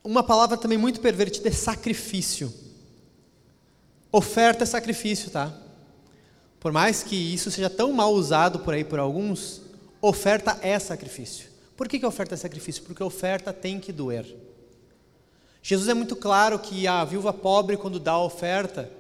[0.02, 2.54] Uma palavra também muito pervertida é sacrifício.
[4.14, 5.65] Oferta é sacrifício, tá?
[6.66, 9.62] Por mais que isso seja tão mal usado por aí por alguns,
[10.02, 11.48] oferta é sacrifício.
[11.78, 12.82] Por que, que oferta é sacrifício?
[12.82, 14.26] Porque oferta tem que doer.
[15.62, 18.92] Jesus é muito claro que a viúva pobre, quando dá a oferta,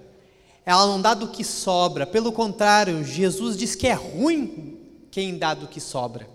[0.63, 2.05] ela não dá do que sobra.
[2.05, 4.77] Pelo contrário, Jesus diz que é ruim
[5.09, 6.29] quem dá do que sobra.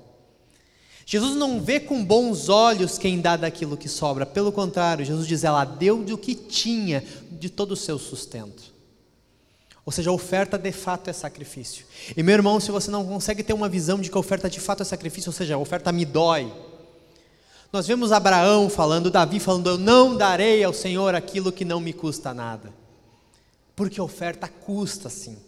[1.07, 4.27] Jesus não vê com bons olhos quem dá daquilo que sobra.
[4.27, 8.69] Pelo contrário, Jesus diz: ela deu do que tinha, de todo o seu sustento.
[9.85, 11.86] Ou seja, a oferta de fato é sacrifício.
[12.16, 14.61] E meu irmão, se você não consegue ter uma visão de que a oferta de
[14.61, 16.52] fato é sacrifício, ou seja, a oferta me dói.
[17.73, 21.93] Nós vemos Abraão falando, Davi falando: Eu não darei ao Senhor aquilo que não me
[21.93, 22.73] custa nada.
[23.74, 25.39] Porque a oferta custa sim.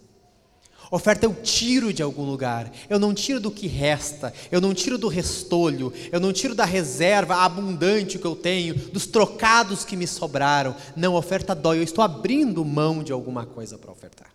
[0.93, 4.99] Oferta eu tiro de algum lugar, eu não tiro do que resta, eu não tiro
[4.99, 10.07] do restolho, eu não tiro da reserva abundante que eu tenho, dos trocados que me
[10.07, 10.77] sobraram.
[10.95, 14.31] Não, oferta dói, eu estou abrindo mão de alguma coisa para ofertar.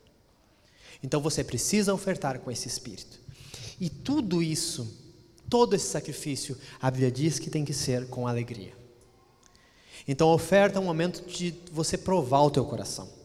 [1.04, 3.20] Então você precisa ofertar com esse espírito.
[3.80, 4.98] E tudo isso,
[5.48, 8.74] todo esse sacrifício, a Bíblia diz que tem que ser com alegria.
[10.08, 13.16] Então a oferta é um momento de você provar o teu coração.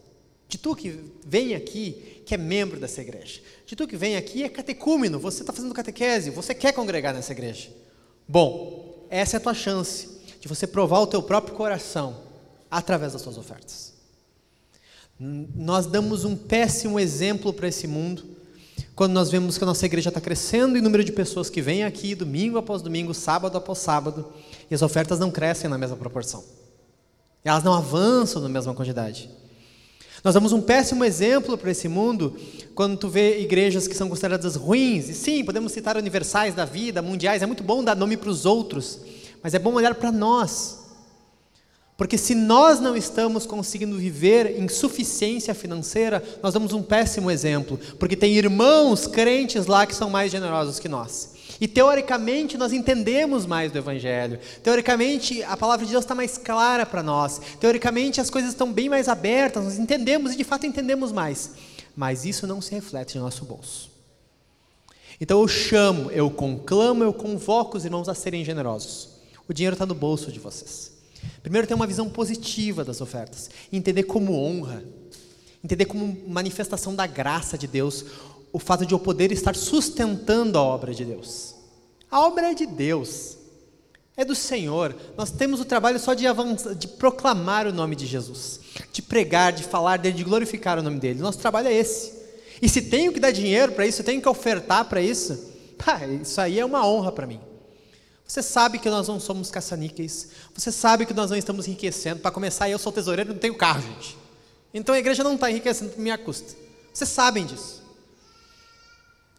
[0.52, 3.40] De tu que vem aqui, que é membro dessa igreja.
[3.64, 7.32] De tu que vem aqui é catecúmeno, você está fazendo catequese, você quer congregar nessa
[7.32, 7.70] igreja.
[8.28, 12.20] Bom, essa é a tua chance de você provar o teu próprio coração
[12.70, 13.94] através das tuas ofertas.
[15.18, 18.22] Nós damos um péssimo exemplo para esse mundo
[18.94, 21.82] quando nós vemos que a nossa igreja está crescendo em número de pessoas que vêm
[21.82, 24.30] aqui domingo após domingo, sábado após sábado,
[24.70, 26.44] e as ofertas não crescem na mesma proporção.
[27.42, 29.30] Elas não avançam na mesma quantidade.
[30.24, 32.36] Nós damos um péssimo exemplo para esse mundo
[32.74, 35.08] quando tu vê igrejas que são consideradas ruins.
[35.08, 38.46] E sim, podemos citar universais da vida, mundiais, é muito bom dar nome para os
[38.46, 39.00] outros,
[39.42, 40.80] mas é bom olhar para nós.
[41.96, 47.78] Porque se nós não estamos conseguindo viver em suficiência financeira, nós damos um péssimo exemplo,
[47.98, 51.30] porque tem irmãos crentes lá que são mais generosos que nós.
[51.62, 54.36] E teoricamente nós entendemos mais do Evangelho.
[54.64, 57.40] Teoricamente a palavra de Deus está mais clara para nós.
[57.60, 61.52] Teoricamente as coisas estão bem mais abertas, nós entendemos e de fato entendemos mais.
[61.94, 63.92] Mas isso não se reflete no nosso bolso.
[65.20, 69.10] Então eu chamo, eu conclamo, eu convoco os irmãos a serem generosos.
[69.48, 70.90] O dinheiro está no bolso de vocês.
[71.44, 74.82] Primeiro, ter uma visão positiva das ofertas, entender como honra,
[75.62, 78.04] entender como manifestação da graça de Deus
[78.52, 81.51] o fato de eu poder estar sustentando a obra de Deus.
[82.12, 83.38] A obra é de Deus,
[84.14, 84.94] é do Senhor.
[85.16, 88.60] Nós temos o trabalho só de, avançar, de proclamar o nome de Jesus,
[88.92, 91.20] de pregar, de falar dele, de glorificar o nome dele.
[91.20, 92.12] Nosso trabalho é esse.
[92.60, 96.38] E se tenho que dar dinheiro para isso, tenho que ofertar para isso, pá, isso
[96.38, 97.40] aí é uma honra para mim.
[98.26, 100.28] Você sabe que nós não somos caça-níqueis.
[100.54, 102.20] Você sabe que nós não estamos enriquecendo.
[102.20, 104.18] Para começar, eu sou tesoureiro e não tenho carro, gente.
[104.74, 106.54] Então a igreja não está enriquecendo por minha custa.
[106.92, 107.81] Vocês sabem disso.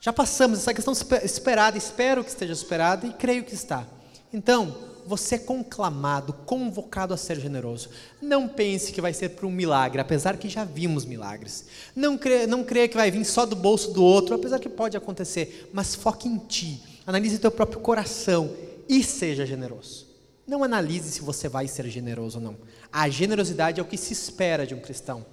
[0.03, 0.93] Já passamos essa questão
[1.23, 3.87] esperada, espero que esteja superada e creio que está.
[4.33, 4.75] Então,
[5.07, 7.89] você é conclamado, convocado a ser generoso.
[8.21, 11.67] Não pense que vai ser por um milagre, apesar que já vimos milagres.
[11.95, 14.97] Não creia, não creia que vai vir só do bolso do outro, apesar que pode
[14.97, 15.69] acontecer.
[15.71, 18.53] Mas foque em ti, analise teu próprio coração
[18.89, 20.05] e seja generoso.
[20.45, 22.57] Não analise se você vai ser generoso ou não.
[22.91, 25.25] A generosidade é o que se espera de um cristão.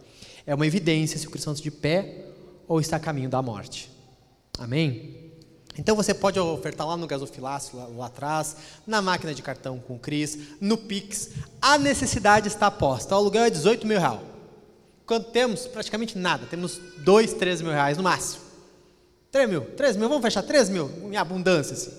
[0.47, 2.27] É uma evidência se o cristão está de pé
[2.69, 3.90] ou está a caminho da morte.
[4.61, 5.33] Amém?
[5.79, 8.57] Então você pode ofertar lá no gasofilácio, lá, lá, atrás,
[8.87, 11.31] na máquina de cartão com o Cris, no Pix.
[11.63, 13.15] A necessidade está posta.
[13.15, 14.21] O aluguel é 18 mil reais.
[15.07, 15.67] Quanto temos?
[15.67, 16.47] Praticamente nada.
[16.47, 18.43] Temos 2, 3 mil reais no máximo.
[19.33, 21.73] 3 mil, 3 mil, vamos fechar 3 mil em abundância.
[21.73, 21.93] Assim.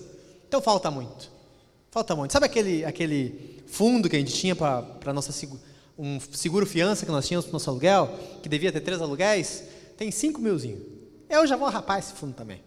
[0.46, 1.28] Então falta muito.
[1.90, 2.32] Falta muito.
[2.32, 5.34] Sabe aquele, aquele fundo que a gente tinha para nossa
[5.98, 9.64] um seguro fiança que nós tínhamos para o nosso aluguel, que devia ter três aluguéis?
[9.96, 10.91] Tem 5 milzinho.
[11.32, 12.62] Eu já vou rapar esse fundo também.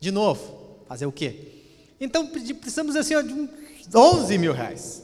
[0.00, 1.52] De novo, fazer o quê?
[2.00, 3.50] Então precisamos assim, de uns
[3.94, 5.02] 11 mil reais.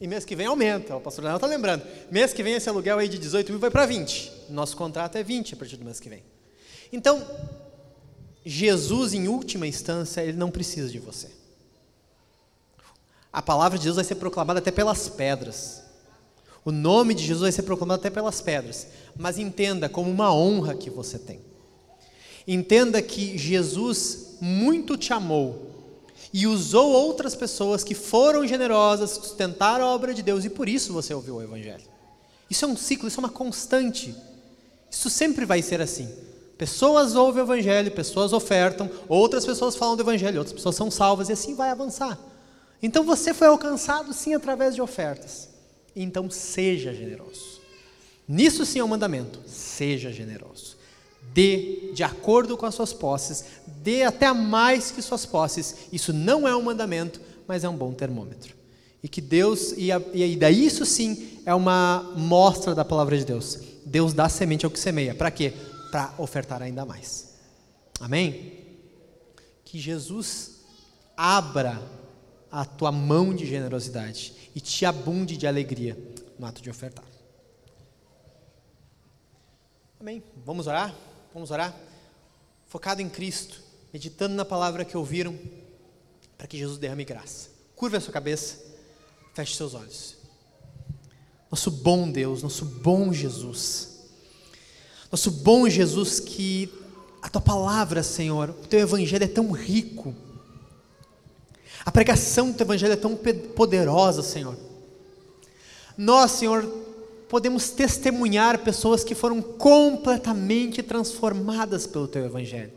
[0.00, 1.84] E mês que vem aumenta, o pastor Daniel está lembrando.
[2.10, 4.32] Mês que vem esse aluguel aí de 18 mil vai para 20.
[4.48, 6.24] Nosso contrato é 20 a partir do mês que vem.
[6.90, 7.22] Então,
[8.46, 11.28] Jesus, em última instância, ele não precisa de você.
[13.30, 15.82] A palavra de Deus vai ser proclamada até pelas pedras.
[16.64, 18.86] O nome de Jesus vai ser proclamado até pelas pedras.
[19.14, 21.49] Mas entenda como uma honra que você tem.
[22.52, 25.70] Entenda que Jesus muito te amou
[26.32, 30.92] e usou outras pessoas que foram generosas, sustentaram a obra de Deus e por isso
[30.92, 31.84] você ouviu o Evangelho.
[32.50, 34.12] Isso é um ciclo, isso é uma constante.
[34.90, 36.12] Isso sempre vai ser assim.
[36.58, 41.28] Pessoas ouvem o Evangelho, pessoas ofertam, outras pessoas falam do Evangelho, outras pessoas são salvas
[41.28, 42.18] e assim vai avançar.
[42.82, 45.48] Então você foi alcançado sim através de ofertas.
[45.94, 47.60] Então seja generoso.
[48.26, 49.38] Nisso sim é um mandamento.
[49.46, 50.79] Seja generoso.
[51.32, 55.88] Dê de acordo com as suas posses, dê até mais que suas posses.
[55.92, 58.54] Isso não é um mandamento, mas é um bom termômetro.
[59.02, 63.24] E que Deus, e, a, e daí isso sim é uma mostra da palavra de
[63.24, 63.58] Deus.
[63.84, 65.14] Deus dá semente ao que semeia.
[65.14, 65.54] Para quê?
[65.90, 67.34] Para ofertar ainda mais.
[67.98, 68.58] Amém?
[69.64, 70.60] Que Jesus
[71.16, 71.80] abra
[72.50, 75.96] a tua mão de generosidade e te abunde de alegria
[76.38, 77.04] no ato de ofertar.
[79.98, 80.22] Amém?
[80.44, 80.94] Vamos orar?
[81.32, 81.74] Vamos orar?
[82.66, 83.62] Focado em Cristo,
[83.92, 85.38] meditando na palavra que ouviram,
[86.36, 87.48] para que Jesus derrame graça.
[87.74, 88.58] Curva a sua cabeça,
[89.34, 90.16] feche seus olhos.
[91.50, 94.00] Nosso bom Deus, nosso bom Jesus,
[95.10, 96.72] nosso bom Jesus, que
[97.20, 100.14] a tua palavra, Senhor, o teu evangelho é tão rico
[101.84, 104.56] a pregação do teu evangelho é tão poderosa, Senhor.
[105.96, 106.62] Nós, Senhor,
[107.30, 112.72] podemos testemunhar pessoas que foram completamente transformadas pelo teu evangelho.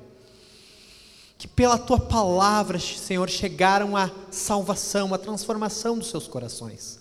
[1.40, 7.00] Que pela tua palavra, Senhor, chegaram à salvação, à transformação dos seus corações.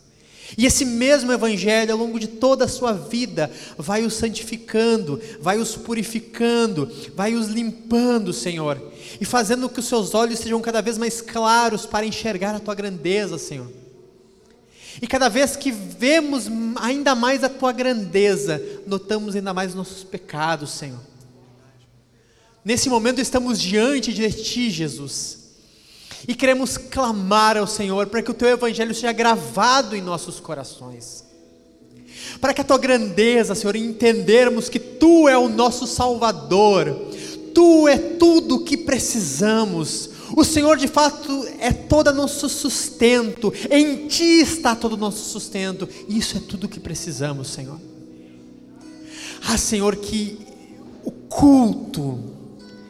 [0.57, 5.59] E esse mesmo Evangelho, ao longo de toda a sua vida, vai os santificando, vai
[5.59, 8.81] os purificando, vai os limpando, Senhor,
[9.21, 12.75] e fazendo que os seus olhos sejam cada vez mais claros para enxergar a tua
[12.75, 13.82] grandeza, Senhor.
[15.01, 20.05] E cada vez que vemos ainda mais a tua grandeza, notamos ainda mais os nossos
[20.05, 21.01] pecados, Senhor.
[22.65, 25.43] Nesse momento estamos diante de ti, Jesus
[26.27, 31.25] e queremos clamar ao Senhor para que o teu evangelho seja gravado em nossos corações.
[32.41, 37.09] Para que a tua grandeza, Senhor, entendermos que tu é o nosso Salvador,
[37.53, 40.11] tu é tudo o que precisamos.
[40.35, 45.89] O Senhor de fato é todo nosso sustento, em Ti está todo o nosso sustento,
[46.09, 47.79] e isso é tudo o que precisamos, Senhor.
[49.47, 50.39] Ah, Senhor, que
[51.05, 52.19] o culto,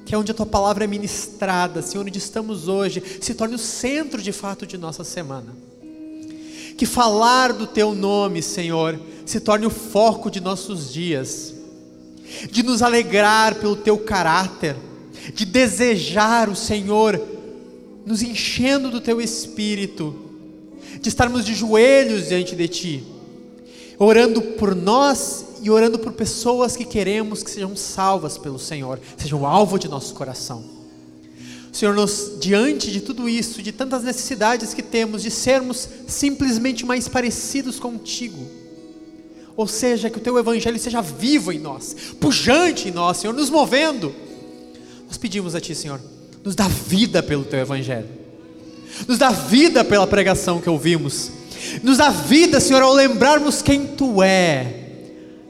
[0.05, 3.59] que é onde a tua palavra é ministrada, Senhor, onde estamos hoje, se torne o
[3.59, 5.55] centro de fato de nossa semana.
[6.77, 11.55] Que falar do teu nome, Senhor, se torne o foco de nossos dias,
[12.51, 14.77] de nos alegrar pelo teu caráter,
[15.35, 17.21] de desejar o Senhor,
[18.05, 20.15] nos enchendo do teu espírito,
[21.01, 23.05] de estarmos de joelhos diante de ti,
[23.99, 29.47] orando por nós e orando por pessoas que queremos que sejam salvas pelo Senhor, sejam
[29.47, 30.65] alvo de nosso coração.
[31.73, 37.09] Senhor, nos, diante de tudo isso, de tantas necessidades que temos, de sermos simplesmente mais
[37.09, 38.47] parecidos contigo,
[39.57, 43.49] ou seja, que o teu evangelho seja vivo em nós, pujante em nós, Senhor, nos
[43.49, 44.15] movendo.
[45.13, 46.01] Nós pedimos a Ti, Senhor,
[46.43, 48.09] nos dá vida pelo teu evangelho,
[49.07, 51.31] nos dá vida pela pregação que ouvimos,
[51.83, 54.79] nos dá vida, Senhor, ao lembrarmos quem Tu é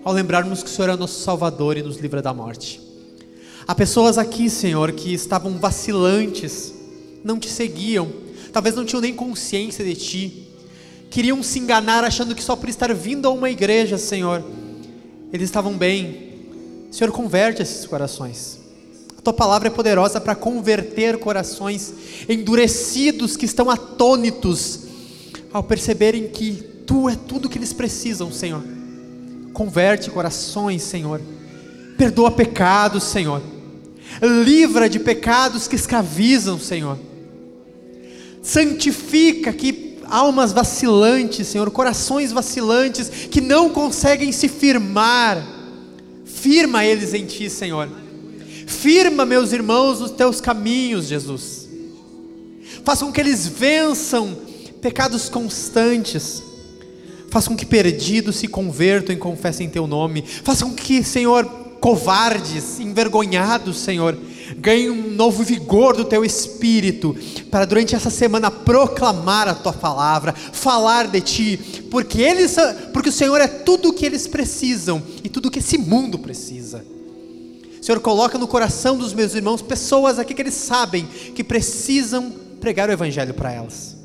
[0.03, 2.81] ao lembrarmos que o Senhor é o nosso Salvador e nos livra da morte.
[3.65, 6.75] Há pessoas aqui, Senhor, que estavam vacilantes,
[7.23, 8.11] não te seguiam,
[8.53, 10.49] talvez não tinham nem consciência de Ti,
[11.09, 14.43] queriam se enganar achando que só por estar vindo a uma igreja, Senhor,
[15.33, 16.33] eles estavam bem.
[16.91, 18.62] Senhor, converte esses corações.
[19.23, 21.95] Tua palavra é poderosa para converter corações
[22.29, 24.81] endurecidos que estão atônitos
[25.53, 28.63] ao perceberem que Tu é tudo que eles precisam, Senhor
[29.53, 31.21] Converte corações, Senhor.
[31.97, 33.43] Perdoa pecados, Senhor.
[34.23, 36.99] Livra de pecados que escravizam, Senhor.
[38.43, 45.47] Santifica que almas vacilantes, Senhor, corações vacilantes que não conseguem se firmar.
[46.25, 47.89] Firma eles em ti, Senhor.
[48.73, 51.69] Firma meus irmãos nos teus caminhos, Jesus.
[52.85, 54.37] Faça com que eles vençam
[54.81, 56.43] pecados constantes
[57.33, 60.23] Faça com que perdidos se convertam e confessem teu nome.
[60.23, 61.47] Faça com que, Senhor,
[61.81, 64.19] covardes, envergonhados, Senhor,
[64.59, 67.17] ganhem um novo vigor do teu espírito,
[67.51, 71.57] para durante essa semana proclamar a tua palavra, falar de ti,
[71.91, 72.55] porque eles,
[72.93, 76.19] porque o Senhor é tudo o que eles precisam e tudo o que esse mundo
[76.19, 76.85] precisa.
[77.83, 82.31] Senhor, coloca no coração dos meus irmãos pessoas aqui que eles sabem que precisam
[82.61, 83.97] pregar o Evangelho para elas.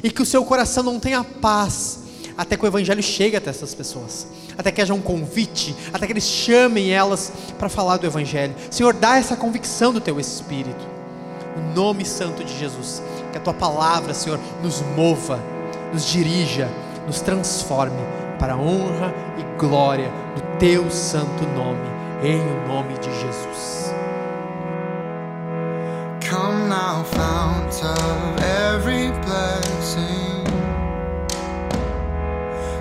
[0.00, 1.98] E que o seu coração não tenha paz
[2.38, 6.12] até que o Evangelho chegue até essas pessoas, até que haja um convite, até que
[6.12, 8.54] eles chamem elas para falar do Evangelho.
[8.70, 10.86] Senhor, dá essa convicção do teu Espírito,
[11.56, 13.02] no nome santo de Jesus,
[13.32, 15.42] que a tua palavra, Senhor, nos mova,
[15.92, 16.70] nos dirija,
[17.08, 18.00] nos transforme
[18.38, 23.92] para a honra e glória do teu santo nome, em o nome de Jesus.
[26.20, 30.44] Come now, fount of every blessing.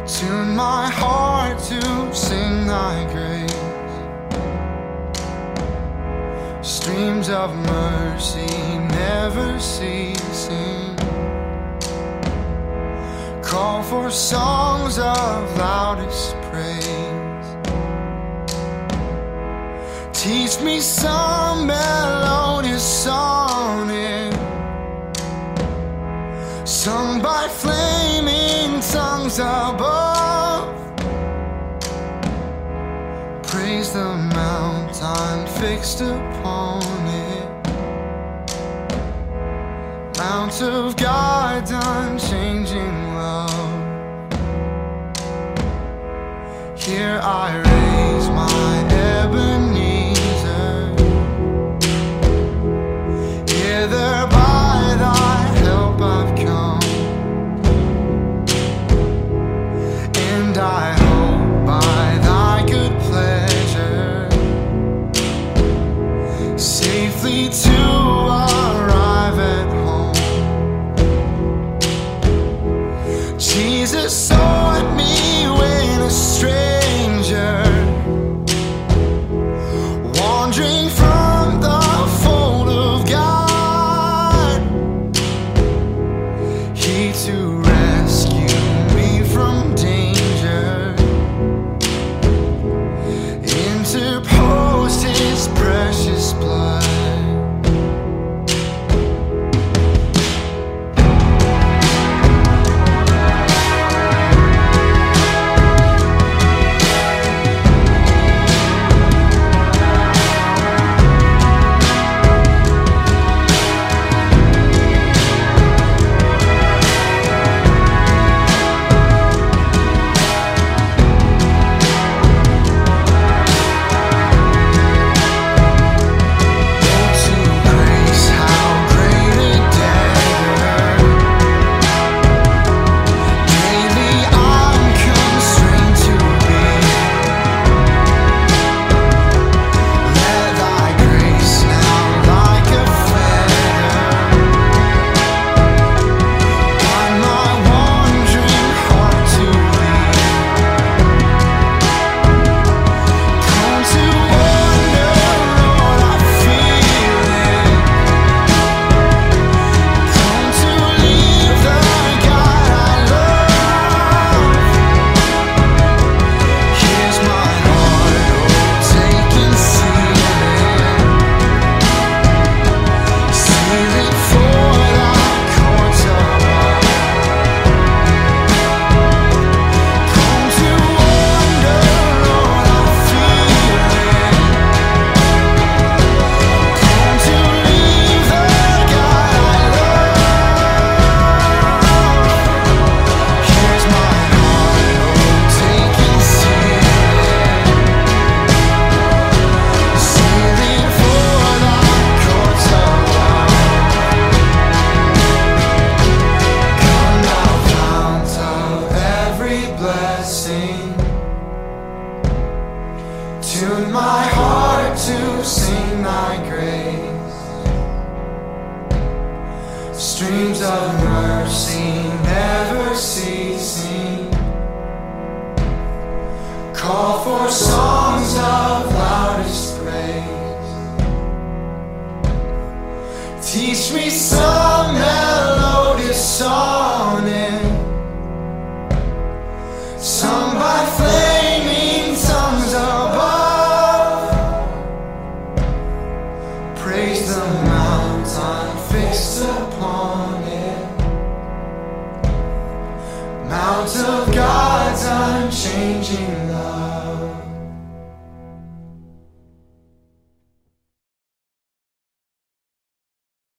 [0.05, 3.51] Tune my heart to sing thy grace.
[6.61, 8.47] Streams of mercy
[8.89, 10.95] never ceasing.
[13.41, 17.30] Call for songs of loudest praise.
[20.21, 24.31] Teach me some melodious sonnet
[26.63, 30.77] sung by flaming tongues above.
[33.47, 37.49] Praise the mountain fixed upon it.
[40.19, 43.71] Mount of God's unchanging love.
[46.79, 49.70] Here I raise my Ebenezer.